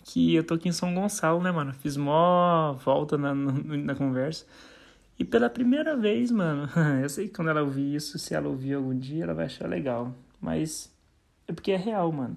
Que 0.04 0.34
eu 0.34 0.44
tô 0.44 0.54
aqui 0.54 0.68
em 0.68 0.72
São 0.72 0.94
Gonçalo, 0.94 1.42
né, 1.42 1.50
mano? 1.50 1.74
Fiz 1.74 1.96
mó 1.96 2.72
volta 2.84 3.18
na, 3.18 3.34
na, 3.34 3.52
na 3.52 3.94
conversa. 3.94 4.46
E 5.18 5.24
pela 5.24 5.50
primeira 5.50 5.96
vez, 5.96 6.30
mano, 6.30 6.68
eu 7.02 7.08
sei 7.08 7.28
que 7.28 7.34
quando 7.34 7.48
ela 7.48 7.62
ouvir 7.62 7.94
isso, 7.94 8.18
se 8.18 8.34
ela 8.34 8.48
ouvir 8.48 8.74
algum 8.74 8.96
dia, 8.96 9.24
ela 9.24 9.34
vai 9.34 9.46
achar 9.46 9.68
legal. 9.68 10.14
Mas 10.40 10.92
é 11.46 11.52
porque 11.52 11.72
é 11.72 11.76
real, 11.76 12.10
mano. 12.10 12.36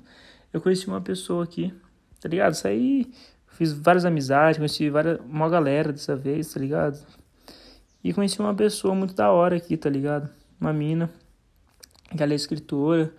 Eu 0.51 0.61
conheci 0.61 0.87
uma 0.87 1.01
pessoa 1.01 1.43
aqui, 1.43 1.73
tá 2.19 2.29
ligado? 2.29 2.53
Saí, 2.53 3.11
fiz 3.47 3.73
várias 3.73 4.05
amizades, 4.05 4.57
conheci 4.57 4.89
várias, 4.89 5.19
uma 5.21 5.49
galera 5.49 5.91
dessa 5.91 6.15
vez, 6.15 6.53
tá 6.53 6.59
ligado? 6.59 7.05
E 8.03 8.13
conheci 8.13 8.39
uma 8.39 8.53
pessoa 8.53 8.93
muito 8.93 9.15
da 9.15 9.31
hora 9.31 9.55
aqui, 9.55 9.75
tá 9.75 9.89
ligado? 9.89 10.29
Uma 10.59 10.71
mina, 10.71 11.09
que 12.15 12.21
ela 12.21 12.33
é 12.33 12.35
escritora. 12.35 13.13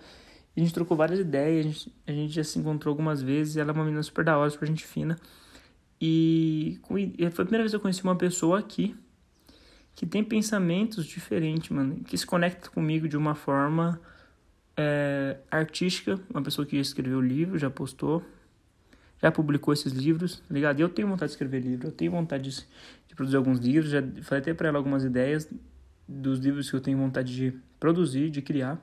E 0.56 0.60
a 0.60 0.62
gente 0.62 0.72
trocou 0.72 0.96
várias 0.96 1.18
ideias, 1.18 1.66
a 1.66 1.68
gente, 1.68 1.94
a 2.06 2.12
gente 2.12 2.32
já 2.32 2.44
se 2.44 2.58
encontrou 2.58 2.92
algumas 2.92 3.20
vezes. 3.20 3.56
Ela 3.56 3.70
é 3.70 3.74
uma 3.74 3.84
menina 3.84 4.02
super 4.02 4.24
da 4.24 4.38
hora, 4.38 4.48
super 4.48 4.68
gente 4.68 4.86
fina. 4.86 5.18
E 6.00 6.78
foi 6.88 7.12
a 7.26 7.30
primeira 7.30 7.64
vez 7.64 7.72
que 7.72 7.76
eu 7.76 7.80
conheci 7.80 8.02
uma 8.04 8.16
pessoa 8.16 8.58
aqui 8.58 8.94
que 9.96 10.04
tem 10.04 10.22
pensamentos 10.22 11.06
diferentes, 11.06 11.70
mano, 11.70 11.96
que 12.04 12.16
se 12.16 12.26
conecta 12.26 12.68
comigo 12.68 13.08
de 13.08 13.16
uma 13.16 13.34
forma 13.34 13.98
é, 14.76 15.38
artística, 15.50 16.20
uma 16.28 16.42
pessoa 16.42 16.66
que 16.66 16.76
já 16.76 16.82
escreveu 16.82 17.18
livro, 17.18 17.58
já 17.58 17.70
postou, 17.70 18.22
já 19.22 19.32
publicou 19.32 19.72
esses 19.72 19.94
livros, 19.94 20.36
tá 20.40 20.54
ligado? 20.54 20.78
Eu 20.80 20.90
tenho 20.90 21.08
vontade 21.08 21.30
de 21.30 21.32
escrever 21.32 21.60
livro, 21.60 21.88
eu 21.88 21.92
tenho 21.92 22.12
vontade 22.12 22.50
de, 22.50 22.66
de 23.08 23.14
produzir 23.16 23.38
alguns 23.38 23.58
livros, 23.58 23.90
já 23.90 24.02
falei 24.22 24.42
até 24.42 24.52
para 24.52 24.68
ela 24.68 24.76
algumas 24.76 25.02
ideias 25.02 25.48
dos 26.06 26.40
livros 26.40 26.68
que 26.68 26.76
eu 26.76 26.80
tenho 26.80 26.98
vontade 26.98 27.34
de 27.34 27.58
produzir, 27.80 28.28
de 28.28 28.42
criar. 28.42 28.78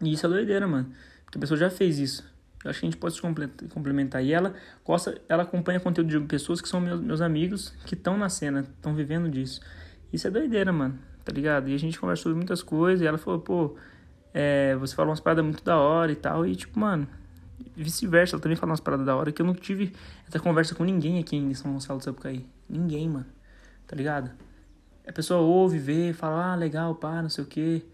E 0.00 0.12
isso 0.12 0.24
é 0.24 0.28
doideira, 0.28 0.68
mano. 0.68 0.92
Porque 1.24 1.36
a 1.36 1.40
pessoa 1.40 1.58
já 1.58 1.68
fez 1.68 1.98
isso. 1.98 2.24
Eu 2.64 2.70
acho 2.70 2.80
que 2.80 2.86
a 2.86 2.90
gente 2.90 2.98
pode 2.98 3.14
se 3.14 3.20
complementar. 3.68 4.24
E 4.24 4.32
ela 4.32 4.54
gosta, 4.84 5.20
ela 5.28 5.42
acompanha 5.42 5.78
conteúdo 5.78 6.08
de 6.08 6.26
pessoas 6.26 6.60
que 6.60 6.68
são 6.68 6.80
meus, 6.80 7.00
meus 7.00 7.20
amigos, 7.20 7.74
que 7.84 7.94
estão 7.94 8.16
na 8.16 8.28
cena, 8.28 8.60
estão 8.60 8.94
vivendo 8.94 9.28
disso. 9.28 9.60
Isso 10.12 10.26
é 10.26 10.30
doideira, 10.30 10.72
mano. 10.72 10.98
Tá 11.24 11.32
ligado? 11.32 11.68
E 11.68 11.74
a 11.74 11.78
gente 11.78 11.98
conversou 11.98 12.24
sobre 12.24 12.36
muitas 12.36 12.62
coisas. 12.62 13.02
E 13.02 13.06
ela 13.06 13.18
falou, 13.18 13.40
pô, 13.40 13.76
é, 14.32 14.74
você 14.76 14.94
falou 14.94 15.10
umas 15.10 15.20
paradas 15.20 15.44
muito 15.44 15.62
da 15.62 15.76
hora 15.76 16.10
e 16.10 16.16
tal. 16.16 16.46
E 16.46 16.56
tipo, 16.56 16.80
mano, 16.80 17.06
vice-versa. 17.76 18.36
Ela 18.36 18.42
também 18.42 18.56
falou 18.56 18.70
umas 18.70 18.80
paradas 18.80 19.04
da 19.04 19.14
hora 19.14 19.30
que 19.30 19.42
eu 19.42 19.46
não 19.46 19.54
tive 19.54 19.92
essa 20.26 20.40
conversa 20.40 20.74
com 20.74 20.84
ninguém 20.84 21.18
aqui 21.18 21.36
em 21.36 21.52
São 21.52 21.72
Gonçalo 21.72 21.98
do 21.98 22.04
Sapucaí. 22.04 22.46
Ninguém, 22.68 23.08
mano. 23.08 23.26
Tá 23.86 23.94
ligado? 23.94 24.30
A 25.06 25.12
pessoa 25.12 25.40
ouve, 25.40 25.78
vê, 25.78 26.14
fala, 26.14 26.52
ah, 26.52 26.54
legal, 26.54 26.94
pá, 26.94 27.20
não 27.20 27.28
sei 27.28 27.44
o 27.44 27.46
quê. 27.46 27.84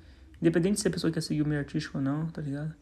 Independente 0.41 0.81
se 0.81 0.87
a 0.87 0.91
pessoa 0.91 1.13
quer 1.13 1.21
seguir 1.21 1.43
o 1.43 1.47
meio 1.47 1.61
artístico 1.61 1.99
ou 1.99 2.05
não, 2.05 2.27
tá 2.29 2.41
ligado? 2.41 2.73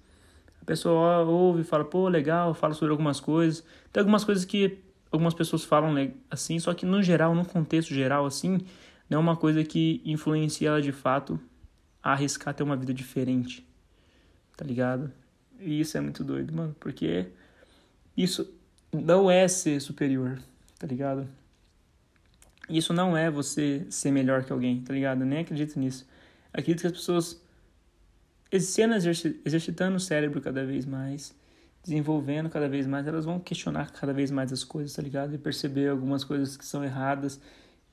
Pessoa 0.68 1.20
ouve, 1.20 1.64
fala, 1.64 1.82
pô, 1.82 2.10
legal, 2.10 2.52
fala 2.52 2.74
sobre 2.74 2.90
algumas 2.90 3.20
coisas. 3.20 3.64
Tem 3.90 4.02
algumas 4.02 4.22
coisas 4.22 4.44
que 4.44 4.78
algumas 5.10 5.32
pessoas 5.32 5.64
falam 5.64 5.94
assim, 6.30 6.58
só 6.58 6.74
que 6.74 6.84
no 6.84 7.02
geral, 7.02 7.34
no 7.34 7.42
contexto 7.42 7.94
geral, 7.94 8.26
assim, 8.26 8.58
não 9.08 9.16
é 9.16 9.18
uma 9.18 9.34
coisa 9.34 9.64
que 9.64 10.02
influencia 10.04 10.68
ela 10.68 10.82
de 10.82 10.92
fato 10.92 11.40
a 12.02 12.12
arriscar 12.12 12.52
ter 12.52 12.64
uma 12.64 12.76
vida 12.76 12.92
diferente, 12.92 13.66
tá 14.58 14.62
ligado? 14.62 15.10
E 15.58 15.80
isso 15.80 15.96
é 15.96 16.02
muito 16.02 16.22
doido, 16.22 16.52
mano, 16.52 16.76
porque 16.78 17.28
isso 18.14 18.52
não 18.92 19.30
é 19.30 19.48
ser 19.48 19.80
superior, 19.80 20.38
tá 20.78 20.86
ligado? 20.86 21.26
Isso 22.68 22.92
não 22.92 23.16
é 23.16 23.30
você 23.30 23.86
ser 23.88 24.10
melhor 24.10 24.44
que 24.44 24.52
alguém, 24.52 24.82
tá 24.82 24.92
ligado? 24.92 25.22
Eu 25.22 25.26
nem 25.26 25.38
acredito 25.38 25.80
nisso. 25.80 26.06
Acredito 26.52 26.82
que 26.82 26.88
as 26.88 26.92
pessoas 26.92 27.42
sendo 28.58 28.94
exercitando 28.94 29.96
o 29.96 30.00
cérebro 30.00 30.40
cada 30.40 30.64
vez 30.64 30.86
mais, 30.86 31.34
desenvolvendo 31.82 32.48
cada 32.48 32.68
vez 32.68 32.86
mais, 32.86 33.06
elas 33.06 33.24
vão 33.24 33.38
questionar 33.38 33.90
cada 33.92 34.12
vez 34.12 34.30
mais 34.30 34.52
as 34.52 34.64
coisas, 34.64 34.94
tá 34.94 35.02
ligado? 35.02 35.34
E 35.34 35.38
perceber 35.38 35.88
algumas 35.88 36.24
coisas 36.24 36.56
que 36.56 36.64
são 36.64 36.82
erradas 36.82 37.40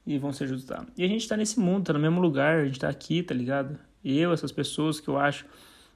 e 0.05 0.17
vão 0.17 0.31
se 0.31 0.43
ajustar. 0.43 0.85
E 0.97 1.03
a 1.03 1.07
gente 1.07 1.27
tá 1.27 1.35
nesse 1.35 1.59
mundo, 1.59 1.85
tá 1.85 1.93
no 1.93 1.99
mesmo 1.99 2.21
lugar, 2.21 2.59
a 2.59 2.65
gente 2.65 2.79
tá 2.79 2.89
aqui, 2.89 3.23
tá 3.23 3.33
ligado? 3.33 3.77
Eu, 4.03 4.31
essas 4.31 4.51
pessoas 4.51 4.99
que 4.99 5.07
eu 5.07 5.17
acho 5.17 5.45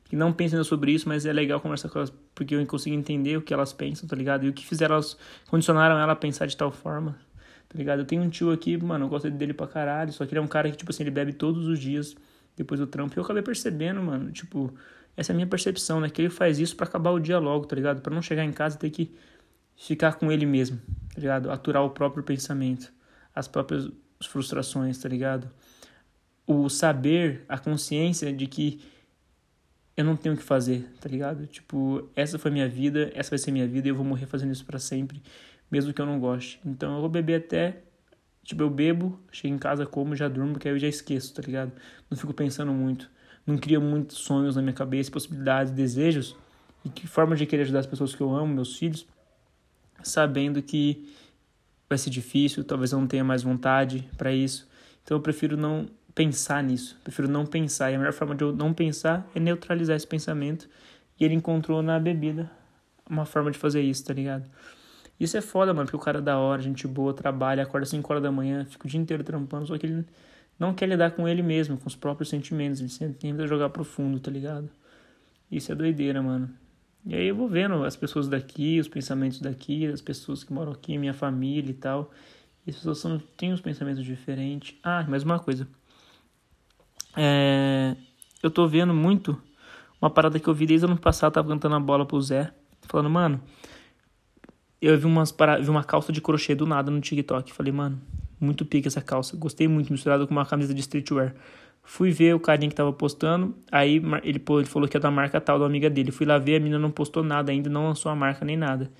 que 0.05 0.15
não 0.15 0.33
pensam 0.33 0.63
sobre 0.63 0.91
isso, 0.91 1.07
mas 1.07 1.25
é 1.25 1.31
legal 1.31 1.61
conversar 1.61 1.87
com 1.89 1.99
elas 1.99 2.11
porque 2.33 2.55
eu 2.55 2.65
consigo 2.65 2.95
entender 2.95 3.37
o 3.37 3.41
que 3.41 3.53
elas 3.53 3.71
pensam, 3.71 4.09
tá 4.09 4.15
ligado? 4.15 4.45
E 4.45 4.49
o 4.49 4.53
que 4.53 4.65
fizeram 4.65 4.95
elas, 4.95 5.15
condicionaram 5.47 5.99
ela 5.99 6.13
a 6.13 6.15
pensar 6.15 6.47
de 6.47 6.57
tal 6.57 6.71
forma, 6.71 7.15
tá 7.67 7.77
ligado? 7.77 7.99
Eu 7.99 8.05
tenho 8.05 8.23
um 8.23 8.29
tio 8.29 8.51
aqui, 8.51 8.75
mano, 8.75 9.05
eu 9.05 9.09
gosto 9.09 9.29
dele 9.29 9.53
pra 9.53 9.67
caralho, 9.67 10.11
só 10.11 10.25
que 10.25 10.31
ele 10.31 10.39
é 10.39 10.41
um 10.41 10.47
cara 10.47 10.71
que, 10.71 10.77
tipo 10.77 10.89
assim, 10.89 11.03
ele 11.03 11.11
bebe 11.11 11.31
todos 11.31 11.67
os 11.67 11.77
dias 11.77 12.15
depois 12.59 12.79
do 12.79 12.85
trampo. 12.85 13.15
E 13.15 13.17
eu 13.17 13.23
acabei 13.23 13.41
percebendo, 13.41 14.01
mano, 14.01 14.31
tipo, 14.31 14.73
essa 15.17 15.31
é 15.31 15.33
a 15.33 15.35
minha 15.35 15.47
percepção, 15.47 15.99
né? 15.99 16.09
Que 16.09 16.21
ele 16.21 16.29
faz 16.29 16.59
isso 16.59 16.75
para 16.75 16.85
acabar 16.85 17.11
o 17.11 17.19
dia 17.19 17.39
logo, 17.39 17.65
tá 17.65 17.75
ligado? 17.75 18.01
Para 18.01 18.13
não 18.13 18.21
chegar 18.21 18.43
em 18.43 18.51
casa 18.51 18.75
e 18.75 18.79
ter 18.79 18.89
que 18.89 19.11
ficar 19.75 20.13
com 20.15 20.31
ele 20.31 20.45
mesmo, 20.45 20.77
tá 21.13 21.19
ligado? 21.19 21.49
Aturar 21.49 21.83
o 21.83 21.89
próprio 21.89 22.23
pensamento, 22.23 22.91
as 23.33 23.47
próprias 23.47 23.89
frustrações, 24.27 24.97
tá 24.99 25.07
ligado? 25.07 25.49
O 26.45 26.69
saber, 26.69 27.45
a 27.47 27.57
consciência 27.57 28.33
de 28.33 28.45
que 28.45 28.81
eu 29.95 30.03
não 30.03 30.15
tenho 30.15 30.35
o 30.35 30.37
que 30.37 30.43
fazer, 30.43 30.89
tá 30.99 31.09
ligado? 31.09 31.47
Tipo, 31.47 32.09
essa 32.15 32.37
foi 32.37 32.51
minha 32.51 32.67
vida, 32.67 33.11
essa 33.13 33.29
vai 33.29 33.39
ser 33.39 33.51
minha 33.51 33.67
vida 33.67 33.87
e 33.87 33.91
eu 33.91 33.95
vou 33.95 34.05
morrer 34.05 34.25
fazendo 34.25 34.51
isso 34.51 34.65
para 34.65 34.79
sempre, 34.79 35.21
mesmo 35.69 35.93
que 35.93 36.01
eu 36.01 36.05
não 36.05 36.19
goste. 36.19 36.59
Então 36.65 36.95
eu 36.95 37.01
vou 37.01 37.09
beber 37.09 37.41
até 37.41 37.83
Tipo, 38.49 38.63
eu 38.63 38.69
bebo, 38.71 39.19
chego 39.31 39.53
em 39.53 39.59
casa, 39.59 39.85
como, 39.85 40.15
já 40.15 40.27
durmo, 40.27 40.53
porque 40.53 40.67
aí 40.67 40.73
eu 40.73 40.79
já 40.79 40.87
esqueço, 40.87 41.31
tá 41.35 41.39
ligado? 41.39 41.71
Não 42.09 42.17
fico 42.17 42.33
pensando 42.33 42.73
muito. 42.73 43.07
Não 43.45 43.59
crio 43.59 43.79
muitos 43.79 44.17
sonhos 44.17 44.55
na 44.55 44.61
minha 44.63 44.73
cabeça, 44.73 45.11
possibilidades, 45.11 45.71
desejos. 45.71 46.35
E 46.83 46.89
que 46.89 47.05
forma 47.05 47.35
de 47.35 47.45
querer 47.45 47.61
ajudar 47.61 47.81
as 47.81 47.85
pessoas 47.85 48.15
que 48.15 48.21
eu 48.21 48.33
amo, 48.33 48.51
meus 48.51 48.75
filhos, 48.75 49.05
sabendo 50.01 50.63
que 50.63 51.13
vai 51.87 51.95
ser 51.99 52.09
difícil, 52.09 52.63
talvez 52.63 52.91
eu 52.91 52.99
não 52.99 53.05
tenha 53.05 53.23
mais 53.23 53.43
vontade 53.43 54.09
para 54.17 54.33
isso. 54.33 54.67
Então 55.03 55.17
eu 55.17 55.21
prefiro 55.21 55.55
não 55.55 55.85
pensar 56.15 56.63
nisso. 56.63 56.99
Prefiro 57.03 57.27
não 57.27 57.45
pensar. 57.45 57.91
E 57.91 57.95
a 57.95 57.99
melhor 57.99 58.13
forma 58.13 58.33
de 58.33 58.43
eu 58.43 58.51
não 58.51 58.73
pensar 58.73 59.29
é 59.35 59.39
neutralizar 59.39 59.95
esse 59.95 60.07
pensamento. 60.07 60.67
E 61.19 61.23
ele 61.23 61.35
encontrou 61.35 61.83
na 61.83 61.99
bebida 61.99 62.49
uma 63.07 63.27
forma 63.27 63.51
de 63.51 63.59
fazer 63.59 63.83
isso, 63.83 64.03
tá 64.03 64.11
ligado? 64.11 64.49
Isso 65.19 65.35
é 65.37 65.41
foda, 65.41 65.73
mano, 65.73 65.85
porque 65.85 65.97
o 65.97 65.99
cara 65.99 66.19
é 66.19 66.21
da 66.21 66.37
hora, 66.37 66.61
gente 66.61 66.87
boa, 66.87 67.13
trabalha, 67.13 67.63
acorda 67.63 67.85
5 67.85 68.11
horas 68.11 68.23
da 68.23 68.31
manhã, 68.31 68.65
fica 68.65 68.87
o 68.87 68.89
dia 68.89 68.99
inteiro 68.99 69.23
trampando, 69.23 69.67
só 69.67 69.77
que 69.77 69.85
ele 69.85 70.05
não 70.57 70.73
quer 70.73 70.87
lidar 70.87 71.11
com 71.11 71.27
ele 71.27 71.41
mesmo, 71.41 71.77
com 71.77 71.87
os 71.87 71.95
próprios 71.95 72.29
sentimentos, 72.29 72.79
ele 72.79 72.89
sempre 72.89 73.15
tenta 73.15 73.45
jogar 73.45 73.69
profundo, 73.69 74.19
tá 74.19 74.31
ligado? 74.31 74.69
Isso 75.51 75.71
é 75.71 75.75
doideira, 75.75 76.21
mano. 76.21 76.49
E 77.05 77.15
aí 77.15 77.27
eu 77.27 77.35
vou 77.35 77.47
vendo 77.47 77.83
as 77.83 77.95
pessoas 77.95 78.27
daqui, 78.27 78.79
os 78.79 78.87
pensamentos 78.87 79.39
daqui, 79.39 79.87
as 79.87 80.01
pessoas 80.01 80.43
que 80.43 80.53
moram 80.53 80.71
aqui, 80.71 80.97
minha 80.97 81.13
família 81.13 81.71
e 81.71 81.73
tal. 81.73 82.11
E 82.67 82.69
as 82.69 82.75
pessoas 82.75 82.99
são, 82.99 83.19
têm 83.37 83.53
uns 83.53 83.61
pensamentos 83.61 84.03
diferentes. 84.03 84.75
Ah, 84.83 85.03
mais 85.07 85.23
uma 85.23 85.39
coisa. 85.39 85.67
É, 87.15 87.95
eu 88.43 88.51
tô 88.51 88.67
vendo 88.67 88.93
muito 88.93 89.41
uma 90.01 90.09
parada 90.09 90.39
que 90.39 90.47
eu 90.47 90.53
vi 90.53 90.65
desde 90.65 90.85
o 90.85 90.89
ano 90.89 90.99
passado, 90.99 91.33
tava 91.33 91.47
cantando 91.47 91.75
a 91.75 91.79
bola 91.79 92.05
pro 92.05 92.21
Zé, 92.21 92.53
falando, 92.81 93.09
mano, 93.09 93.41
eu 94.81 94.97
vi, 94.97 95.05
umas 95.05 95.31
para... 95.31 95.57
vi 95.59 95.69
uma 95.69 95.83
calça 95.83 96.11
de 96.11 96.21
crochê 96.21 96.55
do 96.55 96.65
nada 96.65 96.89
no 96.89 97.01
TikTok. 97.01 97.51
Falei, 97.51 97.71
mano, 97.71 97.99
muito 98.39 98.65
pica 98.65 98.87
essa 98.87 99.01
calça. 99.01 99.35
Gostei 99.35 99.67
muito, 99.67 99.91
misturado 99.91 100.25
com 100.25 100.33
uma 100.33 100.45
camisa 100.45 100.73
de 100.73 100.79
streetwear. 100.79 101.35
Fui 101.83 102.11
ver 102.11 102.35
o 102.35 102.39
carinha 102.39 102.69
que 102.69 102.75
tava 102.75 102.93
postando. 102.93 103.55
Aí 103.71 103.97
ele, 104.23 104.41
ele 104.53 104.65
falou 104.65 104.87
que 104.87 104.95
é 104.95 104.99
da 104.99 105.11
marca 105.11 105.41
tal, 105.41 105.59
da 105.59 105.65
amiga 105.65 105.89
dele. 105.89 106.11
Fui 106.11 106.25
lá 106.25 106.37
ver, 106.37 106.55
a 106.55 106.59
menina 106.59 106.79
não 106.79 106.91
postou 106.91 107.23
nada 107.23 107.51
ainda, 107.51 107.69
não 107.69 107.87
lançou 107.87 108.11
a 108.11 108.15
marca 108.15 108.45
nem 108.45 108.55
nada. 108.55 108.91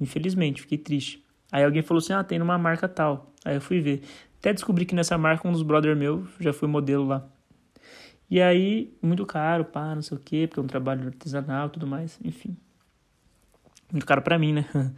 Infelizmente, 0.00 0.62
fiquei 0.62 0.78
triste. 0.78 1.24
Aí 1.50 1.64
alguém 1.64 1.82
falou 1.82 1.98
assim: 1.98 2.12
ah, 2.12 2.22
tem 2.22 2.38
numa 2.38 2.58
marca 2.58 2.88
tal. 2.88 3.32
Aí 3.44 3.56
eu 3.56 3.60
fui 3.60 3.80
ver. 3.80 4.02
Até 4.38 4.52
descobri 4.52 4.84
que 4.84 4.94
nessa 4.94 5.18
marca 5.18 5.48
um 5.48 5.52
dos 5.52 5.62
brother 5.62 5.96
meu 5.96 6.26
já 6.38 6.52
foi 6.52 6.68
modelo 6.68 7.06
lá. 7.06 7.26
E 8.30 8.40
aí, 8.42 8.92
muito 9.02 9.24
caro, 9.26 9.64
pá, 9.64 9.94
não 9.94 10.02
sei 10.02 10.16
o 10.16 10.20
quê, 10.20 10.46
porque 10.46 10.60
é 10.60 10.62
um 10.62 10.66
trabalho 10.66 11.06
artesanal 11.06 11.68
e 11.68 11.70
tudo 11.70 11.86
mais, 11.86 12.18
enfim 12.22 12.56
muito 13.92 14.06
caro 14.06 14.22
para 14.22 14.38
mim, 14.38 14.52
né? 14.52 14.64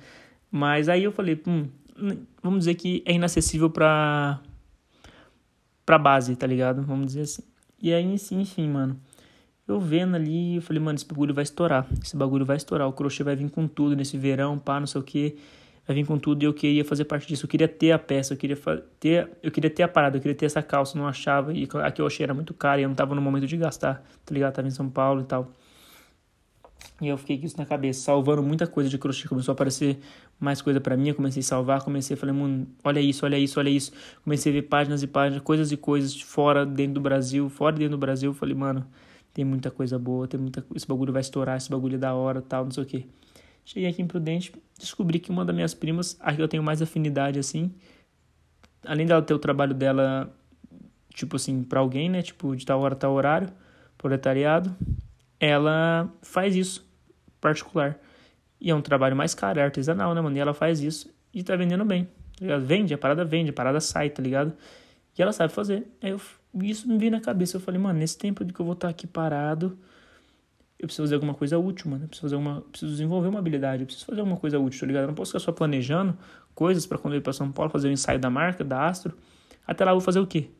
Mas 0.50 0.88
aí 0.88 1.04
eu 1.04 1.12
falei, 1.12 1.40
hum, 1.46 1.68
vamos 2.42 2.60
dizer 2.60 2.74
que 2.74 3.02
é 3.06 3.12
inacessível 3.12 3.70
para 3.70 4.40
para 5.84 5.98
base, 5.98 6.36
tá 6.36 6.46
ligado? 6.46 6.82
Vamos 6.82 7.06
dizer 7.06 7.22
assim. 7.22 7.42
E 7.82 7.92
aí, 7.92 8.04
enfim, 8.04 8.68
mano. 8.68 9.00
Eu 9.66 9.80
vendo 9.80 10.14
ali, 10.14 10.56
eu 10.56 10.62
falei, 10.62 10.82
mano, 10.82 10.96
esse 10.96 11.06
bagulho 11.06 11.34
vai 11.34 11.42
estourar. 11.42 11.86
Esse 12.02 12.16
bagulho 12.16 12.44
vai 12.44 12.56
estourar. 12.56 12.88
O 12.88 12.92
crochê 12.92 13.24
vai 13.24 13.34
vir 13.34 13.50
com 13.50 13.66
tudo 13.66 13.96
nesse 13.96 14.16
verão, 14.16 14.58
pá, 14.58 14.78
não 14.78 14.86
sei 14.86 15.00
o 15.00 15.04
que. 15.04 15.36
Vai 15.86 15.96
vir 15.96 16.06
com 16.06 16.18
tudo 16.18 16.42
e 16.42 16.46
eu 16.46 16.54
queria 16.54 16.84
fazer 16.84 17.04
parte 17.04 17.26
disso. 17.26 17.46
Eu 17.46 17.48
queria 17.48 17.66
ter 17.66 17.90
a 17.92 17.98
peça, 17.98 18.34
eu 18.34 18.36
queria 18.36 18.56
ter, 19.00 19.30
eu 19.42 19.50
queria 19.50 19.70
ter 19.70 19.82
a 19.82 19.88
parada, 19.88 20.16
eu 20.16 20.20
queria 20.20 20.34
ter 20.34 20.46
essa 20.46 20.62
calça, 20.62 20.96
não 20.98 21.08
achava. 21.08 21.52
E 21.52 21.68
a 21.74 21.92
eu 21.96 22.06
achei 22.06 22.22
era 22.22 22.34
muito 22.34 22.54
cara 22.54 22.80
e 22.80 22.84
eu 22.84 22.88
não 22.88 22.94
tava 22.94 23.14
no 23.14 23.20
momento 23.20 23.46
de 23.46 23.56
gastar, 23.56 24.02
tá 24.24 24.34
ligado? 24.34 24.54
Tava 24.54 24.68
em 24.68 24.72
São 24.72 24.88
Paulo 24.88 25.22
e 25.22 25.24
tal. 25.24 25.50
E 27.00 27.08
eu 27.08 27.16
fiquei 27.16 27.38
com 27.38 27.46
isso 27.46 27.56
na 27.56 27.64
cabeça, 27.64 28.00
salvando 28.00 28.42
muita 28.42 28.66
coisa 28.66 28.90
de 28.90 28.98
crochê. 28.98 29.26
Começou 29.26 29.52
a 29.52 29.54
aparecer 29.54 29.98
mais 30.38 30.60
coisa 30.60 30.80
para 30.80 30.96
mim, 30.96 31.08
eu 31.08 31.14
comecei 31.14 31.40
a 31.40 31.44
salvar, 31.44 31.82
comecei 31.82 32.14
a 32.14 32.16
falar, 32.16 32.32
mano, 32.34 32.66
olha 32.84 33.00
isso, 33.00 33.24
olha 33.24 33.38
isso, 33.38 33.58
olha 33.58 33.70
isso. 33.70 33.92
Comecei 34.22 34.52
a 34.52 34.54
ver 34.54 34.62
páginas 34.62 35.02
e 35.02 35.06
páginas, 35.06 35.42
coisas 35.42 35.72
e 35.72 35.76
coisas 35.76 36.20
fora, 36.20 36.66
dentro 36.66 36.94
do 36.94 37.00
Brasil, 37.00 37.48
fora 37.48 37.76
dentro 37.76 37.92
do 37.92 37.98
Brasil. 37.98 38.30
Eu 38.30 38.34
falei, 38.34 38.54
mano, 38.54 38.86
tem 39.32 39.44
muita 39.44 39.70
coisa 39.70 39.98
boa, 39.98 40.28
tem 40.28 40.38
muita 40.38 40.64
esse 40.74 40.86
bagulho 40.86 41.12
vai 41.12 41.20
estourar, 41.22 41.56
esse 41.56 41.70
bagulho 41.70 41.94
é 41.94 41.98
da 41.98 42.14
hora, 42.14 42.42
tal, 42.42 42.64
não 42.64 42.70
sei 42.70 42.82
o 42.82 42.86
que. 42.86 43.06
Cheguei 43.64 43.88
aqui 43.88 44.02
em 44.02 44.06
Prudente, 44.06 44.52
descobri 44.78 45.18
que 45.18 45.30
uma 45.30 45.44
das 45.44 45.54
minhas 45.54 45.74
primas, 45.74 46.16
a 46.20 46.34
que 46.34 46.42
eu 46.42 46.48
tenho 46.48 46.62
mais 46.62 46.82
afinidade 46.82 47.38
assim, 47.38 47.72
além 48.84 49.06
dela 49.06 49.22
ter 49.22 49.34
o 49.34 49.38
trabalho 49.38 49.74
dela, 49.74 50.34
tipo 51.14 51.36
assim, 51.36 51.62
para 51.62 51.80
alguém, 51.80 52.08
né, 52.08 52.22
tipo 52.22 52.56
de 52.56 52.66
tal 52.66 52.80
hora, 52.80 52.96
tal 52.96 53.12
horário, 53.12 53.48
proletariado, 53.96 54.74
ela 55.38 56.12
faz 56.22 56.56
isso 56.56 56.89
particular. 57.40 57.98
E 58.60 58.70
é 58.70 58.74
um 58.74 58.82
trabalho 58.82 59.16
mais 59.16 59.34
caro, 59.34 59.58
é 59.58 59.62
artesanal, 59.62 60.14
né, 60.14 60.20
mano? 60.20 60.36
E 60.36 60.40
ela 60.40 60.52
faz 60.52 60.80
isso 60.80 61.12
e 61.32 61.42
tá 61.42 61.56
vendendo 61.56 61.84
bem, 61.84 62.04
tá 62.04 62.42
ligado? 62.42 62.64
Vende, 62.64 62.92
a 62.92 62.98
parada 62.98 63.24
vende, 63.24 63.50
a 63.50 63.52
parada 63.52 63.80
sai, 63.80 64.10
tá 64.10 64.22
ligado? 64.22 64.52
E 65.16 65.22
ela 65.22 65.32
sabe 65.32 65.52
fazer. 65.52 65.86
Aí 66.02 66.10
eu, 66.10 66.20
isso 66.62 66.88
me 66.88 66.98
veio 66.98 67.10
na 67.10 67.20
cabeça. 67.20 67.56
Eu 67.56 67.60
falei, 67.60 67.80
mano, 67.80 67.98
nesse 67.98 68.18
tempo 68.18 68.44
que 68.44 68.60
eu 68.60 68.64
vou 68.64 68.74
estar 68.74 68.88
tá 68.88 68.90
aqui 68.90 69.06
parado, 69.06 69.78
eu 70.78 70.86
preciso 70.86 71.04
fazer 71.04 71.14
alguma 71.14 71.34
coisa 71.34 71.58
útil, 71.58 71.90
mano. 71.90 72.04
Eu 72.04 72.08
preciso, 72.08 72.26
fazer 72.26 72.36
uma, 72.36 72.62
preciso 72.62 72.92
desenvolver 72.92 73.28
uma 73.28 73.38
habilidade, 73.38 73.82
eu 73.82 73.86
preciso 73.86 74.06
fazer 74.06 74.20
alguma 74.20 74.38
coisa 74.38 74.58
útil, 74.58 74.80
tá 74.80 74.86
ligado? 74.86 75.02
Eu 75.02 75.08
não 75.08 75.14
posso 75.14 75.32
ficar 75.32 75.40
só 75.40 75.52
planejando 75.52 76.16
coisas 76.54 76.86
para 76.86 76.98
quando 76.98 77.14
eu 77.14 77.18
ir 77.18 77.22
pra 77.22 77.32
São 77.32 77.50
Paulo, 77.52 77.70
fazer 77.70 77.88
o 77.88 77.90
um 77.90 77.92
ensaio 77.92 78.18
da 78.18 78.30
marca, 78.30 78.64
da 78.64 78.86
Astro. 78.86 79.16
Até 79.66 79.84
lá 79.84 79.90
eu 79.90 79.96
vou 79.96 80.00
fazer 80.04 80.20
o 80.20 80.26
quê? 80.26 80.50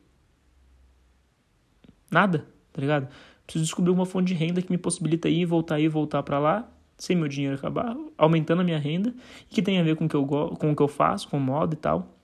Nada, 2.09 2.45
tá 2.71 2.81
ligado? 2.81 3.07
Preciso 3.51 3.65
descobrir 3.65 3.91
uma 3.91 4.05
fonte 4.05 4.27
de 4.27 4.33
renda 4.33 4.61
que 4.61 4.71
me 4.71 4.77
possibilita 4.77 5.27
ir, 5.27 5.45
voltar 5.45 5.75
aí, 5.75 5.87
voltar 5.89 6.23
para 6.23 6.39
lá 6.39 6.71
sem 6.97 7.15
meu 7.15 7.27
dinheiro 7.27 7.55
acabar, 7.55 7.97
aumentando 8.15 8.61
a 8.61 8.63
minha 8.63 8.77
renda, 8.77 9.11
e 9.49 9.55
que 9.55 9.61
tem 9.63 9.79
a 9.79 9.83
ver 9.83 9.95
com 9.95 10.05
o 10.05 10.09
que 10.09 10.15
eu, 10.15 10.23
com 10.23 10.71
o 10.71 10.75
que 10.75 10.81
eu 10.83 10.87
faço, 10.87 11.27
com 11.27 11.37
o 11.37 11.39
modo 11.39 11.73
e 11.73 11.75
tal. 11.75 12.15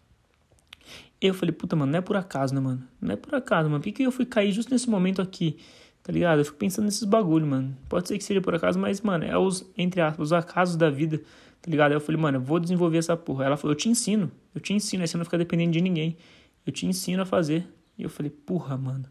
Eu 1.19 1.34
falei, 1.34 1.51
puta, 1.51 1.75
mano, 1.75 1.91
não 1.91 1.97
é 1.97 2.01
por 2.01 2.15
acaso, 2.15 2.53
né, 2.53 2.61
mano? 2.61 2.84
Não 3.01 3.11
é 3.11 3.15
por 3.15 3.34
acaso, 3.34 3.67
mano. 3.67 3.82
Por 3.82 3.86
que, 3.86 3.91
que 3.91 4.03
eu 4.03 4.11
fui 4.11 4.23
cair 4.23 4.51
justo 4.51 4.71
nesse 4.71 4.88
momento 4.88 5.19
aqui? 5.19 5.57
Tá 6.03 6.13
ligado? 6.13 6.41
Eu 6.41 6.45
fico 6.45 6.57
pensando 6.57 6.86
nesses 6.86 7.03
bagulho, 7.05 7.47
mano. 7.47 7.75
Pode 7.89 8.07
ser 8.07 8.19
que 8.19 8.23
seja 8.23 8.39
por 8.39 8.53
acaso, 8.53 8.78
mas, 8.78 9.01
mano, 9.01 9.25
é 9.25 9.36
os, 9.36 9.67
entre 9.75 9.99
aspas, 9.99 10.28
os 10.28 10.34
acasos 10.34 10.75
da 10.75 10.91
vida, 10.91 11.17
tá 11.59 11.71
ligado? 11.71 11.93
Aí 11.93 11.97
eu 11.97 12.01
falei, 12.01 12.21
mano, 12.21 12.38
eu 12.38 12.41
vou 12.41 12.59
desenvolver 12.59 12.99
essa 12.99 13.17
porra. 13.17 13.45
Ela 13.45 13.57
falou, 13.57 13.71
eu 13.71 13.78
te 13.78 13.89
ensino, 13.89 14.32
eu 14.53 14.61
te 14.61 14.73
ensino, 14.73 15.01
aí 15.01 15.07
você 15.07 15.17
não 15.17 15.25
fica 15.25 15.39
dependendo 15.39 15.71
de 15.71 15.82
ninguém. 15.82 16.15
Eu 16.63 16.71
te 16.71 16.86
ensino 16.86 17.23
a 17.23 17.25
fazer. 17.25 17.67
E 17.97 18.03
eu 18.03 18.11
falei, 18.11 18.30
porra, 18.30 18.78
mano. 18.78 19.05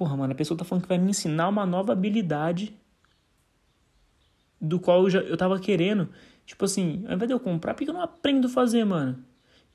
Porra, 0.00 0.16
mano, 0.16 0.32
a 0.32 0.36
pessoa 0.36 0.56
tá 0.56 0.64
falando 0.64 0.84
que 0.84 0.88
vai 0.88 0.96
me 0.96 1.10
ensinar 1.10 1.48
uma 1.48 1.66
nova 1.66 1.92
habilidade 1.92 2.74
do 4.58 4.80
qual 4.80 5.02
eu, 5.02 5.10
já, 5.10 5.20
eu 5.20 5.36
tava 5.36 5.60
querendo. 5.60 6.08
Tipo 6.46 6.64
assim, 6.64 7.04
ao 7.06 7.16
invés 7.16 7.28
de 7.28 7.34
eu 7.34 7.40
comprar, 7.40 7.74
por 7.74 7.84
que 7.84 7.90
eu 7.90 7.92
não 7.92 8.00
aprendo 8.00 8.46
a 8.46 8.50
fazer, 8.50 8.84
mano? 8.84 9.22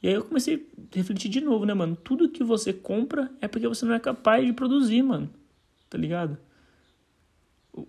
E 0.02 0.08
aí 0.08 0.16
eu 0.16 0.24
comecei 0.24 0.68
a 0.76 0.96
refletir 0.98 1.30
de 1.30 1.42
novo, 1.42 1.64
né, 1.66 1.76
mano? 1.76 1.96
Tudo 1.96 2.28
que 2.28 2.44
você 2.44 2.74
compra 2.74 3.30
é 3.40 3.48
porque 3.48 3.68
você 3.68 3.86
não 3.86 3.94
é 3.94 4.00
capaz 4.00 4.44
de 4.44 4.52
produzir, 4.54 5.04
mano 5.04 5.30
tá 5.96 5.98
ligado? 5.98 6.38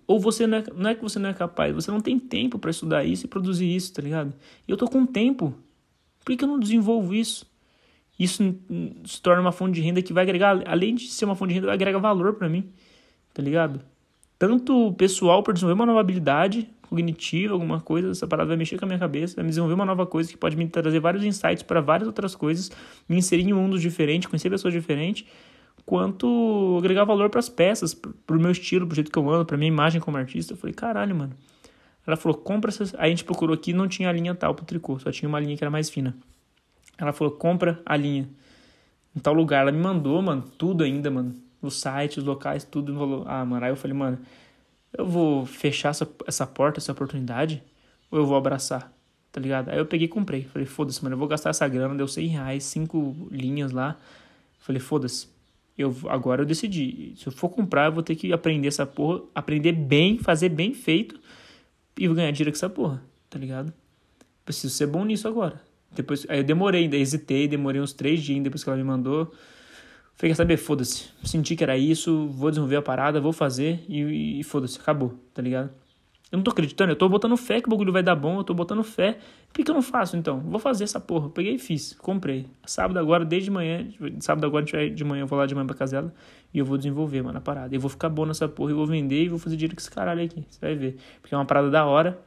Ou 0.06 0.18
você 0.18 0.46
não 0.46 0.58
é, 0.58 0.64
não 0.74 0.90
é 0.90 0.94
que 0.94 1.02
você 1.02 1.18
não 1.18 1.28
é 1.28 1.34
capaz, 1.34 1.74
você 1.74 1.90
não 1.90 2.00
tem 2.00 2.18
tempo 2.18 2.58
para 2.58 2.70
estudar 2.70 3.04
isso 3.04 3.26
e 3.26 3.28
produzir 3.28 3.74
isso, 3.74 3.92
tá 3.92 4.02
ligado? 4.02 4.32
E 4.66 4.70
eu 4.70 4.76
tô 4.76 4.88
com 4.88 5.04
tempo. 5.04 5.54
Por 6.20 6.26
que, 6.26 6.36
que 6.36 6.44
eu 6.44 6.48
não 6.48 6.58
desenvolvo 6.58 7.14
isso? 7.14 7.46
Isso 8.18 8.56
se 9.04 9.20
torna 9.20 9.42
uma 9.42 9.52
fonte 9.52 9.74
de 9.74 9.80
renda 9.82 10.00
que 10.00 10.12
vai 10.12 10.22
agregar, 10.22 10.62
além 10.66 10.94
de 10.94 11.08
ser 11.08 11.24
uma 11.24 11.34
fonte 11.34 11.50
de 11.50 11.60
renda, 11.60 11.72
agrega 11.72 11.98
valor 11.98 12.34
para 12.34 12.48
mim, 12.48 12.70
tá 13.34 13.42
ligado? 13.42 13.80
Tanto 14.38 14.92
pessoal 14.94 15.42
para 15.42 15.52
desenvolver 15.52 15.74
uma 15.80 15.86
nova 15.86 16.00
habilidade 16.00 16.68
cognitiva, 16.88 17.52
alguma 17.52 17.80
coisa, 17.80 18.10
essa 18.10 18.26
parada 18.26 18.48
vai 18.48 18.56
mexer 18.56 18.78
com 18.78 18.84
a 18.84 18.88
minha 18.88 18.98
cabeça, 18.98 19.36
vai 19.36 19.44
me 19.44 19.48
desenvolver 19.48 19.74
uma 19.74 19.84
nova 19.84 20.06
coisa 20.06 20.30
que 20.30 20.36
pode 20.36 20.56
me 20.56 20.66
trazer 20.68 21.00
vários 21.00 21.24
insights 21.24 21.62
para 21.62 21.80
várias 21.80 22.06
outras 22.06 22.34
coisas, 22.34 22.70
me 23.08 23.16
inserir 23.16 23.42
em 23.42 23.52
mundos 23.52 23.82
diferentes, 23.82 24.28
conhecer 24.28 24.48
pessoas 24.48 24.72
diferentes 24.72 25.26
quanto 25.86 26.76
agregar 26.78 27.04
valor 27.04 27.30
para 27.30 27.38
as 27.38 27.48
peças, 27.48 27.94
pro 27.94 28.40
meu 28.40 28.50
estilo, 28.50 28.86
pro 28.86 28.96
jeito 28.96 29.10
que 29.10 29.18
eu 29.18 29.30
ando, 29.30 29.46
pra 29.46 29.56
minha 29.56 29.68
imagem 29.68 30.00
como 30.00 30.16
artista. 30.16 30.52
Eu 30.52 30.56
falei, 30.56 30.74
caralho, 30.74 31.14
mano. 31.14 31.32
Ela 32.04 32.16
falou, 32.16 32.36
compra 32.36 32.70
essas. 32.70 32.94
Aí 32.96 33.06
a 33.06 33.08
gente 33.08 33.24
procurou 33.24 33.54
aqui 33.54 33.72
não 33.72 33.86
tinha 33.86 34.08
a 34.08 34.12
linha 34.12 34.34
tal 34.34 34.54
pro 34.54 34.64
tricô, 34.64 34.98
só 34.98 35.10
tinha 35.12 35.28
uma 35.28 35.38
linha 35.38 35.56
que 35.56 35.62
era 35.62 35.70
mais 35.70 35.88
fina. 35.88 36.16
Ela 36.98 37.12
falou, 37.12 37.34
compra 37.34 37.80
a 37.84 37.96
linha 37.96 38.28
em 39.14 39.20
tal 39.20 39.34
lugar. 39.34 39.62
Ela 39.62 39.72
me 39.72 39.78
mandou, 39.78 40.20
mano, 40.22 40.42
tudo 40.56 40.84
ainda, 40.84 41.10
mano. 41.10 41.34
Os 41.60 41.80
sites, 41.80 42.18
os 42.18 42.24
locais, 42.24 42.64
tudo. 42.64 42.94
Falou, 42.94 43.24
ah, 43.26 43.44
mano. 43.44 43.64
Aí 43.64 43.70
eu 43.70 43.76
falei, 43.76 43.96
mano, 43.96 44.18
eu 44.96 45.06
vou 45.06 45.46
fechar 45.46 45.90
essa, 45.90 46.08
essa 46.26 46.46
porta, 46.46 46.78
essa 46.78 46.92
oportunidade, 46.92 47.62
ou 48.10 48.18
eu 48.18 48.26
vou 48.26 48.36
abraçar? 48.36 48.92
Tá 49.30 49.40
ligado? 49.40 49.68
Aí 49.68 49.78
eu 49.78 49.86
peguei 49.86 50.06
e 50.06 50.08
comprei. 50.08 50.44
Falei, 50.44 50.66
foda-se, 50.66 51.02
mano, 51.02 51.14
eu 51.14 51.18
vou 51.18 51.28
gastar 51.28 51.50
essa 51.50 51.66
grana, 51.68 51.94
deu 51.94 52.08
100 52.08 52.26
reais, 52.28 52.64
cinco 52.64 53.28
linhas 53.30 53.72
lá. 53.72 53.96
Falei, 54.58 54.80
foda-se 54.80 55.28
eu 55.76 55.94
agora 56.08 56.42
eu 56.42 56.46
decidi. 56.46 57.14
Se 57.16 57.26
eu 57.26 57.32
for 57.32 57.50
comprar, 57.50 57.86
eu 57.86 57.92
vou 57.92 58.02
ter 58.02 58.16
que 58.16 58.32
aprender 58.32 58.68
essa 58.68 58.86
porra, 58.86 59.22
aprender 59.34 59.72
bem, 59.72 60.18
fazer 60.18 60.48
bem 60.48 60.72
feito 60.72 61.20
e 61.98 62.06
vou 62.06 62.16
ganhar 62.16 62.30
dinheiro 62.30 62.50
com 62.50 62.56
essa 62.56 62.70
porra, 62.70 63.02
tá 63.28 63.38
ligado? 63.38 63.72
Preciso 64.44 64.72
ser 64.74 64.86
bom 64.86 65.04
nisso 65.04 65.28
agora. 65.28 65.60
Depois, 65.96 66.26
aí 66.28 66.38
eu 66.38 66.44
demorei, 66.44 66.84
ainda 66.84 66.96
hesitei, 66.96 67.48
demorei 67.48 67.80
uns 67.80 67.92
três 67.92 68.22
dias 68.22 68.42
depois 68.42 68.62
que 68.62 68.70
ela 68.70 68.76
me 68.76 68.84
mandou. 68.84 69.32
Falei, 70.14 70.30
quer 70.30 70.34
saber? 70.36 70.56
Foda-se. 70.56 71.10
Senti 71.24 71.56
que 71.56 71.62
era 71.62 71.76
isso, 71.76 72.28
vou 72.28 72.50
desenvolver 72.50 72.76
a 72.76 72.82
parada, 72.82 73.20
vou 73.20 73.32
fazer 73.32 73.84
e, 73.88 74.40
e 74.40 74.44
foda-se, 74.44 74.78
acabou, 74.80 75.14
tá 75.34 75.42
ligado? 75.42 75.70
Eu 76.30 76.38
não 76.38 76.42
tô 76.42 76.50
acreditando, 76.50 76.90
eu 76.90 76.96
tô 76.96 77.08
botando 77.08 77.36
fé 77.36 77.60
que 77.60 77.68
o 77.68 77.70
bagulho 77.70 77.92
vai 77.92 78.02
dar 78.02 78.16
bom, 78.16 78.38
eu 78.38 78.44
tô 78.44 78.52
botando 78.52 78.82
fé. 78.82 79.18
Por 79.52 79.64
que 79.64 79.70
eu 79.70 79.74
não 79.74 79.82
faço 79.82 80.16
então? 80.16 80.40
Vou 80.40 80.58
fazer 80.58 80.82
essa 80.82 80.98
porra. 80.98 81.30
peguei 81.30 81.54
e 81.54 81.58
fiz, 81.58 81.92
comprei. 81.94 82.46
Sábado 82.64 82.98
agora, 82.98 83.24
desde 83.24 83.48
manhã, 83.48 83.86
sábado 84.18 84.44
agora 84.44 84.64
de 84.64 85.04
manhã, 85.04 85.22
eu 85.22 85.26
vou 85.26 85.38
lá 85.38 85.46
de 85.46 85.54
manhã 85.54 85.66
pra 85.66 85.76
casa 85.76 85.96
dela 85.96 86.14
e 86.52 86.58
eu 86.58 86.64
vou 86.64 86.76
desenvolver, 86.76 87.22
mano, 87.22 87.38
a 87.38 87.40
parada. 87.40 87.74
Eu 87.74 87.80
vou 87.80 87.88
ficar 87.88 88.08
bom 88.08 88.26
nessa 88.26 88.48
porra, 88.48 88.72
eu 88.72 88.76
vou 88.76 88.86
vender 88.86 89.22
e 89.22 89.28
vou 89.28 89.38
fazer 89.38 89.54
dinheiro 89.54 89.76
com 89.76 89.80
esse 89.80 89.90
caralho 89.90 90.24
aqui. 90.24 90.44
Você 90.48 90.58
vai 90.60 90.74
ver. 90.74 90.96
Porque 91.20 91.32
é 91.32 91.38
uma 91.38 91.44
parada 91.44 91.70
da 91.70 91.84
hora, 91.84 92.18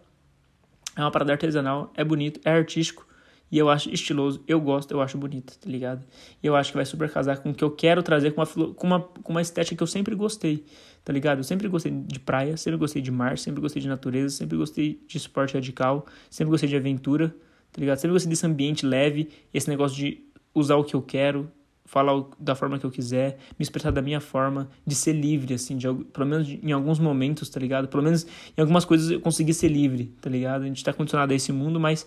é 0.95 1.01
uma 1.01 1.11
parada 1.11 1.33
artesanal, 1.33 1.91
é 1.93 2.03
bonito, 2.03 2.39
é 2.45 2.51
artístico. 2.51 3.05
E 3.51 3.57
eu 3.57 3.69
acho 3.69 3.89
estiloso, 3.89 4.43
eu 4.47 4.61
gosto, 4.61 4.91
eu 4.91 5.01
acho 5.01 5.17
bonito, 5.17 5.57
tá 5.57 5.69
ligado? 5.69 6.03
E 6.41 6.45
eu 6.45 6.55
acho 6.55 6.71
que 6.71 6.77
vai 6.77 6.85
super 6.85 7.09
casar 7.09 7.39
com 7.39 7.49
o 7.49 7.53
que 7.53 7.63
eu 7.63 7.71
quero 7.71 8.03
trazer 8.03 8.31
com 8.31 8.41
uma, 8.41 8.73
com 8.73 8.87
uma, 8.87 9.01
com 9.01 9.31
uma 9.31 9.41
estética 9.41 9.75
que 9.75 9.83
eu 9.83 9.87
sempre 9.87 10.15
gostei 10.15 10.65
tá 11.03 11.13
ligado? 11.13 11.39
Eu 11.39 11.43
sempre 11.43 11.67
gostei 11.67 11.91
de 11.91 12.19
praia, 12.19 12.55
sempre 12.55 12.77
gostei 12.77 13.01
de 13.01 13.11
mar, 13.11 13.37
sempre 13.37 13.61
gostei 13.61 13.81
de 13.81 13.87
natureza, 13.87 14.35
sempre 14.35 14.57
gostei 14.57 15.01
de 15.07 15.17
esporte 15.17 15.55
radical, 15.55 16.05
sempre 16.29 16.51
gostei 16.51 16.69
de 16.69 16.75
aventura, 16.75 17.35
tá 17.71 17.79
ligado? 17.79 17.97
Sempre 17.97 18.13
gostei 18.13 18.29
desse 18.29 18.45
ambiente 18.45 18.85
leve, 18.85 19.29
esse 19.53 19.67
negócio 19.69 19.97
de 19.97 20.23
usar 20.53 20.75
o 20.75 20.83
que 20.83 20.95
eu 20.95 21.01
quero, 21.01 21.51
falar 21.85 22.23
da 22.39 22.53
forma 22.53 22.77
que 22.77 22.85
eu 22.85 22.91
quiser, 22.91 23.39
me 23.57 23.63
expressar 23.63 23.91
da 23.91 24.01
minha 24.01 24.19
forma, 24.19 24.69
de 24.85 24.93
ser 24.93 25.13
livre, 25.13 25.55
assim, 25.55 25.75
de, 25.77 25.91
pelo 26.13 26.27
menos 26.27 26.47
em 26.47 26.71
alguns 26.71 26.99
momentos, 26.99 27.49
tá 27.49 27.59
ligado? 27.59 27.87
Pelo 27.87 28.03
menos 28.03 28.27
em 28.55 28.61
algumas 28.61 28.85
coisas 28.85 29.09
eu 29.09 29.19
consegui 29.19 29.53
ser 29.53 29.69
livre, 29.69 30.13
tá 30.21 30.29
ligado? 30.29 30.61
A 30.61 30.67
gente 30.67 30.83
tá 30.83 30.93
condicionado 30.93 31.33
a 31.33 31.35
esse 31.35 31.51
mundo, 31.51 31.79
mas 31.79 32.05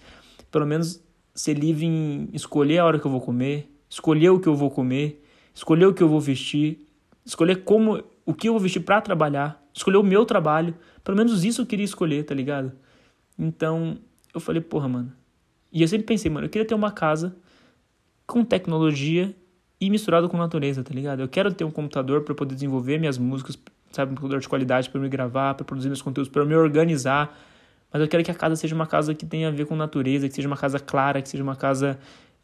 pelo 0.50 0.64
menos 0.64 1.02
ser 1.34 1.54
livre 1.54 1.86
em 1.86 2.28
escolher 2.32 2.78
a 2.78 2.84
hora 2.84 2.98
que 2.98 3.06
eu 3.06 3.10
vou 3.10 3.20
comer, 3.20 3.70
escolher 3.88 4.30
o 4.30 4.40
que 4.40 4.48
eu 4.48 4.54
vou 4.54 4.70
comer, 4.70 5.24
escolher 5.54 5.86
o 5.86 5.94
que 5.94 6.02
eu 6.02 6.08
vou 6.08 6.20
vestir, 6.20 6.86
escolher 7.24 7.64
como 7.64 8.02
o 8.24 8.34
que 8.34 8.48
eu 8.48 8.52
vou 8.52 8.60
vestir 8.60 8.80
para 8.80 9.00
trabalhar, 9.00 9.62
escolher 9.74 9.96
o 9.96 10.02
meu 10.02 10.24
trabalho. 10.24 10.74
Pelo 11.02 11.16
menos 11.16 11.44
isso 11.44 11.62
eu 11.62 11.66
queria 11.66 11.84
escolher, 11.84 12.24
tá 12.24 12.34
ligado? 12.34 12.72
Então, 13.38 13.98
eu 14.34 14.40
falei, 14.40 14.60
porra, 14.60 14.88
mano. 14.88 15.12
E 15.72 15.82
eu 15.82 15.88
sempre 15.88 16.06
pensei, 16.06 16.30
mano, 16.30 16.46
eu 16.46 16.50
queria 16.50 16.66
ter 16.66 16.74
uma 16.74 16.90
casa 16.90 17.34
com 18.26 18.44
tecnologia 18.44 19.34
e 19.80 19.90
misturado 19.90 20.28
com 20.28 20.36
natureza, 20.36 20.84
tá 20.84 20.94
ligado? 20.94 21.20
Eu 21.20 21.28
quero 21.28 21.52
ter 21.52 21.64
um 21.64 21.70
computador 21.70 22.22
para 22.22 22.34
poder 22.34 22.54
desenvolver 22.54 22.98
minhas 22.98 23.18
músicas, 23.18 23.58
sabe, 23.90 24.12
um 24.12 24.14
computador 24.14 24.40
de 24.40 24.48
qualidade 24.48 24.88
para 24.88 25.00
me 25.00 25.08
gravar, 25.08 25.54
para 25.54 25.64
produzir 25.64 25.88
meus 25.88 26.02
conteúdos, 26.02 26.30
para 26.30 26.44
me 26.44 26.54
organizar. 26.54 27.36
Mas 27.92 28.00
eu 28.00 28.08
quero 28.08 28.24
que 28.24 28.30
a 28.30 28.34
casa 28.34 28.56
seja 28.56 28.74
uma 28.74 28.86
casa 28.86 29.14
que 29.14 29.26
tenha 29.26 29.48
a 29.48 29.50
ver 29.50 29.66
com 29.66 29.76
natureza, 29.76 30.28
que 30.28 30.34
seja 30.34 30.48
uma 30.48 30.56
casa 30.56 30.80
clara, 30.80 31.20
que 31.20 31.28
seja 31.28 31.42
uma 31.42 31.54
casa 31.54 31.98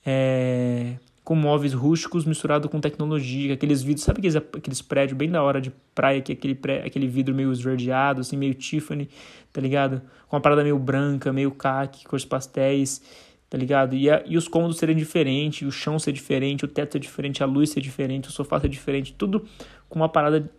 é, 0.05 0.97
com 1.25 1.35
móveis 1.35 1.73
rústicos 1.73 2.27
misturado 2.27 2.69
com 2.69 2.81
tecnologia, 2.81 3.55
aqueles 3.55 3.83
vidros, 3.83 4.05
sabe 4.05 4.19
aqueles, 4.19 4.37
aqueles 4.37 4.83
prédios 4.83 5.17
bem 5.17 5.31
da 5.31 5.43
hora 5.43 5.61
de 5.61 5.73
praia, 5.95 6.21
que 6.21 6.33
é 6.33 6.35
aquele, 6.35 6.55
pré, 6.55 6.85
aquele 6.85 7.07
vidro 7.07 7.35
meio 7.35 7.51
esverdeado, 7.51 8.21
assim, 8.21 8.37
meio 8.37 8.55
Tiffany, 8.55 9.09
tá 9.53 9.61
ligado? 9.61 10.03
Com 10.29 10.37
uma 10.37 10.43
parada 10.43 10.63
meio 10.63 10.79
branca, 10.79 11.33
meio 11.33 11.51
caque, 11.51 12.05
cores 12.05 12.27
pastéis, 12.27 13.03
tá 13.49 13.57
ligado? 13.57 13.95
E, 13.95 14.11
a, 14.11 14.23
e 14.27 14.37
os 14.37 14.49
cômodos 14.49 14.77
serem 14.77 14.97
diferentes, 14.97 15.67
o 15.67 15.73
chão 15.73 15.99
ser 15.99 16.13
diferente, 16.13 16.67
o 16.67 16.69
teto 16.69 16.93
ser 16.93 16.99
diferente, 16.99 17.43
a 17.43 17.47
luz 17.47 17.71
ser 17.71 17.81
diferente, 17.81 18.29
o 18.29 18.33
sofá 18.33 18.61
ser 18.61 18.69
diferente, 18.69 19.15
tudo 19.15 19.47
com 19.89 19.99
uma 19.99 20.09
parada 20.09 20.51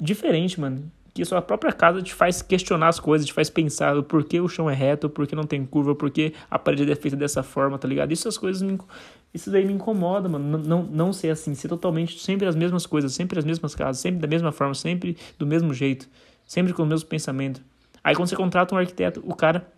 diferente, 0.00 0.60
mano 0.60 0.90
que 1.14 1.24
sua 1.24 1.42
própria 1.42 1.72
casa 1.72 2.00
te 2.00 2.14
faz 2.14 2.40
questionar 2.40 2.88
as 2.88 2.98
coisas, 2.98 3.26
te 3.26 3.32
faz 3.32 3.50
pensar 3.50 3.96
o 3.96 4.02
porquê 4.02 4.40
o 4.40 4.48
chão 4.48 4.68
é 4.70 4.74
reto, 4.74 5.08
por 5.08 5.26
que 5.26 5.34
não 5.34 5.44
tem 5.44 5.64
curva, 5.64 5.94
por 5.94 6.10
que 6.10 6.32
a 6.50 6.58
parede 6.58 6.90
é 6.90 6.94
feita 6.94 7.16
dessa 7.16 7.42
forma, 7.42 7.78
tá 7.78 7.86
ligado? 7.86 8.12
Isso 8.12 8.28
as 8.28 8.38
coisas 8.38 8.62
me, 8.62 8.78
isso 9.34 9.50
daí 9.50 9.64
me 9.64 9.74
incomoda, 9.74 10.28
mano. 10.28 10.58
Não, 10.58 10.58
não, 10.58 10.82
não 10.84 11.12
ser 11.12 11.30
assim, 11.30 11.54
ser 11.54 11.68
totalmente 11.68 12.18
sempre 12.18 12.46
as 12.46 12.56
mesmas 12.56 12.86
coisas, 12.86 13.12
sempre 13.12 13.38
as 13.38 13.44
mesmas 13.44 13.74
casas, 13.74 14.00
sempre 14.00 14.20
da 14.20 14.26
mesma 14.26 14.52
forma, 14.52 14.74
sempre 14.74 15.16
do 15.38 15.46
mesmo 15.46 15.74
jeito, 15.74 16.08
sempre 16.46 16.72
com 16.72 16.82
os 16.82 16.88
mesmos 16.88 17.04
pensamentos. 17.04 17.60
Aí 18.02 18.14
quando 18.14 18.28
você 18.28 18.36
contrata 18.36 18.74
um 18.74 18.78
arquiteto, 18.78 19.22
o 19.24 19.34
cara 19.34 19.70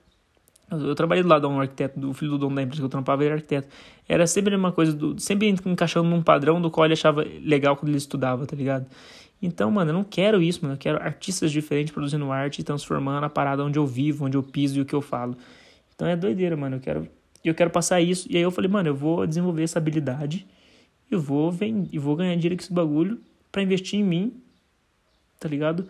eu 0.71 0.95
trabalhei 0.95 1.23
do 1.23 1.29
lado 1.29 1.47
de 1.47 1.55
um 1.55 1.61
arquiteto, 1.61 1.99
do 1.99 2.13
filho 2.13 2.33
do 2.33 2.39
dono 2.39 2.57
da 2.57 2.63
empresa 2.63 2.81
que 2.81 2.85
eu 2.85 2.91
trampava, 2.91 3.23
ele 3.23 3.29
era 3.29 3.37
arquiteto. 3.37 3.69
Era 4.09 4.27
sempre 4.27 4.55
uma 4.55 4.73
coisa, 4.73 4.93
do, 4.93 5.19
sempre 5.21 5.49
encaixando 5.49 6.09
num 6.09 6.23
padrão 6.23 6.61
do 6.61 6.71
qual 6.71 6.85
ele 6.85 6.95
achava 6.95 7.25
legal 7.43 7.77
quando 7.77 7.91
ele 7.91 7.99
estudava, 7.99 8.47
tá 8.47 8.57
ligado? 8.57 8.87
Então, 9.41 9.71
mano, 9.71 9.91
eu 9.91 9.95
não 9.95 10.05
quero 10.05 10.43
isso, 10.43 10.61
mano. 10.63 10.75
Eu 10.75 10.79
quero 10.79 11.03
artistas 11.03 11.53
diferentes 11.53 11.93
produzindo 11.93 12.31
arte 12.33 12.61
e 12.61 12.65
transformando 12.65 13.25
a 13.25 13.29
parada 13.29 13.63
onde 13.63 13.79
eu 13.79 13.87
vivo, 13.87 14.25
onde 14.25 14.37
eu 14.37 14.43
piso 14.43 14.79
e 14.79 14.81
o 14.81 14.85
que 14.85 14.95
eu 14.95 15.03
falo. 15.03 15.37
Então 15.95 16.09
é 16.09 16.17
doideira, 16.17 16.57
mano. 16.57 16.77
Eu 16.77 16.81
quero, 16.81 17.09
eu 17.45 17.55
quero 17.55 17.71
passar 17.71 18.01
isso. 18.01 18.27
E 18.31 18.37
aí 18.37 18.43
eu 18.43 18.51
falei, 18.51 18.71
mano, 18.71 18.89
eu 18.89 18.95
vou 18.95 19.27
desenvolver 19.27 19.63
essa 19.63 19.79
habilidade. 19.79 20.47
Eu 21.11 21.21
vou, 21.21 21.53
vem, 21.53 21.89
e 21.93 21.99
vou 21.99 22.17
ganhar 22.17 22.35
dinheiro 22.37 22.57
com 22.57 22.63
esse 22.63 22.73
bagulho 22.73 23.21
pra 23.53 23.63
investir 23.63 24.01
em 24.01 24.03
mim, 24.03 24.33
tá 25.39 25.49
ligado? 25.49 25.87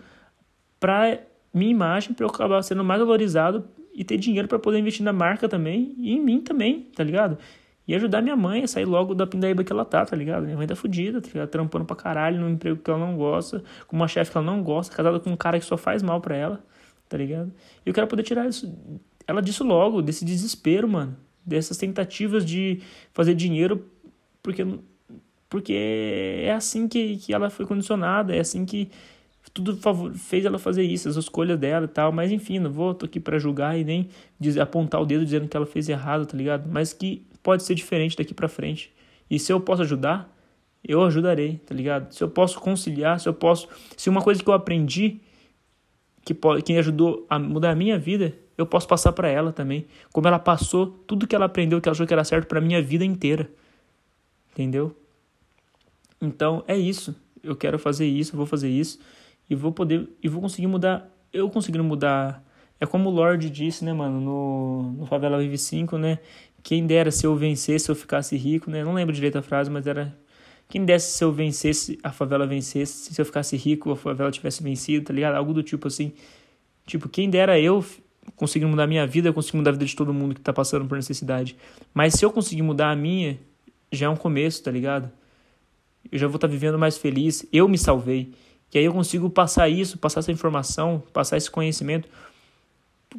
Pra 0.81 1.19
minha 1.53 1.71
imagem, 1.71 2.13
pra 2.13 2.27
eu 2.27 2.31
acabar 2.31 2.61
sendo 2.63 2.85
mais 2.85 3.01
valorizado 3.01 3.65
e 3.95 4.03
ter 4.03 4.19
dinheiro 4.19 4.49
para 4.49 4.59
poder 4.59 4.79
investir 4.79 5.05
na 5.05 5.13
marca 5.13 5.49
também 5.49 5.95
e 5.99 6.13
em 6.13 6.21
mim 6.21 6.41
também, 6.41 6.83
tá 6.95 7.05
ligado? 7.05 7.39
E 7.87 7.95
ajudar 7.95 8.23
minha 8.23 8.35
mãe 8.35 8.65
a 8.65 8.67
sair 8.67 8.87
logo 8.87 9.15
da 9.15 9.27
pindaíba 9.27 9.63
que 9.63 9.73
ela 9.73 9.85
tá, 9.85 10.05
tá 10.05 10.17
ligado? 10.17 10.45
Minha 10.45 10.57
mãe 10.57 10.67
tá 10.67 10.75
fudida, 10.75 11.21
tá 11.21 11.29
ligado? 11.29 11.49
Trampando 11.49 11.85
pra 11.85 11.95
caralho 11.95 12.41
num 12.41 12.49
emprego 12.49 12.81
que 12.83 12.91
ela 12.91 12.99
não 12.99 13.17
gosta, 13.17 13.63
com 13.87 13.95
uma 13.95 14.09
chefe 14.09 14.33
que 14.33 14.37
ela 14.37 14.47
não 14.47 14.63
gosta, 14.63 14.95
casada 14.95 15.21
com 15.21 15.31
um 15.31 15.37
cara 15.37 15.61
que 15.61 15.65
só 15.65 15.77
faz 15.77 16.03
mal 16.03 16.21
pra 16.21 16.35
ela, 16.35 16.65
tá 17.09 17.17
ligado? 17.17 17.53
E 17.85 17.89
eu 17.89 17.95
quero 17.95 18.07
poder 18.07 18.23
tirar 18.23 18.49
isso, 18.49 18.75
ela 19.27 19.41
disso 19.41 19.63
logo, 19.63 20.03
desse 20.03 20.25
desespero, 20.25 20.89
mano. 20.89 21.17
Dessas 21.47 21.77
tentativas 21.77 22.45
de 22.45 22.81
fazer 23.13 23.35
dinheiro, 23.35 23.85
porque, 24.43 24.67
porque 25.49 25.75
é 26.43 26.53
assim 26.53 26.89
que, 26.89 27.19
que 27.19 27.35
ela 27.35 27.51
foi 27.51 27.67
condicionada, 27.67 28.35
é 28.35 28.41
assim 28.41 28.65
que 28.65 28.91
tudo 29.55 29.79
fez 30.15 30.45
ela 30.45 30.59
fazer 30.59 30.83
isso, 30.83 31.09
as 31.09 31.15
escolhas 31.15 31.57
dela 31.57 31.85
e 31.85 31.89
tal, 31.89 32.11
mas 32.11 32.33
enfim, 32.33 32.59
não 32.59 32.73
vou 32.73 32.93
tô 32.93 33.07
aqui 33.07 33.21
para 33.21 33.39
julgar 33.39 33.79
e 33.79 33.85
nem 33.85 34.09
dizer, 34.39 34.61
apontar 34.61 35.01
o 35.01 35.07
dedo 35.07 35.25
dizendo 35.25 35.47
que 35.47 35.57
ela 35.57 35.65
fez 35.65 35.89
errado, 35.89 36.27
tá 36.27 36.37
ligado? 36.37 36.69
Mas 36.69 36.93
que 36.93 37.25
pode 37.41 37.63
ser 37.63 37.77
diferente 37.77 38.17
daqui 38.17 38.35
para 38.35 38.49
frente. 38.49 38.93
E 39.31 39.39
se 39.39 39.53
eu 39.53 39.61
posso 39.61 39.83
ajudar, 39.83 40.29
eu 40.83 41.05
ajudarei, 41.05 41.59
tá 41.65 41.73
ligado? 41.73 42.13
Se 42.13 42.23
eu 42.23 42.29
posso 42.29 42.59
conciliar, 42.59 43.21
se 43.21 43.29
eu 43.29 43.33
posso. 43.33 43.69
Se 43.97 44.11
uma 44.11 44.21
coisa 44.21 44.43
que 44.43 44.51
eu 44.51 44.55
aprendi 44.55 45.21
que, 46.25 46.35
pode, 46.35 46.63
que 46.63 46.77
ajudou 46.77 47.25
a 47.31 47.39
mudar 47.39 47.71
a 47.71 47.77
minha 47.77 47.97
vida, 47.97 48.35
eu 48.59 48.67
posso 48.67 48.89
passar 48.89 49.13
para 49.13 49.29
ela 49.29 49.53
também. 49.53 49.87
Como 50.13 50.27
ela 50.27 50.39
passou 50.41 50.89
tudo 51.07 51.29
que 51.29 51.35
ela 51.35 51.47
aprendeu, 51.47 51.81
que 51.81 51.89
ela 51.89 51.95
achou 51.95 52.07
que 52.07 52.13
era 52.13 52.25
certo 52.25 52.49
para 52.49 52.61
minha 52.61 52.83
vida 52.83 53.05
inteira. 53.05 53.49
Entendeu? 54.53 54.97
Então 56.21 56.65
é 56.67 56.77
isso. 56.77 57.15
Eu 57.41 57.55
quero 57.55 57.79
fazer 57.79 58.07
isso, 58.07 58.37
vou 58.37 58.47
fazer 58.47 58.69
isso 58.69 58.99
e 59.49 59.55
vou 59.55 59.73
poder 59.73 60.09
e 60.23 60.29
vou 60.29 60.41
conseguir 60.41 60.67
mudar. 60.67 61.11
Eu 61.33 61.49
conseguindo 61.51 61.85
mudar. 61.85 62.43
É 62.81 62.87
como 62.87 63.09
o 63.09 63.13
Lorde 63.13 63.49
disse, 63.51 63.85
né, 63.85 63.93
mano, 63.93 64.21
no, 64.21 64.83
no 64.99 65.07
Favela 65.07 65.39
Vive 65.39 65.59
5, 65.59 65.97
né? 65.97 66.19
Quem 66.63 66.87
dera 66.87 67.11
se 67.11 67.27
eu 67.27 67.37
vencesse, 67.37 67.87
se 67.87 67.91
eu 67.91 67.95
ficasse 67.95 68.37
rico, 68.37 68.71
né? 68.71 68.83
Não 68.85 68.95
lembro 68.95 69.15
direito 69.15 69.39
a 69.39 69.43
frase, 69.43 69.71
mas 69.71 69.87
era 69.87 70.17
quem 70.69 70.85
desse 70.85 71.13
se 71.13 71.23
eu 71.23 71.33
vencesse, 71.33 71.99
a 72.03 72.11
favela 72.11 72.47
vencesse, 72.47 73.13
se 73.13 73.21
eu 73.21 73.25
ficasse 73.25 73.57
rico, 73.57 73.93
a 73.93 73.97
favela 73.97 74.31
tivesse 74.31 74.63
vencido, 74.63 75.07
tá 75.07 75.13
ligado? 75.13 75.35
Algo 75.35 75.53
do 75.53 75.63
tipo 75.63 75.89
assim. 75.89 76.13
Tipo, 76.87 77.09
quem 77.09 77.31
dera 77.31 77.59
eu 77.61 77.85
conseguir 78.35 78.67
mudar 78.67 78.85
a 78.85 78.87
minha 78.87 79.07
vida, 79.07 79.29
eu 79.29 79.35
conseguir 79.35 79.59
mudar 79.59 79.71
a 79.71 79.73
vida 79.75 79.85
de 79.85 79.95
todo 79.95 80.13
mundo 80.13 80.35
que 80.35 80.41
tá 80.41 80.53
passando 80.53 80.87
por 80.87 80.97
necessidade. 80.97 81.57
Mas 81.93 82.15
se 82.15 82.25
eu 82.25 82.33
conseguir 82.33 82.63
mudar 82.63 82.91
a 82.91 82.97
minha, 82.97 83.39
já 83.93 84.07
é 84.07 84.09
um 84.09 84.17
começo, 84.17 84.63
tá 84.63 84.71
ligado? 84.71 85.11
Eu 86.11 86.19
já 86.19 86.27
vou 86.27 86.37
estar 86.37 86.49
tá 86.49 86.53
vivendo 86.53 86.79
mais 86.79 86.99
feliz. 86.99 87.47
Eu 87.53 87.69
me 87.69 87.79
salvei. 87.79 88.33
E 88.75 88.79
aí 88.79 88.85
eu 88.85 88.93
consigo 88.93 89.31
passar 89.31 89.69
isso, 89.69 89.97
passar 89.97 90.19
essa 90.19 90.33
informação, 90.33 91.01
passar 91.13 91.37
esse 91.37 91.49
conhecimento 91.49 92.09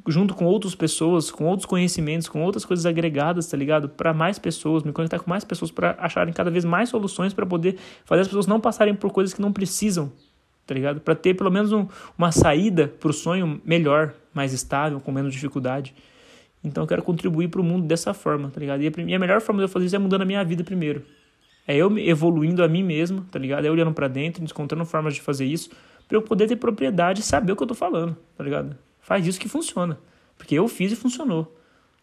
junto 0.08 0.34
com 0.34 0.44
outras 0.44 0.76
pessoas, 0.76 1.32
com 1.32 1.46
outros 1.46 1.66
conhecimentos, 1.66 2.28
com 2.28 2.44
outras 2.44 2.66
coisas 2.66 2.86
agregadas, 2.86 3.48
tá 3.48 3.56
ligado? 3.56 3.88
Para 3.88 4.14
mais 4.14 4.38
pessoas, 4.38 4.84
me 4.84 4.92
conectar 4.92 5.20
com 5.20 5.30
mais 5.30 5.46
pessoas 5.46 5.72
para 5.72 5.92
acharem 5.92 6.34
cada 6.34 6.52
vez 6.52 6.66
mais 6.66 6.90
soluções 6.90 7.34
para 7.34 7.46
poder 7.46 7.78
fazer 8.04 8.22
as 8.22 8.28
pessoas 8.28 8.48
não 8.48 8.60
passarem 8.60 8.94
por 8.94 9.12
coisas 9.12 9.34
que 9.34 9.42
não 9.42 9.54
precisam, 9.54 10.12
tá 10.68 10.74
ligado? 10.74 11.00
Para 11.00 11.16
ter 11.16 11.34
pelo 11.34 11.50
menos 11.50 11.72
um, 11.72 11.88
uma 12.18 12.32
saída 12.32 12.90
para 13.00 13.10
o 13.10 13.14
sonho 13.14 13.62
melhor, 13.64 14.14
mais 14.34 14.52
estável, 14.52 15.00
com 15.00 15.12
menos 15.12 15.34
dificuldade. 15.34 15.96
Então 16.62 16.84
eu 16.84 16.88
quero 16.88 17.04
contribuir 17.04 17.48
para 17.48 17.62
o 17.62 17.64
mundo 17.64 17.86
dessa 17.86 18.14
forma, 18.14 18.50
tá 18.50 18.60
ligado? 18.60 18.82
E 18.82 18.88
a, 18.88 18.92
e 19.08 19.16
a 19.16 19.20
melhor 19.20 19.40
forma 19.40 19.62
de 19.62 19.66
eu 19.66 19.70
fazer 19.70 19.86
isso 19.86 19.96
é 19.96 20.00
mudando 20.00 20.24
a 20.24 20.26
minha 20.26 20.44
vida 20.44 20.64
primeiro. 20.64 21.04
É 21.68 21.76
eu 21.76 21.98
evoluindo 21.98 22.64
a 22.64 22.68
mim 22.68 22.84
mesmo, 22.84 23.22
tá 23.32 23.40
ligado? 23.40 23.66
É 23.66 23.72
olhando 23.72 23.94
para 23.94 24.08
dentro, 24.08 24.44
encontrando 24.44 24.86
formas 24.86 25.16
de 25.16 25.22
fazer 25.22 25.46
isso, 25.46 25.70
para 26.08 26.18
eu 26.18 26.22
poder 26.22 26.48
ter 26.48 26.56
propriedade 26.56 27.22
e 27.22 27.24
saber 27.24 27.54
o 27.54 27.56
que 27.56 27.64
eu 27.64 27.68
tô 27.68 27.74
falando, 27.74 28.16
tá 28.38 28.44
ligado? 28.44 28.78
Faz 29.02 29.26
isso 29.26 29.40
que 29.40 29.50
funciona. 29.50 29.98
Porque 30.38 30.56
eu 30.56 30.68
fiz 30.68 30.92
e 30.92 30.96
funcionou. 30.96 31.56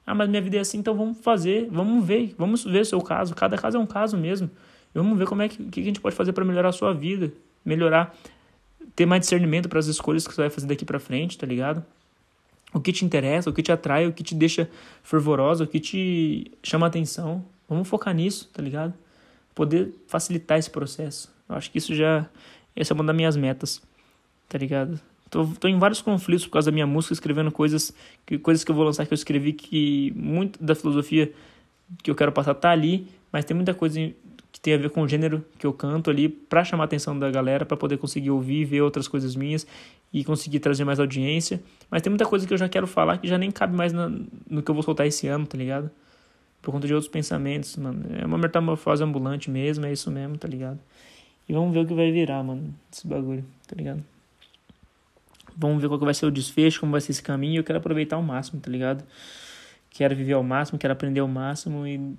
Ah, 0.04 0.14
mas 0.14 0.28
minha 0.28 0.42
vida 0.42 0.56
é 0.56 0.60
assim, 0.60 0.78
então 0.78 0.94
vamos 0.94 1.18
fazer, 1.18 1.68
vamos 1.70 2.04
ver, 2.04 2.34
vamos 2.36 2.64
ver 2.64 2.80
o 2.80 2.84
seu 2.84 3.00
caso. 3.00 3.34
Cada 3.34 3.56
caso 3.56 3.76
é 3.76 3.80
um 3.80 3.86
caso 3.86 4.16
mesmo. 4.16 4.50
Vamos 4.94 5.16
ver 5.16 5.26
como 5.26 5.42
é 5.42 5.48
que, 5.48 5.64
que 5.64 5.80
a 5.80 5.84
gente 5.84 6.00
pode 6.00 6.14
fazer 6.14 6.32
para 6.32 6.44
melhorar 6.44 6.68
a 6.68 6.72
sua 6.72 6.92
vida, 6.92 7.32
melhorar, 7.64 8.14
ter 8.96 9.06
mais 9.06 9.20
discernimento 9.20 9.68
para 9.68 9.78
as 9.78 9.86
escolhas 9.86 10.26
que 10.26 10.34
você 10.34 10.42
vai 10.42 10.50
fazer 10.50 10.66
daqui 10.66 10.84
para 10.84 10.98
frente, 10.98 11.38
tá 11.38 11.46
ligado? 11.46 11.84
O 12.74 12.80
que 12.80 12.92
te 12.92 13.04
interessa, 13.04 13.48
o 13.48 13.52
que 13.52 13.62
te 13.62 13.70
atrai, 13.70 14.06
o 14.06 14.12
que 14.12 14.22
te 14.22 14.34
deixa 14.34 14.68
fervorosa, 15.02 15.64
o 15.64 15.66
que 15.66 15.78
te 15.78 16.52
chama 16.62 16.86
atenção. 16.86 17.44
Vamos 17.68 17.88
focar 17.88 18.14
nisso, 18.14 18.50
tá 18.52 18.60
ligado? 18.60 18.92
Poder 19.54 19.94
facilitar 20.06 20.58
esse 20.58 20.70
processo. 20.70 21.32
Eu 21.48 21.56
acho 21.56 21.70
que 21.70 21.78
isso 21.78 21.94
já 21.94 22.28
essa 22.74 22.92
é 22.92 22.94
uma 22.94 23.04
das 23.04 23.14
minhas 23.14 23.36
metas, 23.36 23.82
tá 24.48 24.56
ligado? 24.58 24.98
Tô, 25.30 25.46
tô 25.46 25.68
em 25.68 25.78
vários 25.78 26.00
conflitos 26.00 26.46
por 26.46 26.52
causa 26.52 26.70
da 26.70 26.74
minha 26.74 26.86
música, 26.86 27.12
escrevendo 27.12 27.50
coisas 27.50 27.92
que, 28.26 28.38
coisas 28.38 28.64
que 28.64 28.70
eu 28.70 28.74
vou 28.74 28.84
lançar 28.84 29.06
que 29.06 29.12
eu 29.12 29.16
escrevi 29.16 29.52
que 29.52 30.12
muito 30.16 30.62
da 30.62 30.74
filosofia 30.74 31.32
que 32.02 32.10
eu 32.10 32.14
quero 32.14 32.32
passar 32.32 32.54
tá 32.54 32.70
ali, 32.70 33.06
mas 33.30 33.44
tem 33.44 33.54
muita 33.54 33.74
coisa 33.74 33.98
que 34.50 34.60
tem 34.60 34.74
a 34.74 34.76
ver 34.76 34.90
com 34.90 35.02
o 35.02 35.08
gênero 35.08 35.44
que 35.58 35.66
eu 35.66 35.72
canto 35.72 36.10
ali 36.10 36.28
para 36.28 36.64
chamar 36.64 36.84
a 36.84 36.86
atenção 36.86 37.18
da 37.18 37.30
galera, 37.30 37.64
para 37.64 37.76
poder 37.76 37.98
conseguir 37.98 38.30
ouvir, 38.30 38.64
ver 38.64 38.82
outras 38.82 39.08
coisas 39.08 39.34
minhas 39.34 39.66
e 40.12 40.22
conseguir 40.24 40.60
trazer 40.60 40.84
mais 40.84 41.00
audiência. 41.00 41.62
Mas 41.90 42.02
tem 42.02 42.10
muita 42.10 42.26
coisa 42.26 42.46
que 42.46 42.52
eu 42.52 42.58
já 42.58 42.68
quero 42.68 42.86
falar 42.86 43.18
que 43.18 43.26
já 43.26 43.38
nem 43.38 43.50
cabe 43.50 43.74
mais 43.74 43.92
na, 43.92 44.10
no 44.48 44.62
que 44.62 44.70
eu 44.70 44.74
vou 44.74 44.82
soltar 44.82 45.06
esse 45.06 45.26
ano, 45.26 45.46
tá 45.46 45.56
ligado? 45.56 45.90
Por 46.62 46.70
conta 46.70 46.86
de 46.86 46.94
outros 46.94 47.10
pensamentos, 47.10 47.76
mano. 47.76 48.04
É 48.16 48.24
uma 48.24 48.38
metamorfose 48.38 49.02
ambulante 49.02 49.50
mesmo, 49.50 49.84
é 49.84 49.92
isso 49.92 50.10
mesmo, 50.10 50.38
tá 50.38 50.46
ligado? 50.46 50.78
E 51.48 51.52
vamos 51.52 51.74
ver 51.74 51.80
o 51.80 51.86
que 51.86 51.92
vai 51.92 52.10
virar, 52.12 52.42
mano, 52.42 52.72
esse 52.90 53.06
bagulho, 53.06 53.44
tá 53.66 53.74
ligado? 53.76 54.02
Vamos 55.56 55.82
ver 55.82 55.88
qual 55.88 55.98
vai 55.98 56.14
ser 56.14 56.24
o 56.24 56.30
desfecho, 56.30 56.80
como 56.80 56.92
vai 56.92 57.00
ser 57.00 57.10
esse 57.10 57.22
caminho. 57.22 57.60
Eu 57.60 57.64
quero 57.64 57.78
aproveitar 57.78 58.16
ao 58.16 58.22
máximo, 58.22 58.60
tá 58.60 58.70
ligado? 58.70 59.04
Quero 59.90 60.14
viver 60.16 60.32
ao 60.32 60.42
máximo, 60.42 60.78
quero 60.78 60.92
aprender 60.92 61.20
ao 61.20 61.28
máximo 61.28 61.86
e. 61.86 62.16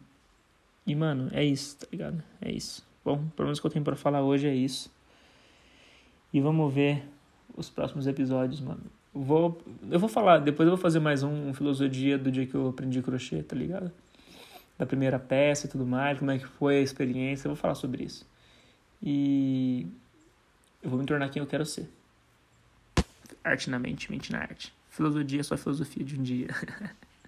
E, 0.85 0.93
mano, 0.93 1.29
é 1.31 1.43
isso, 1.43 1.77
tá 1.77 1.87
ligado? 1.89 2.21
É 2.41 2.51
isso. 2.51 2.85
Bom, 3.05 3.25
pelo 3.35 3.47
menos 3.47 3.57
o 3.57 3.61
que 3.61 3.67
eu 3.67 3.71
tenho 3.71 3.85
pra 3.85 3.95
falar 3.95 4.21
hoje 4.21 4.47
é 4.47 4.53
isso. 4.53 4.91
E 6.33 6.41
vamos 6.41 6.73
ver 6.73 7.03
os 7.55 7.69
próximos 7.69 8.05
episódios, 8.05 8.59
mano. 8.59 8.81
Vou, 9.13 9.61
eu 9.89 9.99
vou 9.99 10.09
falar, 10.09 10.39
depois 10.39 10.67
eu 10.67 10.75
vou 10.75 10.81
fazer 10.81 10.99
mais 10.99 11.23
um, 11.23 11.49
um 11.49 11.53
filosofia 11.53 12.17
do 12.17 12.31
dia 12.31 12.45
que 12.45 12.55
eu 12.55 12.67
aprendi 12.67 13.01
crochê, 13.01 13.41
tá 13.41 13.55
ligado? 13.55 13.91
Da 14.77 14.85
primeira 14.85 15.19
peça 15.19 15.67
e 15.67 15.69
tudo 15.69 15.85
mais, 15.85 16.17
como 16.17 16.31
é 16.31 16.39
que 16.39 16.47
foi 16.47 16.77
a 16.77 16.81
experiência, 16.81 17.47
eu 17.47 17.53
vou 17.53 17.61
falar 17.61 17.75
sobre 17.75 18.03
isso. 18.03 18.25
E 19.01 19.85
eu 20.81 20.89
vou 20.89 20.99
me 20.99 21.05
tornar 21.05 21.29
quem 21.29 21.41
eu 21.41 21.47
quero 21.47 21.65
ser. 21.65 21.89
Arte 23.43 23.69
na 23.69 23.77
mente, 23.77 24.09
mente 24.09 24.31
na 24.31 24.39
arte. 24.39 24.73
Filosofia 24.89 25.41
é 25.41 25.43
só 25.43 25.57
filosofia 25.57 26.03
de 26.03 26.19
um 26.19 26.23
dia. 26.23 26.47